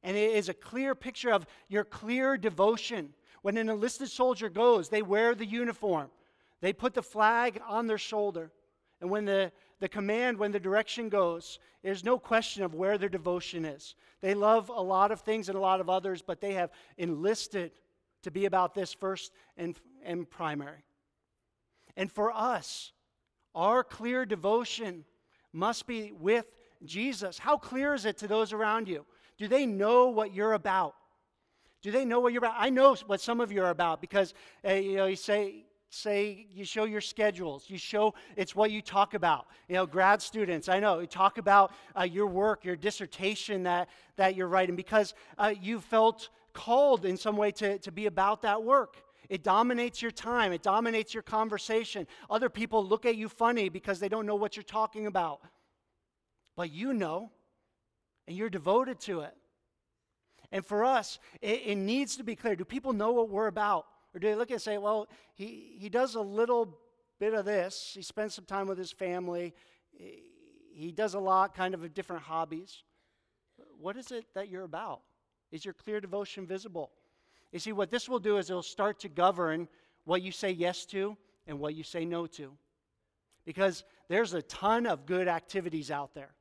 And 0.04 0.18
it 0.18 0.32
is 0.32 0.50
a 0.50 0.54
clear 0.54 0.96
picture 0.96 1.32
of 1.32 1.46
your 1.68 1.84
clear 1.84 2.38
devotion. 2.38 3.14
When 3.42 3.58
an 3.58 3.70
enlisted 3.70 4.10
soldier 4.10 4.50
goes, 4.50 4.90
they 4.90 5.02
wear 5.02 5.36
the 5.36 5.46
uniform, 5.46 6.10
they 6.62 6.74
put 6.74 6.94
the 6.94 7.02
flag 7.02 7.62
on 7.68 7.88
their 7.88 7.98
shoulder. 7.98 8.52
And 9.02 9.10
when 9.10 9.24
the, 9.24 9.54
the 9.80 9.88
command, 9.88 10.38
when 10.38 10.52
the 10.52 10.60
direction 10.60 11.08
goes, 11.08 11.60
there's 11.84 12.04
no 12.04 12.20
question 12.20 12.64
of 12.64 12.76
where 12.76 12.98
their 12.98 13.08
devotion 13.08 13.64
is. 13.64 13.96
They 14.20 14.34
love 14.34 14.68
a 14.68 14.82
lot 14.82 15.12
of 15.12 15.22
things 15.22 15.48
and 15.48 15.58
a 15.58 15.62
lot 15.62 15.80
of 15.80 15.90
others, 15.90 16.22
but 16.22 16.42
they 16.42 16.54
have 16.54 16.72
enlisted 16.98 17.72
to 18.24 18.32
be 18.32 18.44
about 18.44 18.74
this 18.74 18.94
first 18.94 19.32
and, 19.56 19.80
and 20.04 20.30
primary. 20.30 20.84
And 21.96 22.12
for 22.12 22.32
us, 22.34 22.92
our 23.56 23.86
clear 23.86 24.26
devotion 24.26 25.06
must 25.54 25.88
be 25.88 26.12
with 26.12 26.46
Jesus. 26.86 27.38
How 27.38 27.58
clear 27.58 27.94
is 27.94 28.06
it 28.06 28.18
to 28.20 28.28
those 28.28 28.54
around 28.54 28.88
you? 28.88 29.06
Do 29.38 29.48
they 29.48 29.66
know 29.66 30.10
what 30.10 30.34
you're 30.34 30.54
about? 30.54 30.96
Do 31.82 31.92
they 31.92 32.06
know 32.06 32.20
what 32.20 32.34
you're 32.34 32.44
about? 32.44 32.56
I 32.58 32.70
know 32.70 32.96
what 33.06 33.22
some 33.22 33.40
of 33.40 33.52
you 33.52 33.64
are 33.64 33.70
about 33.70 34.02
because 34.02 34.34
uh, 34.68 34.74
you 34.74 34.98
know 34.98 35.06
you 35.06 35.16
say 35.16 35.66
say 35.90 36.46
you 36.54 36.64
show 36.64 36.84
your 36.84 37.02
schedules 37.02 37.66
you 37.68 37.78
show 37.78 38.14
it's 38.36 38.56
what 38.56 38.70
you 38.70 38.80
talk 38.80 39.16
about 39.16 39.48
you 39.68 39.74
know 39.74 39.88
grad 39.88 40.22
students 40.22 40.70
i 40.70 40.80
know 40.80 41.00
you 41.00 41.08
talk 41.08 41.40
about 41.40 41.72
uh, 41.98 42.04
your 42.04 42.28
work 42.28 42.64
your 42.64 42.76
dissertation 42.76 43.64
that 43.64 43.90
that 44.16 44.36
you're 44.36 44.48
writing 44.48 44.76
because 44.76 45.16
uh, 45.40 45.52
you 45.60 45.80
felt 45.80 46.30
called 46.54 47.06
in 47.06 47.18
some 47.18 47.36
way 47.36 47.50
to, 47.50 47.80
to 47.80 47.92
be 47.92 48.06
about 48.06 48.44
that 48.44 48.62
work 48.62 48.98
it 49.30 49.44
dominates 49.44 50.02
your 50.02 50.12
time, 50.12 50.52
it 50.52 50.64
dominates 50.64 51.14
your 51.14 51.24
conversation. 51.24 52.08
Other 52.30 52.50
people 52.50 52.86
look 52.86 53.06
at 53.06 53.16
you 53.16 53.30
funny 53.30 53.70
because 53.70 54.00
they 54.00 54.10
don't 54.10 54.26
know 54.26 54.36
what 54.36 54.56
you're 54.56 54.64
talking 54.64 55.06
about. 55.06 55.42
But 56.56 56.72
you 56.72 56.94
know, 56.94 57.32
and 58.28 58.36
you're 58.36 58.50
devoted 58.50 59.00
to 59.02 59.22
it. 59.22 59.36
And 60.52 60.66
for 60.66 60.84
us, 60.84 61.20
it, 61.42 61.62
it 61.66 61.76
needs 61.76 62.18
to 62.18 62.24
be 62.24 62.36
clear. 62.36 62.56
Do 62.56 62.66
people 62.66 62.92
know 62.92 63.12
what 63.12 63.30
we're 63.30 63.48
about? 63.48 63.86
Or 64.14 64.20
do 64.20 64.28
they 64.28 64.36
look 64.36 64.50
and 64.50 64.62
say, 64.62 64.78
well, 64.80 65.08
he, 65.36 65.78
he 65.80 65.90
does 65.90 66.16
a 66.16 66.22
little 66.22 66.80
bit 67.20 67.34
of 67.34 67.46
this, 67.46 67.92
he 67.96 68.02
spends 68.02 68.34
some 68.34 68.46
time 68.46 68.66
with 68.68 68.78
his 68.78 68.92
family, 68.92 69.54
he 69.92 70.92
does 70.92 71.14
a 71.14 71.20
lot 71.20 71.54
kind 71.54 71.74
of 71.74 71.94
different 71.94 72.24
hobbies. 72.24 72.84
What 73.80 73.98
is 73.98 74.12
it 74.12 74.26
that 74.34 74.48
you're 74.50 74.64
about? 74.64 75.02
Is 75.52 75.66
your 75.66 75.74
clear 75.74 76.00
devotion 76.00 76.48
visible? 76.48 76.92
You 77.52 77.60
see, 77.60 77.72
what 77.72 77.90
this 77.90 78.08
will 78.08 78.20
do 78.20 78.38
is 78.38 78.50
it'll 78.50 78.62
start 78.62 79.00
to 79.02 79.10
govern 79.10 79.68
what 80.06 80.22
you 80.22 80.32
say 80.32 80.52
yes 80.52 80.86
to 80.88 81.18
and 81.48 81.60
what 81.60 81.76
you 81.76 81.84
say 81.84 82.06
no 82.06 82.28
to. 82.28 82.52
Because 83.46 83.84
there's 84.08 84.34
a 84.34 84.42
ton 84.44 84.86
of 84.86 85.06
good 85.06 85.28
activities 85.28 85.90
out 85.90 86.14
there. 86.14 86.32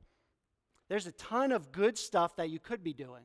There's 0.88 1.06
a 1.06 1.12
ton 1.12 1.52
of 1.52 1.72
good 1.72 1.96
stuff 1.96 2.36
that 2.36 2.50
you 2.50 2.58
could 2.58 2.82
be 2.82 2.92
doing. 2.92 3.24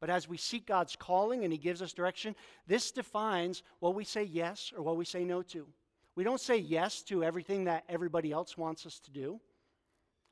But 0.00 0.10
as 0.10 0.28
we 0.28 0.36
seek 0.36 0.66
God's 0.66 0.94
calling 0.96 1.42
and 1.44 1.52
He 1.52 1.58
gives 1.58 1.82
us 1.82 1.92
direction, 1.92 2.36
this 2.66 2.90
defines 2.90 3.62
what 3.80 3.94
we 3.94 4.04
say 4.04 4.24
yes 4.24 4.72
or 4.76 4.82
what 4.82 4.96
we 4.96 5.04
say 5.04 5.24
no 5.24 5.42
to. 5.42 5.66
We 6.14 6.24
don't 6.24 6.40
say 6.40 6.56
yes 6.58 7.02
to 7.04 7.24
everything 7.24 7.64
that 7.64 7.84
everybody 7.88 8.32
else 8.32 8.56
wants 8.56 8.86
us 8.86 8.98
to 9.00 9.10
do. 9.10 9.40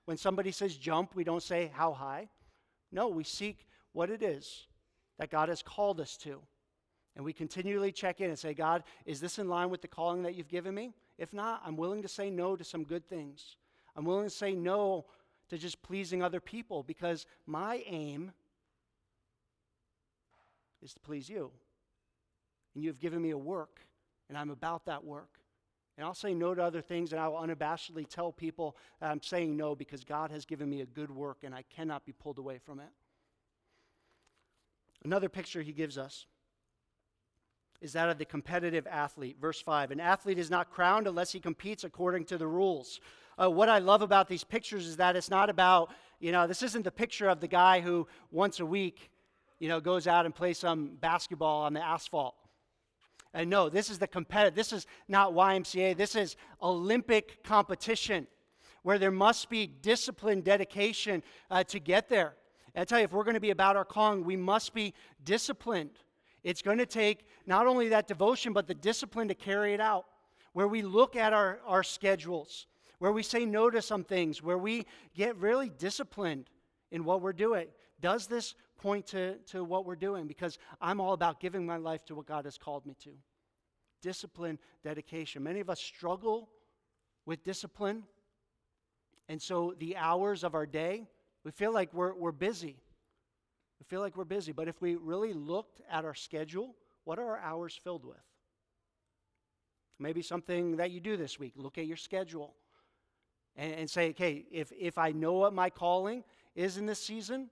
When 0.05 0.17
somebody 0.17 0.51
says 0.51 0.77
jump, 0.77 1.15
we 1.15 1.25
don't 1.25 1.43
say 1.43 1.71
how 1.75 1.93
high. 1.93 2.29
No, 2.93 3.09
we 3.09 3.25
seek 3.25 3.67
what 3.93 4.11
it 4.11 4.23
is 4.23 4.67
that 5.19 5.31
God 5.31 5.49
has 5.49 5.63
called 5.63 6.01
us 6.01 6.17
to. 6.19 6.41
And 7.17 7.25
we 7.25 7.33
continually 7.33 7.93
check 7.93 8.21
in 8.21 8.29
and 8.29 8.39
say, 8.39 8.55
God, 8.55 8.83
is 9.07 9.21
this 9.21 9.39
in 9.39 9.49
line 9.49 9.71
with 9.71 9.83
the 9.83 9.89
calling 9.89 10.23
that 10.25 10.35
you've 10.35 10.49
given 10.49 10.75
me? 10.75 10.95
If 11.17 11.33
not, 11.33 11.63
I'm 11.65 11.77
willing 11.77 12.03
to 12.03 12.09
say 12.09 12.29
no 12.29 12.57
to 12.57 12.65
some 12.65 12.83
good 12.83 13.09
things. 13.09 13.57
I'm 13.97 14.05
willing 14.05 14.25
to 14.25 14.31
say 14.31 14.55
no 14.55 15.05
to 15.49 15.59
just 15.59 15.81
pleasing 15.83 16.23
other 16.23 16.41
people 16.41 16.83
because 16.83 17.27
my 17.47 17.83
aim 17.87 18.33
is 20.83 20.93
to 20.95 21.01
please 21.01 21.29
you. 21.29 21.51
And 22.75 22.83
you 22.83 22.91
have 22.91 22.99
given 22.99 23.23
me 23.23 23.31
a 23.31 23.39
work, 23.39 23.81
and 24.29 24.37
I'm 24.37 24.51
about 24.51 24.87
that 24.87 25.05
work. 25.05 25.39
And 25.97 26.05
I'll 26.05 26.15
say 26.15 26.35
no 26.35 26.55
to 26.55 26.63
other 26.63 26.81
things, 26.81 27.13
and 27.13 27.21
I 27.21 27.29
will 27.29 27.39
unabashedly 27.39 28.09
tell 28.09 28.33
people 28.33 28.77
that 29.01 29.13
I'm 29.13 29.23
saying 29.23 29.57
no 29.57 29.77
because 29.77 30.03
God 30.03 30.33
has 30.33 30.45
given 30.45 30.69
me 30.69 30.81
a 30.81 30.87
good 30.87 31.11
work, 31.13 31.39
and 31.45 31.55
I 31.55 31.63
cannot 31.63 32.05
be 32.05 32.11
pulled 32.11 32.39
away 32.39 32.59
from 32.59 32.81
it. 32.81 32.89
Another 35.05 35.29
picture 35.29 35.63
he 35.63 35.73
gives 35.73 35.97
us 35.97 36.27
is 37.85 37.93
that 37.93 38.09
of 38.09 38.17
the 38.17 38.25
competitive 38.25 38.87
athlete. 38.87 39.37
Verse 39.39 39.61
5 39.61 39.91
An 39.91 40.01
athlete 40.01 40.39
is 40.39 40.51
not 40.51 40.71
crowned 40.71 41.07
unless 41.07 41.31
he 41.31 41.39
competes 41.39 41.85
according 41.85 42.25
to 42.25 42.39
the 42.39 42.47
rules. 42.47 42.99
Uh, 43.41 43.51
what 43.51 43.69
I 43.69 43.79
love 43.79 44.01
about 44.01 44.27
these 44.27 44.43
pictures 44.43 44.87
is 44.87 44.97
that 44.97 45.17
it's 45.17 45.29
not 45.29 45.51
about, 45.51 45.93
you 46.19 46.33
know, 46.33 46.47
this 46.47 46.63
isn't 46.63 46.83
the 46.83 46.91
picture 46.91 47.29
of 47.29 47.41
the 47.41 47.47
guy 47.47 47.81
who 47.81 48.09
once 48.31 48.59
a 48.61 48.67
week, 48.67 49.11
you 49.59 49.69
know, 49.69 49.81
goes 49.81 50.07
out 50.07 50.25
and 50.25 50.35
plays 50.35 50.57
some 50.57 50.97
basketball 50.99 51.65
on 51.65 51.75
the 51.75 51.85
asphalt. 51.85 52.35
And 53.35 53.51
no, 53.51 53.69
this 53.69 53.91
is 53.91 53.99
the 53.99 54.07
competitive. 54.07 54.55
This 54.55 54.73
is 54.73 54.87
not 55.07 55.33
YMCA. 55.33 55.95
This 55.95 56.17
is 56.17 56.37
Olympic 56.63 57.45
competition 57.45 58.27
where 58.83 58.99
there 58.99 59.11
must 59.11 59.51
be 59.51 59.67
discipline, 59.67 60.41
dedication 60.41 61.23
uh, 61.51 61.65
to 61.65 61.79
get 61.79 62.09
there. 62.09 62.35
And 62.75 62.83
I 62.83 62.85
tell 62.85 62.99
you, 62.99 63.05
if 63.05 63.13
we're 63.13 63.25
going 63.25 63.35
to 63.35 63.41
be 63.41 63.51
about 63.51 63.77
our 63.77 63.85
calling, 63.85 64.25
we 64.25 64.37
must 64.37 64.73
be 64.73 64.95
disciplined. 65.23 65.99
It's 66.45 66.63
going 66.63 66.79
to 66.79 66.87
take 66.87 67.27
not 67.47 67.67
only 67.67 67.89
that 67.89 68.07
devotion, 68.07 68.53
but 68.53 68.67
the 68.67 68.75
discipline 68.75 69.29
to 69.29 69.35
carry 69.35 69.73
it 69.73 69.81
out, 69.81 70.05
where 70.53 70.69
we 70.69 70.83
look 70.83 71.17
at 71.17 71.33
our, 71.33 71.59
our 71.67 71.83
schedules, 71.83 72.67
where 72.99 73.13
we 73.13 73.23
say 73.23 73.45
no 73.47 73.71
to 73.71 73.83
some 73.83 74.05
things, 74.05 74.43
where 74.43 74.59
we 74.59 74.87
get 75.15 75.37
really 75.39 75.71
disciplined 75.71 76.51
in 76.93 77.05
what 77.05 77.23
we're 77.23 77.33
doing. 77.33 77.67
Does 78.01 78.27
this 78.27 78.55
point 78.77 79.07
to, 79.09 79.37
to 79.47 79.65
what 79.65 79.87
we're 79.87 79.97
doing? 79.97 80.27
Because 80.27 80.59
I'm 80.81 81.01
all 81.01 81.15
about 81.15 81.41
giving 81.41 81.65
my 81.65 81.79
life 81.79 82.05
to 82.07 82.15
what 82.15 82.27
God 82.27 82.45
has 82.45 82.59
called 82.59 82.85
me 82.85 82.95
to. 83.05 83.11
Discipline, 84.03 84.59
dedication. 84.83 85.43
Many 85.43 85.61
of 85.61 85.71
us 85.71 85.81
struggle 85.81 86.51
with 87.25 87.43
discipline. 87.43 88.05
And 89.31 89.41
so 89.41 89.75
the 89.79 89.97
hours 89.97 90.45
of 90.45 90.55
our 90.55 90.67
day, 90.67 91.07
we 91.43 91.51
feel 91.51 91.73
like 91.73 91.93
we're, 91.95 92.15
we're 92.15 92.33
busy. 92.33 92.77
Feel 93.87 94.01
like 94.01 94.17
we're 94.17 94.25
busy. 94.25 94.53
But 94.53 94.69
if 94.69 94.81
we 94.81 94.97
really 94.97 95.33
looked 95.33 95.81
at 95.91 96.05
our 96.05 96.15
schedule, 96.15 96.75
what 97.05 97.19
are 97.19 97.37
our 97.37 97.39
hours 97.39 97.79
filled 97.83 98.05
with? 98.05 98.17
Maybe 99.99 100.23
something 100.23 100.77
that 100.77 100.91
you 100.91 101.01
do 101.01 101.17
this 101.17 101.39
week. 101.39 101.53
Look 101.57 101.79
at 101.79 101.87
your 101.87 101.97
schedule 101.97 102.55
and, 103.57 103.73
and 103.75 103.91
say, 103.91 104.11
okay, 104.11 104.47
if, 104.51 104.73
if 104.73 104.99
I 104.99 105.13
know 105.13 105.35
what 105.35 105.53
my 105.53 105.71
calling 105.71 106.25
is 106.55 106.79
in 106.79 106.87
this 106.87 107.03
season, 107.03 107.51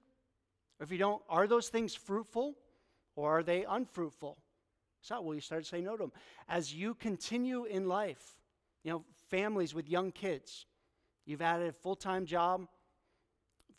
or 0.80 0.84
if 0.84 0.90
you 0.90 0.98
don't, 0.98 1.22
are 1.28 1.46
those 1.46 1.68
things 1.68 1.94
fruitful 1.94 2.56
or 3.14 3.38
are 3.38 3.42
they 3.42 3.64
unfruitful? 3.64 4.38
So, 5.00 5.20
will 5.20 5.34
you 5.34 5.40
start 5.40 5.64
to 5.64 5.68
say 5.68 5.80
no 5.80 5.96
to 5.96 6.04
them? 6.04 6.12
As 6.48 6.72
you 6.72 6.94
continue 6.94 7.64
in 7.64 7.88
life, 7.88 8.36
you 8.84 8.92
know, 8.92 9.04
families 9.28 9.74
with 9.74 9.88
young 9.88 10.12
kids, 10.12 10.66
you've 11.24 11.42
added 11.42 11.68
a 11.68 11.72
full 11.72 11.96
time 11.96 12.24
job, 12.24 12.68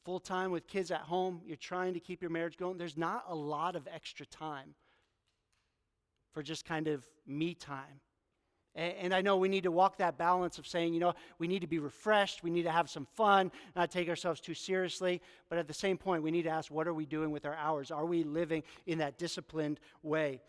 full 0.04 0.20
time 0.20 0.52
with 0.52 0.68
kids 0.68 0.92
at 0.92 1.02
home, 1.02 1.42
you're 1.46 1.56
trying 1.56 1.94
to 1.94 2.00
keep 2.00 2.22
your 2.22 2.32
marriage 2.32 2.58
going. 2.58 2.78
There's 2.78 2.98
not 2.98 3.26
a 3.28 3.36
lot 3.36 3.76
of 3.76 3.88
extra 3.94 4.26
time 4.26 4.76
for 6.34 6.44
just 6.44 6.66
kind 6.66 6.88
of 6.88 7.06
me 7.26 7.54
time. 7.54 8.02
And 8.76 9.14
I 9.14 9.22
know 9.22 9.38
we 9.38 9.50
need 9.50 9.64
to 9.64 9.72
walk 9.72 9.98
that 9.98 10.18
balance 10.18 10.58
of 10.58 10.66
saying, 10.66 10.96
you 10.96 11.00
know, 11.00 11.14
we 11.38 11.48
need 11.48 11.62
to 11.62 11.68
be 11.68 11.78
refreshed, 11.78 12.44
we 12.44 12.50
need 12.50 12.64
to 12.64 12.72
have 12.72 12.90
some 12.90 13.06
fun, 13.06 13.52
not 13.76 13.92
take 13.92 14.10
ourselves 14.10 14.42
too 14.42 14.56
seriously. 14.56 15.22
But 15.48 15.60
at 15.60 15.68
the 15.68 15.76
same 15.76 15.96
point, 15.96 16.24
we 16.24 16.32
need 16.32 16.44
to 16.44 16.50
ask, 16.50 16.72
what 16.72 16.88
are 16.88 16.94
we 16.94 17.06
doing 17.06 17.30
with 17.30 17.46
our 17.46 17.54
hours? 17.54 17.92
Are 17.92 18.06
we 18.06 18.24
living 18.24 18.64
in 18.88 18.98
that 18.98 19.20
disciplined 19.20 19.80
way? 20.02 20.42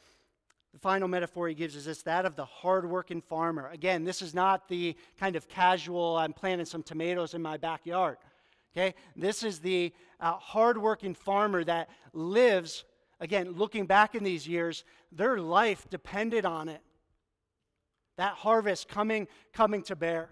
The 0.72 0.78
final 0.78 1.06
metaphor 1.06 1.48
he 1.48 1.54
gives 1.54 1.76
is 1.76 1.84
this 1.84 2.02
that 2.02 2.24
of 2.24 2.34
the 2.34 2.46
hardworking 2.46 3.20
farmer. 3.20 3.68
Again, 3.68 4.04
this 4.04 4.22
is 4.22 4.34
not 4.34 4.68
the 4.68 4.96
kind 5.20 5.36
of 5.36 5.46
casual, 5.46 6.16
I'm 6.16 6.32
planting 6.32 6.66
some 6.66 6.82
tomatoes 6.82 7.34
in 7.34 7.42
my 7.42 7.58
backyard. 7.58 8.16
Okay? 8.76 8.94
This 9.16 9.42
is 9.42 9.60
the 9.60 9.92
uh, 10.20 10.32
hardworking 10.34 11.14
farmer 11.14 11.64
that 11.64 11.88
lives, 12.12 12.84
again, 13.20 13.52
looking 13.52 13.86
back 13.86 14.14
in 14.14 14.24
these 14.24 14.46
years, 14.48 14.84
their 15.12 15.38
life 15.38 15.86
depended 15.90 16.44
on 16.44 16.68
it 16.68 16.82
that 18.16 18.34
harvest 18.34 18.88
coming, 18.88 19.26
coming 19.52 19.82
to 19.82 19.96
bear. 19.96 20.30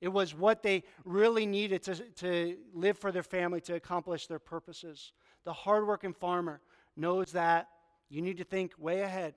It 0.00 0.08
was 0.08 0.34
what 0.34 0.62
they 0.62 0.82
really 1.04 1.46
needed 1.46 1.82
to, 1.84 1.94
to 1.94 2.56
live 2.74 2.98
for 2.98 3.12
their 3.12 3.22
family, 3.22 3.60
to 3.62 3.74
accomplish 3.74 4.26
their 4.26 4.40
purposes. 4.40 5.12
The 5.44 5.52
hardworking 5.52 6.14
farmer 6.14 6.60
knows 6.96 7.32
that 7.32 7.68
you 8.08 8.20
need 8.20 8.38
to 8.38 8.44
think 8.44 8.72
way 8.78 9.02
ahead 9.02 9.34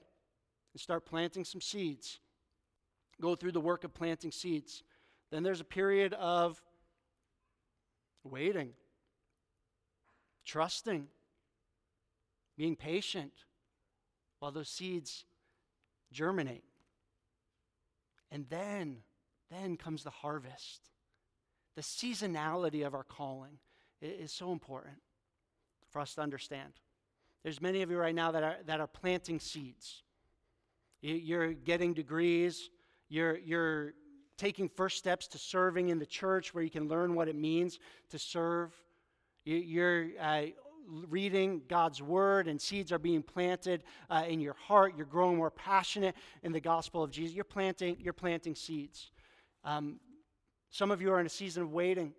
and 0.73 0.81
start 0.81 1.05
planting 1.05 1.45
some 1.45 1.61
seeds. 1.61 2.19
Go 3.21 3.35
through 3.35 3.53
the 3.53 3.61
work 3.61 3.83
of 3.83 3.93
planting 3.93 4.31
seeds. 4.31 4.83
Then 5.31 5.43
there's 5.43 5.61
a 5.61 5.65
period 5.65 6.13
of 6.13 6.61
waiting, 8.26 8.71
trusting, 10.45 11.07
being 12.57 12.76
patient 12.76 13.32
while 14.39 14.51
those 14.51 14.69
seeds 14.69 15.26
germinate. 16.11 16.63
And 18.32 18.45
then, 18.49 18.97
then 19.49 19.78
comes 19.78 20.03
the 20.03 20.09
harvest. 20.09 20.89
The 21.76 21.82
seasonality 21.82 22.86
of 22.86 22.93
our 22.93 23.03
calling 23.03 23.59
is 24.01 24.32
so 24.32 24.51
important 24.51 24.97
for 25.89 25.99
us 25.99 26.15
to 26.15 26.21
understand. 26.21 26.73
There's 27.43 27.61
many 27.61 27.82
of 27.82 27.91
you 27.91 27.97
right 27.97 28.15
now 28.15 28.32
that 28.32 28.43
are, 28.43 28.57
that 28.65 28.80
are 28.80 28.88
planting 28.88 29.39
seeds. 29.39 30.03
You're 31.01 31.53
getting 31.53 31.93
degrees. 31.93 32.69
You're, 33.07 33.38
you're 33.38 33.93
taking 34.38 34.69
first 34.69 34.97
steps 34.97 35.27
to 35.27 35.38
serving 35.38 35.89
in 35.89 35.99
the 35.99 36.05
church 36.05 36.53
where 36.53 36.63
you 36.63 36.69
can 36.69 36.88
learn 36.88 37.15
what 37.15 37.27
it 37.27 37.36
means 37.36 37.79
to 38.09 38.19
serve. 38.19 38.73
You're 39.45 40.07
uh, 40.19 40.45
reading 41.09 41.61
God's 41.67 42.01
word 42.01 42.47
and 42.47 42.59
seeds 42.59 42.91
are 42.91 42.99
being 42.99 43.23
planted 43.23 43.83
uh, 44.09 44.23
in 44.27 44.39
your 44.39 44.53
heart. 44.53 44.93
You're 44.97 45.05
growing 45.05 45.38
more 45.38 45.51
passionate 45.51 46.15
in 46.43 46.51
the 46.51 46.59
gospel 46.59 47.03
of 47.03 47.11
Jesus. 47.11 47.36
You're 47.36 47.43
planting, 47.43 47.97
you're 47.99 48.13
planting 48.13 48.55
seeds. 48.55 49.11
Um, 49.63 49.99
some 50.69 50.91
of 50.91 51.01
you 51.01 51.11
are 51.11 51.19
in 51.19 51.25
a 51.25 51.29
season 51.29 51.63
of 51.63 51.71
waiting 51.71 52.13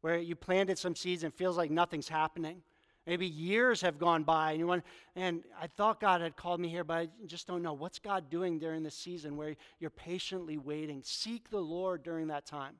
where 0.00 0.18
you 0.18 0.34
planted 0.34 0.78
some 0.78 0.96
seeds 0.96 1.24
and 1.24 1.32
feels 1.32 1.56
like 1.56 1.70
nothing's 1.70 2.08
happening. 2.08 2.62
Maybe 3.06 3.26
years 3.26 3.80
have 3.80 3.98
gone 3.98 4.22
by 4.22 4.52
and 4.52 4.60
you 4.60 4.66
want, 4.66 4.84
and 5.16 5.42
I 5.60 5.66
thought 5.66 6.00
God 6.00 6.20
had 6.20 6.36
called 6.36 6.60
me 6.60 6.68
here, 6.68 6.84
but 6.84 6.96
I 6.96 7.08
just 7.26 7.46
don't 7.46 7.62
know. 7.62 7.72
What's 7.72 7.98
God 7.98 8.28
doing 8.30 8.58
during 8.58 8.82
this 8.82 8.94
season 8.94 9.36
where 9.36 9.56
you're 9.78 9.90
patiently 9.90 10.58
waiting? 10.58 11.02
Seek 11.04 11.50
the 11.50 11.60
Lord 11.60 12.02
during 12.02 12.28
that 12.28 12.46
time. 12.46 12.74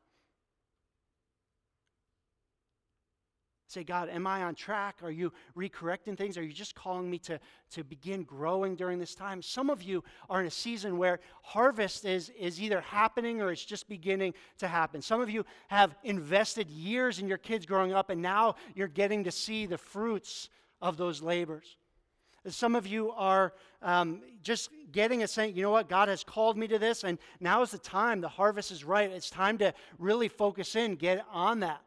Say, 3.70 3.84
God, 3.84 4.08
am 4.08 4.26
I 4.26 4.42
on 4.42 4.56
track? 4.56 4.96
Are 5.00 5.12
you 5.12 5.32
recorrecting 5.56 6.18
things? 6.18 6.36
Are 6.36 6.42
you 6.42 6.52
just 6.52 6.74
calling 6.74 7.08
me 7.08 7.18
to, 7.18 7.38
to 7.70 7.84
begin 7.84 8.24
growing 8.24 8.74
during 8.74 8.98
this 8.98 9.14
time? 9.14 9.40
Some 9.42 9.70
of 9.70 9.80
you 9.80 10.02
are 10.28 10.40
in 10.40 10.46
a 10.48 10.50
season 10.50 10.98
where 10.98 11.20
harvest 11.42 12.04
is, 12.04 12.30
is 12.30 12.60
either 12.60 12.80
happening 12.80 13.40
or 13.40 13.52
it's 13.52 13.64
just 13.64 13.88
beginning 13.88 14.34
to 14.58 14.66
happen. 14.66 15.00
Some 15.00 15.20
of 15.20 15.30
you 15.30 15.44
have 15.68 15.94
invested 16.02 16.68
years 16.68 17.20
in 17.20 17.28
your 17.28 17.38
kids 17.38 17.64
growing 17.64 17.92
up, 17.92 18.10
and 18.10 18.20
now 18.20 18.56
you're 18.74 18.88
getting 18.88 19.22
to 19.22 19.30
see 19.30 19.66
the 19.66 19.78
fruits 19.78 20.48
of 20.82 20.96
those 20.96 21.22
labors. 21.22 21.76
Some 22.48 22.74
of 22.74 22.88
you 22.88 23.12
are 23.12 23.52
um, 23.82 24.20
just 24.42 24.70
getting 24.90 25.22
a 25.22 25.28
sense, 25.28 25.54
you 25.54 25.62
know 25.62 25.70
what, 25.70 25.88
God 25.88 26.08
has 26.08 26.24
called 26.24 26.58
me 26.58 26.66
to 26.66 26.78
this, 26.80 27.04
and 27.04 27.18
now 27.38 27.62
is 27.62 27.70
the 27.70 27.78
time. 27.78 28.20
The 28.20 28.28
harvest 28.28 28.72
is 28.72 28.82
right. 28.82 29.08
It's 29.08 29.30
time 29.30 29.58
to 29.58 29.72
really 29.96 30.26
focus 30.26 30.74
in, 30.74 30.96
get 30.96 31.24
on 31.30 31.60
that. 31.60 31.82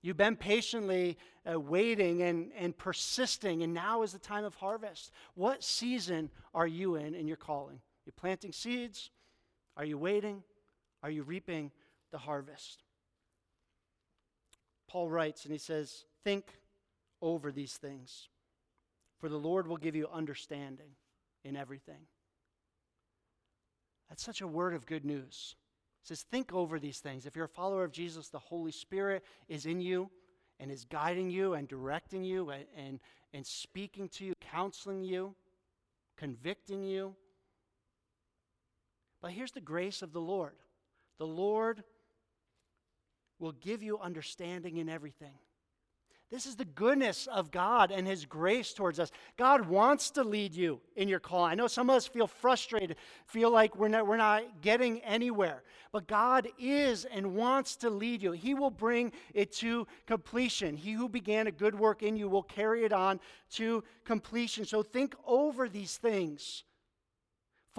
You've 0.00 0.16
been 0.16 0.36
patiently 0.36 1.18
uh, 1.50 1.58
waiting 1.58 2.22
and, 2.22 2.52
and 2.56 2.76
persisting, 2.76 3.62
and 3.62 3.74
now 3.74 4.02
is 4.02 4.12
the 4.12 4.18
time 4.18 4.44
of 4.44 4.54
harvest. 4.54 5.10
What 5.34 5.64
season 5.64 6.30
are 6.54 6.66
you 6.66 6.94
in 6.94 7.14
in 7.14 7.26
your 7.26 7.36
calling? 7.36 7.80
You 8.06 8.12
planting 8.12 8.52
seeds? 8.52 9.10
Are 9.76 9.84
you 9.84 9.98
waiting? 9.98 10.42
Are 11.02 11.10
you 11.10 11.24
reaping 11.24 11.72
the 12.12 12.18
harvest? 12.18 12.84
Paul 14.88 15.08
writes, 15.08 15.44
and 15.44 15.52
he 15.52 15.58
says, 15.58 16.04
Think 16.24 16.46
over 17.20 17.50
these 17.50 17.76
things, 17.76 18.28
for 19.18 19.28
the 19.28 19.36
Lord 19.36 19.66
will 19.66 19.76
give 19.76 19.96
you 19.96 20.08
understanding 20.12 20.92
in 21.44 21.56
everything. 21.56 22.06
That's 24.08 24.22
such 24.22 24.40
a 24.40 24.46
word 24.46 24.74
of 24.74 24.86
good 24.86 25.04
news 25.04 25.56
says, 26.08 26.22
think 26.22 26.52
over 26.52 26.78
these 26.78 26.98
things. 26.98 27.26
If 27.26 27.36
you're 27.36 27.44
a 27.44 27.48
follower 27.48 27.84
of 27.84 27.92
Jesus, 27.92 28.28
the 28.28 28.38
Holy 28.38 28.72
Spirit 28.72 29.24
is 29.48 29.66
in 29.66 29.80
you 29.80 30.10
and 30.58 30.70
is 30.70 30.84
guiding 30.84 31.30
you 31.30 31.54
and 31.54 31.68
directing 31.68 32.24
you 32.24 32.50
and, 32.50 32.64
and, 32.76 33.00
and 33.32 33.46
speaking 33.46 34.08
to 34.10 34.24
you, 34.24 34.34
counseling 34.40 35.04
you, 35.04 35.34
convicting 36.16 36.82
you. 36.82 37.14
But 39.20 39.32
here's 39.32 39.52
the 39.52 39.60
grace 39.60 40.02
of 40.02 40.12
the 40.12 40.20
Lord 40.20 40.54
the 41.18 41.26
Lord 41.26 41.82
will 43.38 43.52
give 43.52 43.82
you 43.82 43.98
understanding 43.98 44.78
in 44.78 44.88
everything. 44.88 45.38
This 46.30 46.44
is 46.44 46.56
the 46.56 46.66
goodness 46.66 47.26
of 47.26 47.50
God 47.50 47.90
and 47.90 48.06
His 48.06 48.26
grace 48.26 48.74
towards 48.74 49.00
us. 49.00 49.10
God 49.38 49.66
wants 49.66 50.10
to 50.10 50.22
lead 50.22 50.52
you 50.52 50.78
in 50.94 51.08
your 51.08 51.20
call. 51.20 51.42
I 51.42 51.54
know 51.54 51.68
some 51.68 51.88
of 51.88 51.96
us 51.96 52.06
feel 52.06 52.26
frustrated, 52.26 52.96
feel 53.24 53.50
like 53.50 53.76
we're 53.76 53.88
not, 53.88 54.06
we're 54.06 54.18
not 54.18 54.60
getting 54.60 55.00
anywhere. 55.00 55.62
But 55.90 56.06
God 56.06 56.46
is 56.58 57.06
and 57.06 57.34
wants 57.34 57.76
to 57.76 57.88
lead 57.88 58.22
you. 58.22 58.32
He 58.32 58.52
will 58.52 58.70
bring 58.70 59.12
it 59.32 59.52
to 59.52 59.86
completion. 60.06 60.76
He 60.76 60.92
who 60.92 61.08
began 61.08 61.46
a 61.46 61.52
good 61.52 61.78
work 61.78 62.02
in 62.02 62.14
you 62.14 62.28
will 62.28 62.42
carry 62.42 62.84
it 62.84 62.92
on 62.92 63.20
to 63.52 63.82
completion. 64.04 64.66
So 64.66 64.82
think 64.82 65.14
over 65.26 65.66
these 65.66 65.96
things. 65.96 66.64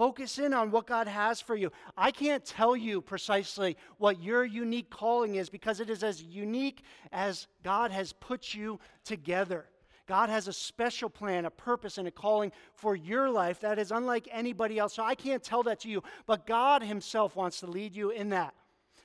Focus 0.00 0.38
in 0.38 0.54
on 0.54 0.70
what 0.70 0.86
God 0.86 1.06
has 1.06 1.42
for 1.42 1.54
you. 1.54 1.70
I 1.94 2.10
can't 2.10 2.42
tell 2.42 2.74
you 2.74 3.02
precisely 3.02 3.76
what 3.98 4.22
your 4.22 4.46
unique 4.46 4.88
calling 4.88 5.34
is 5.34 5.50
because 5.50 5.78
it 5.78 5.90
is 5.90 6.02
as 6.02 6.22
unique 6.22 6.84
as 7.12 7.48
God 7.62 7.90
has 7.90 8.14
put 8.14 8.54
you 8.54 8.80
together. 9.04 9.66
God 10.08 10.30
has 10.30 10.48
a 10.48 10.54
special 10.54 11.10
plan, 11.10 11.44
a 11.44 11.50
purpose, 11.50 11.98
and 11.98 12.08
a 12.08 12.10
calling 12.10 12.50
for 12.72 12.96
your 12.96 13.28
life 13.28 13.60
that 13.60 13.78
is 13.78 13.92
unlike 13.92 14.26
anybody 14.32 14.78
else. 14.78 14.94
So 14.94 15.02
I 15.02 15.14
can't 15.14 15.42
tell 15.42 15.62
that 15.64 15.80
to 15.80 15.90
you, 15.90 16.02
but 16.24 16.46
God 16.46 16.82
Himself 16.82 17.36
wants 17.36 17.60
to 17.60 17.66
lead 17.66 17.94
you 17.94 18.08
in 18.08 18.30
that. 18.30 18.54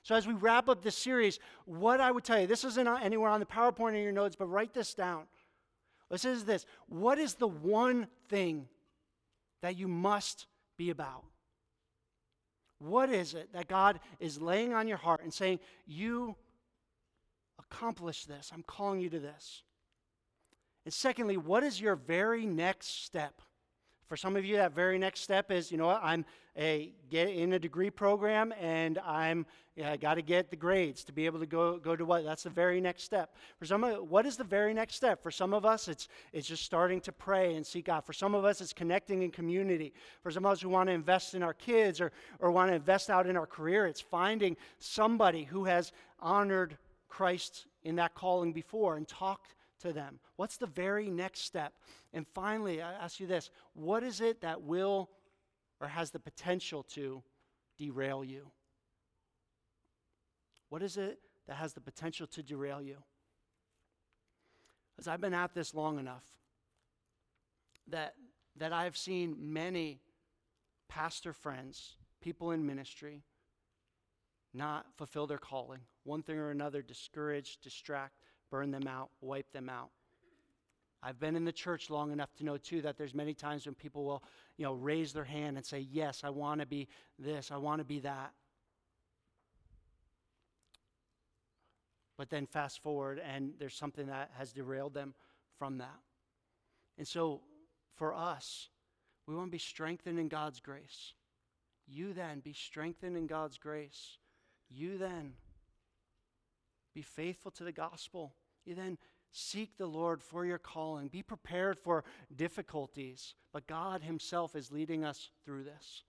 So 0.01 0.15
as 0.15 0.25
we 0.25 0.33
wrap 0.33 0.69
up 0.69 0.81
this 0.81 0.97
series, 0.97 1.39
what 1.65 1.99
I 1.99 2.09
would 2.09 2.23
tell 2.23 2.39
you, 2.39 2.47
this 2.47 2.63
isn't 2.63 2.87
anywhere 2.87 3.31
on 3.31 3.41
the 3.41 3.45
PowerPoint 3.45 3.95
or 3.95 3.97
your 3.97 4.13
notes, 4.13 4.37
but 4.37 4.45
write 4.45 4.73
this 4.73 4.93
down. 4.93 5.23
This 6.09 6.23
is 6.23 6.45
this. 6.45 6.65
What 6.87 7.17
is 7.17 7.33
the 7.33 7.49
one 7.49 8.07
thing 8.29 8.69
that 9.61 9.75
you 9.77 9.89
must 9.89 10.47
be 10.77 10.89
about? 10.89 11.23
What 12.79 13.09
is 13.09 13.33
it 13.33 13.53
that 13.53 13.67
God 13.67 13.99
is 14.19 14.41
laying 14.41 14.73
on 14.73 14.87
your 14.87 14.97
heart 14.97 15.21
and 15.23 15.33
saying, 15.33 15.59
You 15.85 16.35
accomplish 17.59 18.25
this? 18.25 18.51
I'm 18.53 18.63
calling 18.63 18.99
you 18.99 19.09
to 19.09 19.19
this. 19.19 19.63
And 20.83 20.93
secondly, 20.93 21.37
what 21.37 21.63
is 21.63 21.81
your 21.81 21.95
very 21.95 22.45
next 22.45 23.03
step? 23.05 23.41
For 24.07 24.15
some 24.15 24.35
of 24.35 24.45
you, 24.45 24.57
that 24.57 24.73
very 24.73 24.99
next 24.99 25.21
step 25.21 25.51
is, 25.51 25.71
you 25.71 25.77
know 25.77 25.87
what, 25.87 26.01
I'm 26.03 26.25
a, 26.57 26.93
get 27.09 27.29
in 27.29 27.53
a 27.53 27.59
degree 27.59 27.89
program 27.89 28.53
and 28.61 28.99
I'm, 28.99 29.45
yeah, 29.75 29.91
I 29.91 29.97
got 29.97 30.13
to 30.13 30.21
get 30.21 30.49
the 30.49 30.55
grades 30.55 31.03
to 31.05 31.11
be 31.11 31.25
able 31.25 31.39
to 31.39 31.45
go, 31.45 31.77
go 31.77 31.95
to 31.95 32.05
what? 32.05 32.23
That's 32.23 32.43
the 32.43 32.49
very 32.49 32.79
next 32.79 33.03
step. 33.03 33.35
For 33.57 33.65
some 33.65 33.83
of 33.83 34.09
what 34.09 34.25
is 34.25 34.37
the 34.37 34.43
very 34.43 34.73
next 34.73 34.95
step? 34.95 35.23
For 35.23 35.31
some 35.31 35.53
of 35.53 35.65
us, 35.65 35.87
it's, 35.87 36.07
it's 36.33 36.47
just 36.47 36.63
starting 36.63 37.01
to 37.01 37.11
pray 37.11 37.55
and 37.55 37.65
seek 37.65 37.85
God. 37.85 38.05
For 38.05 38.13
some 38.13 38.35
of 38.35 38.45
us, 38.45 38.61
it's 38.61 38.73
connecting 38.73 39.23
in 39.23 39.31
community. 39.31 39.91
For 40.21 40.31
some 40.31 40.45
of 40.45 40.51
us 40.51 40.61
who 40.61 40.69
want 40.69 40.87
to 40.87 40.93
invest 40.93 41.33
in 41.33 41.41
our 41.41 41.53
kids 41.53 41.99
or, 41.99 42.11
or 42.39 42.51
want 42.51 42.69
to 42.69 42.75
invest 42.75 43.09
out 43.09 43.27
in 43.27 43.35
our 43.35 43.47
career, 43.47 43.87
it's 43.87 44.01
finding 44.01 44.55
somebody 44.79 45.43
who 45.43 45.65
has 45.65 45.91
honored 46.19 46.77
Christ 47.09 47.65
in 47.83 47.95
that 47.95 48.13
calling 48.13 48.53
before 48.53 48.97
and 48.97 49.07
talked 49.07 49.55
to 49.85 49.93
them? 49.93 50.19
What's 50.35 50.57
the 50.57 50.67
very 50.67 51.09
next 51.09 51.41
step? 51.41 51.73
And 52.13 52.27
finally, 52.33 52.81
I 52.81 52.93
ask 52.93 53.19
you 53.19 53.27
this 53.27 53.49
what 53.73 54.03
is 54.03 54.21
it 54.21 54.41
that 54.41 54.61
will 54.61 55.09
or 55.79 55.87
has 55.87 56.11
the 56.11 56.19
potential 56.19 56.83
to 56.83 57.23
derail 57.77 58.23
you? 58.23 58.51
What 60.69 60.81
is 60.81 60.97
it 60.97 61.19
that 61.47 61.55
has 61.55 61.73
the 61.73 61.81
potential 61.81 62.27
to 62.27 62.43
derail 62.43 62.81
you? 62.81 62.97
As 64.97 65.07
I've 65.07 65.21
been 65.21 65.33
at 65.33 65.53
this 65.53 65.73
long 65.73 65.99
enough 65.99 66.23
that, 67.89 68.15
that 68.57 68.73
I've 68.73 68.97
seen 68.97 69.35
many 69.39 69.99
pastor 70.87 71.33
friends, 71.33 71.97
people 72.21 72.51
in 72.51 72.65
ministry, 72.65 73.23
not 74.53 74.85
fulfill 74.95 75.27
their 75.27 75.37
calling. 75.37 75.81
One 76.03 76.23
thing 76.23 76.37
or 76.37 76.49
another, 76.49 76.81
discouraged, 76.81 77.61
distract, 77.61 78.13
burn 78.55 78.71
them 78.71 78.87
out, 78.87 79.09
wipe 79.19 79.51
them 79.51 79.67
out. 79.67 79.89
I've 81.03 81.19
been 81.19 81.35
in 81.35 81.43
the 81.43 81.51
church 81.51 81.89
long 81.89 82.13
enough 82.13 82.33
to 82.35 82.45
know 82.45 82.55
too 82.55 82.81
that 82.83 82.97
there's 82.97 83.13
many 83.13 83.33
times 83.33 83.65
when 83.65 83.75
people 83.75 84.05
will, 84.05 84.23
you 84.55 84.63
know, 84.63 84.71
raise 84.71 85.11
their 85.11 85.25
hand 85.25 85.57
and 85.57 85.65
say, 85.65 85.79
"Yes, 85.79 86.23
I 86.23 86.29
want 86.29 86.61
to 86.61 86.65
be 86.65 86.87
this, 87.19 87.51
I 87.51 87.57
want 87.57 87.79
to 87.79 87.83
be 87.83 87.99
that." 87.99 88.33
But 92.15 92.29
then 92.29 92.45
fast 92.45 92.79
forward 92.81 93.19
and 93.19 93.59
there's 93.59 93.75
something 93.75 94.07
that 94.07 94.31
has 94.37 94.53
derailed 94.53 94.93
them 94.93 95.15
from 95.59 95.79
that. 95.79 95.99
And 96.97 97.05
so 97.05 97.41
for 97.97 98.13
us, 98.13 98.69
we 99.25 99.35
want 99.35 99.49
to 99.49 99.51
be 99.51 99.57
strengthened 99.59 100.17
in 100.17 100.29
God's 100.29 100.61
grace. 100.61 101.13
You 101.85 102.13
then 102.13 102.39
be 102.39 102.53
strengthened 102.53 103.17
in 103.17 103.27
God's 103.27 103.57
grace. 103.57 104.17
You 104.69 104.97
then 104.97 105.35
be 106.93 107.01
faithful 107.01 107.51
to 107.51 107.65
the 107.65 107.73
gospel. 107.73 108.33
You 108.65 108.75
then 108.75 108.97
seek 109.31 109.77
the 109.77 109.85
Lord 109.85 110.21
for 110.21 110.45
your 110.45 110.57
calling. 110.57 111.07
Be 111.07 111.21
prepared 111.21 111.77
for 111.77 112.03
difficulties, 112.35 113.35
but 113.53 113.67
God 113.67 114.01
Himself 114.01 114.55
is 114.55 114.71
leading 114.71 115.03
us 115.03 115.29
through 115.43 115.63
this. 115.63 116.03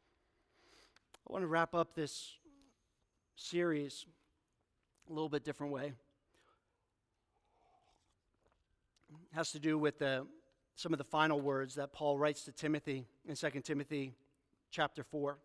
I 1.29 1.33
want 1.33 1.43
to 1.43 1.49
wrap 1.49 1.75
up 1.75 1.95
this 1.95 2.35
series 3.35 4.07
a 5.09 5.13
little 5.13 5.29
bit 5.29 5.45
different 5.45 5.73
way. 5.73 5.93
It 9.11 9.35
has 9.35 9.53
to 9.53 9.59
do 9.59 9.77
with 9.77 9.99
the, 9.99 10.27
some 10.75 10.93
of 10.93 10.99
the 10.99 11.05
final 11.05 11.41
words 11.41 11.75
that 11.75 11.93
Paul 11.93 12.17
writes 12.17 12.45
to 12.45 12.53
Timothy 12.53 13.07
in 13.29 13.35
2 13.35 13.51
Timothy 13.63 14.15
chapter 14.71 15.03
4, 15.03 15.37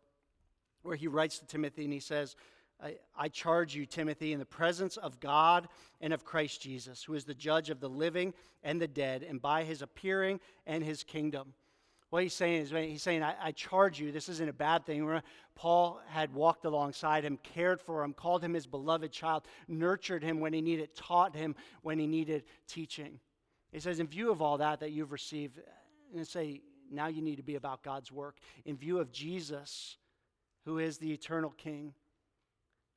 where 0.84 0.96
he 0.96 1.08
writes 1.08 1.40
to 1.40 1.46
Timothy 1.46 1.84
and 1.84 1.94
he 1.94 2.00
says, 2.00 2.36
I, 2.84 2.96
I, 3.16 3.28
charge 3.28 3.76
you, 3.76 3.86
Timothy, 3.86 4.34
in 4.34 4.40
the 4.40 4.46
presence 4.46 4.98
of 4.98 5.20
God 5.20 5.68
and 6.00 6.14
of 6.14 6.26
Christ 6.26 6.62
Jesus, 6.62 7.04
who 7.04 7.14
is 7.14 7.26
the 7.26 7.34
judge 7.34 7.70
of 7.70 7.80
the 7.80 7.90
living 7.90 8.34
and 8.64 8.82
the 8.82 8.88
dead, 8.88 9.24
and 9.24 9.42
by 9.42 9.64
his 9.64 9.82
appearing 9.82 10.40
and 10.66 10.84
his 10.84 11.04
kingdom. 11.04 11.54
What 12.10 12.24
he's 12.24 12.34
saying 12.34 12.64
is, 12.64 12.72
he's 12.72 13.04
saying, 13.04 13.24
I, 13.24 13.36
I 13.42 13.52
charge 13.52 14.00
you, 14.00 14.12
this 14.12 14.28
isn't 14.28 14.50
a 14.50 14.54
bad 14.54 14.86
thing. 14.86 15.22
Paul 15.56 16.02
had 16.10 16.34
walked 16.34 16.66
alongside 16.66 17.24
him, 17.24 17.38
cared 17.42 17.82
for 17.82 18.04
him, 18.04 18.14
called 18.14 18.44
him 18.44 18.54
his 18.54 18.68
beloved 18.68 19.12
child, 19.12 19.44
nurtured 19.68 20.24
him 20.24 20.40
when 20.40 20.52
he 20.52 20.62
needed, 20.62 20.94
taught 20.94 21.36
him 21.36 21.56
when 21.84 22.00
he 22.00 22.08
needed 22.08 22.44
teaching. 22.68 23.20
He 23.72 23.80
says, 23.80 24.02
in 24.02 24.08
view 24.08 24.30
of 24.32 24.42
all 24.42 24.58
that 24.58 24.82
that 24.82 24.92
you've 24.92 25.14
received, 25.14 25.60
and 26.14 26.28
say, 26.28 26.62
now 26.92 27.08
you 27.08 27.22
need 27.22 27.38
to 27.38 27.44
be 27.44 27.56
about 27.56 27.84
God's 27.84 28.12
work. 28.12 28.38
In 28.66 28.76
view 28.76 29.00
of 29.00 29.12
Jesus, 29.14 29.96
who 30.66 30.80
is 30.80 30.98
the 30.98 31.14
eternal 31.14 31.52
King, 31.52 31.94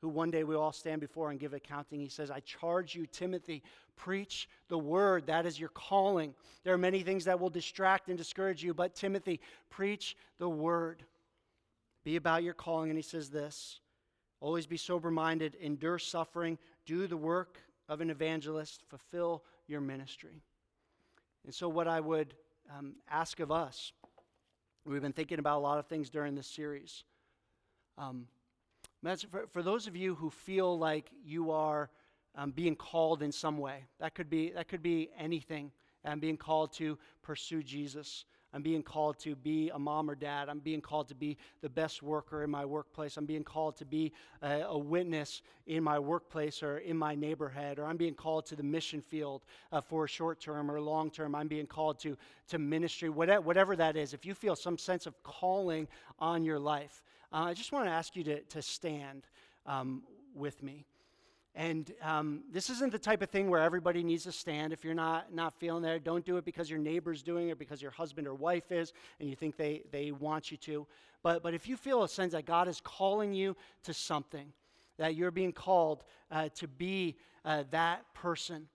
who 0.05 0.11
one 0.11 0.31
day 0.31 0.45
we 0.45 0.55
all 0.55 0.71
stand 0.71 1.01
before 1.01 1.31
and 1.31 1.41
give 1.41 1.55
accounting. 1.55 1.99
He 1.99 2.11
says, 2.11 2.31
I 2.31 2.41
charge 2.41 2.95
you, 2.95 3.07
Timothy, 3.07 3.63
preach 3.97 4.51
the 4.69 4.77
word. 4.77 5.29
That 5.29 5.47
is 5.47 5.59
your 5.59 5.71
calling. 5.71 6.35
There 6.63 6.75
are 6.75 6.79
many 6.79 7.01
things 7.01 7.25
that 7.25 7.41
will 7.41 7.49
distract 7.49 8.11
and 8.11 8.19
discourage 8.19 8.63
you, 8.63 8.75
but 8.75 8.95
Timothy, 8.95 9.41
preach 9.71 10.15
the 10.39 10.49
word. 10.49 11.05
Be 12.05 12.17
about 12.17 12.43
your 12.43 12.53
calling. 12.53 12.91
And 12.91 12.99
he 12.99 13.03
says 13.03 13.31
this 13.31 13.81
always 14.41 14.67
be 14.67 14.77
sober 14.77 15.11
minded, 15.11 15.55
endure 15.55 15.99
suffering, 15.99 16.59
do 16.85 17.07
the 17.07 17.17
work 17.17 17.63
of 17.89 18.03
an 18.03 18.11
evangelist, 18.11 18.83
fulfill 18.91 19.43
your 19.67 19.81
ministry. 19.81 20.43
And 21.47 21.55
so, 21.55 21.67
what 21.67 21.89
I 21.89 22.01
would 22.01 22.35
um, 22.79 22.97
ask 23.11 23.41
of 23.41 23.51
us, 23.51 23.93
we've 24.85 25.01
been 25.01 25.15
thinking 25.15 25.39
about 25.39 25.61
a 25.61 25.63
lot 25.63 25.79
of 25.79 25.87
things 25.87 26.11
during 26.11 26.35
this 26.35 26.47
series. 26.47 27.05
Um, 27.97 28.27
for, 29.31 29.47
for 29.53 29.63
those 29.63 29.87
of 29.87 29.97
you 29.97 30.15
who 30.15 30.31
feel 30.31 30.79
like 30.79 31.11
you 31.25 31.51
are 31.51 31.91
um, 32.35 32.51
being 32.51 32.75
called 32.75 33.23
in 33.23 33.33
some 33.33 33.59
way, 33.59 33.85
that 34.01 34.15
could 34.15 34.31
be, 34.31 34.51
that 34.51 34.69
could 34.69 34.83
be 34.83 35.11
anything. 35.19 35.71
I'm 36.05 36.21
being 36.21 36.37
called 36.37 36.73
to 36.75 36.99
pursue 37.23 37.63
Jesus. 37.63 38.25
I'm 38.55 38.63
being 38.63 38.85
called 38.85 39.19
to 39.21 39.35
be 39.35 39.71
a 39.75 39.79
mom 39.79 40.09
or 40.09 40.15
dad. 40.15 40.49
I'm 40.49 40.61
being 40.61 40.81
called 40.81 41.09
to 41.09 41.15
be 41.15 41.37
the 41.61 41.69
best 41.69 42.03
worker 42.03 42.45
in 42.45 42.51
my 42.51 42.65
workplace. 42.65 43.17
I'm 43.17 43.27
being 43.27 43.43
called 43.43 43.77
to 43.79 43.85
be 43.85 44.13
a, 44.43 44.63
a 44.69 44.79
witness 44.79 45.43
in 45.67 45.83
my 45.83 45.99
workplace 45.99 46.63
or 46.63 46.79
in 46.79 46.97
my 46.97 47.17
neighborhood. 47.17 47.81
Or 47.81 47.87
I'm 47.87 47.97
being 47.97 48.15
called 48.15 48.47
to 48.47 48.57
the 48.57 48.63
mission 48.63 49.03
field 49.03 49.45
uh, 49.73 49.81
for 49.81 50.07
short 50.07 50.41
term 50.41 50.71
or 50.71 50.81
long 50.81 51.11
term. 51.11 51.35
I'm 51.35 51.49
being 51.49 51.67
called 51.67 51.99
to, 52.01 52.17
to 52.49 52.59
ministry, 52.59 53.09
whatever, 53.09 53.41
whatever 53.41 53.75
that 53.75 53.97
is. 53.97 54.15
If 54.15 54.25
you 54.25 54.35
feel 54.35 54.55
some 54.55 54.79
sense 54.79 55.07
of 55.07 55.21
calling 55.25 55.89
on 56.21 56.45
your 56.45 56.61
life, 56.61 57.03
uh, 57.33 57.47
I 57.47 57.55
just 57.55 57.73
want 57.73 57.87
to 57.87 57.91
ask 57.91 58.15
you 58.15 58.23
to, 58.23 58.41
to 58.41 58.63
stand 58.63 59.27
um, 59.67 60.05
with 60.35 60.63
me. 60.63 60.85
And 61.57 61.93
um, 62.03 62.43
this 62.51 62.69
isn't 62.69 62.91
the 62.91 62.99
type 62.99 63.23
of 63.23 63.31
thing 63.31 63.49
where 63.49 63.63
everybody 63.63 64.03
needs 64.03 64.25
to 64.25 64.33
stand. 64.33 64.73
If 64.73 64.85
you're 64.85 64.93
not, 64.93 65.33
not 65.33 65.55
feeling 65.61 65.83
there, 65.83 66.01
don't 66.01 66.25
do 66.25 66.37
it 66.37 66.45
because 66.45 66.69
your 66.69 66.81
neighbor's 66.81 67.23
doing 67.23 67.51
it, 67.51 67.59
because 67.59 67.81
your 67.81 67.93
husband 67.93 68.27
or 68.27 68.35
wife 68.35 68.73
is, 68.73 68.93
and 69.21 69.31
you 69.31 69.37
think 69.37 69.57
they, 69.57 69.83
they 69.93 70.11
want 70.11 70.51
you 70.51 70.57
to. 70.59 70.87
But, 71.23 71.43
but 71.45 71.55
if 71.55 71.69
you 71.69 71.77
feel 71.77 72.03
a 72.03 72.09
sense 72.09 72.33
that 72.33 72.45
God 72.45 72.67
is 72.67 72.81
calling 72.83 73.33
you 73.33 73.57
to 73.85 73.95
something, 73.95 74.53
that 74.99 75.15
you're 75.15 75.31
being 75.31 75.53
called 75.53 76.03
uh, 76.31 76.49
to 76.57 76.67
be 76.67 77.17
uh, 77.45 77.65
that 77.71 78.03
person, 78.15 78.69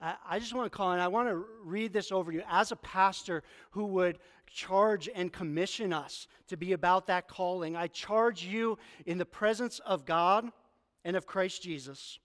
I 0.00 0.38
just 0.38 0.52
want 0.52 0.70
to 0.70 0.76
call 0.76 0.92
and 0.92 1.00
I 1.00 1.08
want 1.08 1.30
to 1.30 1.42
read 1.64 1.94
this 1.94 2.12
over 2.12 2.30
you 2.30 2.42
as 2.50 2.70
a 2.70 2.76
pastor 2.76 3.42
who 3.70 3.86
would 3.86 4.18
charge 4.46 5.08
and 5.14 5.32
commission 5.32 5.90
us 5.92 6.28
to 6.48 6.56
be 6.58 6.74
about 6.74 7.06
that 7.06 7.28
calling. 7.28 7.76
I 7.76 7.86
charge 7.86 8.44
you 8.44 8.78
in 9.06 9.16
the 9.16 9.24
presence 9.24 9.78
of 9.80 10.04
God 10.04 10.52
and 11.06 11.16
of 11.16 11.24
Christ 11.24 11.62
Jesus, 11.62 12.18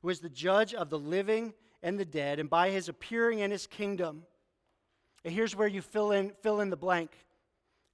who 0.00 0.08
is 0.08 0.20
the 0.20 0.30
judge 0.30 0.72
of 0.72 0.90
the 0.90 0.98
living 0.98 1.52
and 1.82 1.98
the 1.98 2.04
dead, 2.04 2.38
and 2.38 2.48
by 2.48 2.70
his 2.70 2.88
appearing 2.88 3.40
in 3.40 3.50
his 3.50 3.66
kingdom. 3.66 4.22
And 5.24 5.34
here's 5.34 5.56
where 5.56 5.66
you 5.66 5.82
fill 5.82 6.12
in, 6.12 6.30
fill 6.40 6.60
in 6.60 6.70
the 6.70 6.76
blank. 6.76 7.10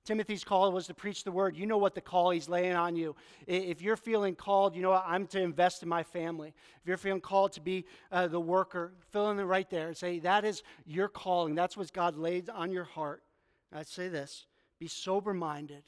Timothy's 0.04 0.44
call 0.44 0.70
was 0.70 0.86
to 0.88 0.94
preach 0.94 1.24
the 1.24 1.32
word. 1.32 1.56
You 1.56 1.64
know 1.64 1.78
what 1.78 1.94
the 1.94 2.02
call 2.02 2.30
he's 2.30 2.46
laying 2.46 2.74
on 2.74 2.94
you. 2.94 3.16
If 3.46 3.80
you're 3.80 3.96
feeling 3.96 4.34
called, 4.34 4.76
you 4.76 4.82
know 4.82 4.90
what, 4.90 5.04
I'm 5.06 5.26
to 5.28 5.40
invest 5.40 5.82
in 5.82 5.88
my 5.88 6.02
family. 6.02 6.52
If 6.82 6.86
you're 6.86 6.98
feeling 6.98 7.22
called 7.22 7.52
to 7.52 7.62
be 7.62 7.86
uh, 8.10 8.26
the 8.26 8.40
worker, 8.40 8.92
fill 9.12 9.30
in 9.30 9.38
the 9.38 9.46
right 9.46 9.70
there 9.70 9.86
and 9.86 9.96
say, 9.96 10.18
that 10.18 10.44
is 10.44 10.62
your 10.84 11.08
calling. 11.08 11.54
That's 11.54 11.76
what 11.76 11.90
God 11.90 12.18
laid 12.18 12.50
on 12.50 12.70
your 12.70 12.84
heart. 12.84 13.22
And 13.70 13.80
I'd 13.80 13.88
say 13.88 14.08
this 14.08 14.46
be 14.78 14.88
sober 14.88 15.32
minded, 15.32 15.84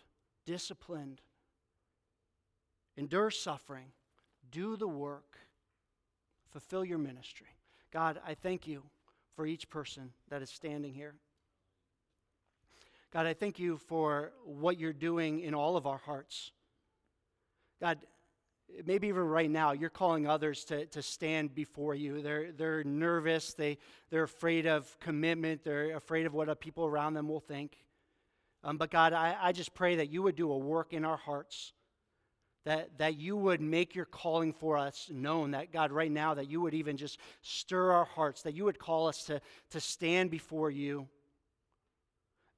disciplined, 0.47 1.21
endure 2.97 3.31
suffering, 3.31 3.89
do 4.55 4.77
the 4.77 4.87
work, 4.87 5.37
fulfill 6.53 6.85
your 6.85 6.99
ministry. 6.99 7.49
God, 7.93 8.21
I 8.25 8.35
thank 8.35 8.69
you 8.69 8.85
for 9.35 9.47
each 9.47 9.69
person 9.69 10.13
that 10.31 10.43
is 10.43 10.49
standing 10.49 10.95
here. 10.95 11.15
God, 13.13 13.27
I 13.27 13.35
thank 13.35 13.59
you 13.59 13.77
for 13.77 14.33
what 14.45 14.79
you're 14.79 14.93
doing 14.93 15.41
in 15.41 15.55
all 15.55 15.77
of 15.77 15.87
our 15.87 15.99
hearts. 15.99 16.53
God, 17.81 17.99
maybe 18.87 19.09
even 19.09 19.23
right 19.23 19.51
now, 19.51 19.73
you're 19.73 19.91
calling 19.91 20.29
others 20.29 20.65
to, 20.67 20.87
to 20.87 21.03
stand 21.03 21.53
before 21.55 21.97
you. 21.97 22.23
They're, 22.23 22.53
they're 22.53 22.85
nervous, 22.85 23.55
they, 23.55 23.79
they're 24.11 24.23
afraid 24.23 24.67
of 24.67 24.97
commitment, 25.01 25.65
they're 25.65 25.97
afraid 25.97 26.27
of 26.27 26.35
what 26.35 26.61
people 26.61 26.87
around 26.87 27.15
them 27.15 27.29
will 27.29 27.41
think. 27.41 27.77
Um, 28.63 28.79
but 28.79 28.91
God, 28.91 29.13
I, 29.13 29.37
I 29.41 29.53
just 29.53 29.75
pray 29.75 29.97
that 29.97 30.11
you 30.11 30.23
would 30.23 30.37
do 30.37 30.51
a 30.53 30.59
work 30.59 30.93
in 30.93 31.05
our 31.05 31.17
hearts, 31.17 31.73
that, 32.65 32.97
that 32.99 33.17
you 33.17 33.37
would 33.37 33.61
make 33.61 33.95
your 33.95 34.07
calling 34.07 34.53
for 34.53 34.79
us 34.79 35.11
known, 35.13 35.51
that 35.51 35.73
God, 35.73 35.93
right 35.93 36.11
now, 36.11 36.35
that 36.35 36.51
you 36.51 36.61
would 36.63 36.75
even 36.75 36.97
just 36.97 37.19
stir 37.43 37.93
our 37.93 38.07
hearts, 38.07 38.43
that 38.43 38.55
you 38.55 38.65
would 38.65 38.79
call 38.79 39.07
us 39.07 39.25
to, 39.25 39.41
to 39.71 39.81
stand 39.81 40.31
before 40.31 40.71
you 40.71 41.07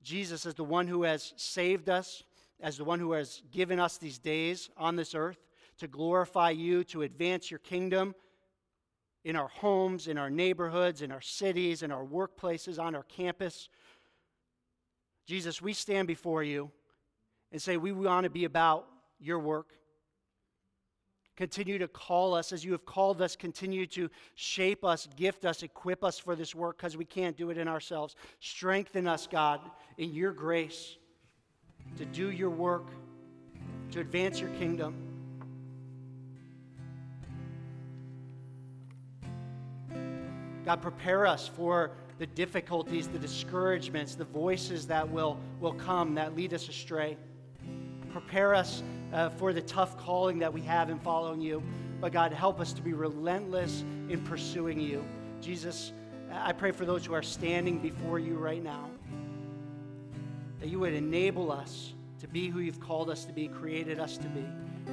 Jesus 0.06 0.46
as 0.46 0.54
the 0.54 0.64
one 0.64 0.86
who 0.86 1.02
has 1.02 1.32
saved 1.36 1.88
us, 1.88 2.22
as 2.60 2.76
the 2.76 2.84
one 2.84 3.00
who 3.00 3.12
has 3.12 3.42
given 3.50 3.80
us 3.80 3.98
these 3.98 4.18
days 4.18 4.70
on 4.76 4.94
this 4.94 5.16
earth 5.16 5.38
to 5.78 5.88
glorify 5.88 6.50
you, 6.50 6.84
to 6.84 7.02
advance 7.02 7.50
your 7.50 7.58
kingdom 7.58 8.14
in 9.24 9.34
our 9.34 9.48
homes, 9.48 10.06
in 10.06 10.16
our 10.16 10.30
neighborhoods, 10.30 11.02
in 11.02 11.10
our 11.10 11.20
cities, 11.20 11.82
in 11.82 11.90
our 11.90 12.04
workplaces, 12.04 12.78
on 12.78 12.94
our 12.94 13.02
campus. 13.02 13.68
Jesus, 15.26 15.60
we 15.60 15.72
stand 15.72 16.06
before 16.06 16.44
you 16.44 16.70
and 17.50 17.60
say 17.60 17.76
we 17.76 17.90
want 17.90 18.24
to 18.24 18.30
be 18.30 18.44
about 18.44 18.86
your 19.18 19.40
work. 19.40 19.72
Continue 21.36 21.78
to 21.78 21.88
call 21.88 22.34
us 22.34 22.50
as 22.50 22.64
you 22.64 22.72
have 22.72 22.86
called 22.86 23.20
us. 23.20 23.36
Continue 23.36 23.86
to 23.88 24.08
shape 24.34 24.84
us, 24.84 25.06
gift 25.16 25.44
us, 25.44 25.62
equip 25.62 26.02
us 26.02 26.18
for 26.18 26.34
this 26.34 26.54
work 26.54 26.78
because 26.78 26.96
we 26.96 27.04
can't 27.04 27.36
do 27.36 27.50
it 27.50 27.58
in 27.58 27.68
ourselves. 27.68 28.16
Strengthen 28.40 29.06
us, 29.06 29.26
God, 29.26 29.60
in 29.98 30.14
your 30.14 30.32
grace 30.32 30.96
to 31.96 32.06
do 32.06 32.30
your 32.30 32.50
work, 32.50 32.88
to 33.90 34.00
advance 34.00 34.40
your 34.40 34.50
kingdom. 34.50 34.94
God, 40.64 40.82
prepare 40.82 41.26
us 41.26 41.46
for 41.46 41.92
the 42.18 42.26
difficulties, 42.26 43.08
the 43.08 43.18
discouragements, 43.18 44.14
the 44.14 44.24
voices 44.24 44.86
that 44.86 45.08
will, 45.08 45.38
will 45.60 45.74
come 45.74 46.14
that 46.14 46.34
lead 46.34 46.54
us 46.54 46.68
astray. 46.68 47.16
Prepare 48.10 48.54
us 48.54 48.82
uh, 49.12 49.30
for 49.30 49.52
the 49.52 49.62
tough 49.62 49.98
calling 49.98 50.38
that 50.40 50.52
we 50.52 50.60
have 50.62 50.90
in 50.90 50.98
following 50.98 51.40
you. 51.40 51.62
But 52.00 52.12
God, 52.12 52.32
help 52.32 52.60
us 52.60 52.72
to 52.74 52.82
be 52.82 52.92
relentless 52.92 53.84
in 54.08 54.22
pursuing 54.22 54.80
you. 54.80 55.04
Jesus, 55.40 55.92
I 56.30 56.52
pray 56.52 56.72
for 56.72 56.84
those 56.84 57.06
who 57.06 57.14
are 57.14 57.22
standing 57.22 57.78
before 57.78 58.18
you 58.18 58.34
right 58.34 58.62
now 58.62 58.90
that 60.60 60.68
you 60.68 60.78
would 60.80 60.94
enable 60.94 61.52
us 61.52 61.92
to 62.20 62.28
be 62.28 62.48
who 62.48 62.60
you've 62.60 62.80
called 62.80 63.10
us 63.10 63.24
to 63.24 63.32
be, 63.32 63.48
created 63.48 64.00
us 64.00 64.16
to 64.18 64.28
be, 64.28 64.44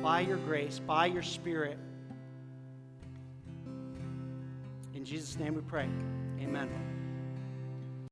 by 0.01 0.20
your 0.20 0.38
grace, 0.38 0.80
by 0.80 1.05
your 1.05 1.24
Spirit. 1.24 1.78
In 4.93 5.05
Jesus' 5.05 5.38
name 5.39 5.55
we 5.55 5.61
pray. 5.61 5.88
Amen. 6.41 7.03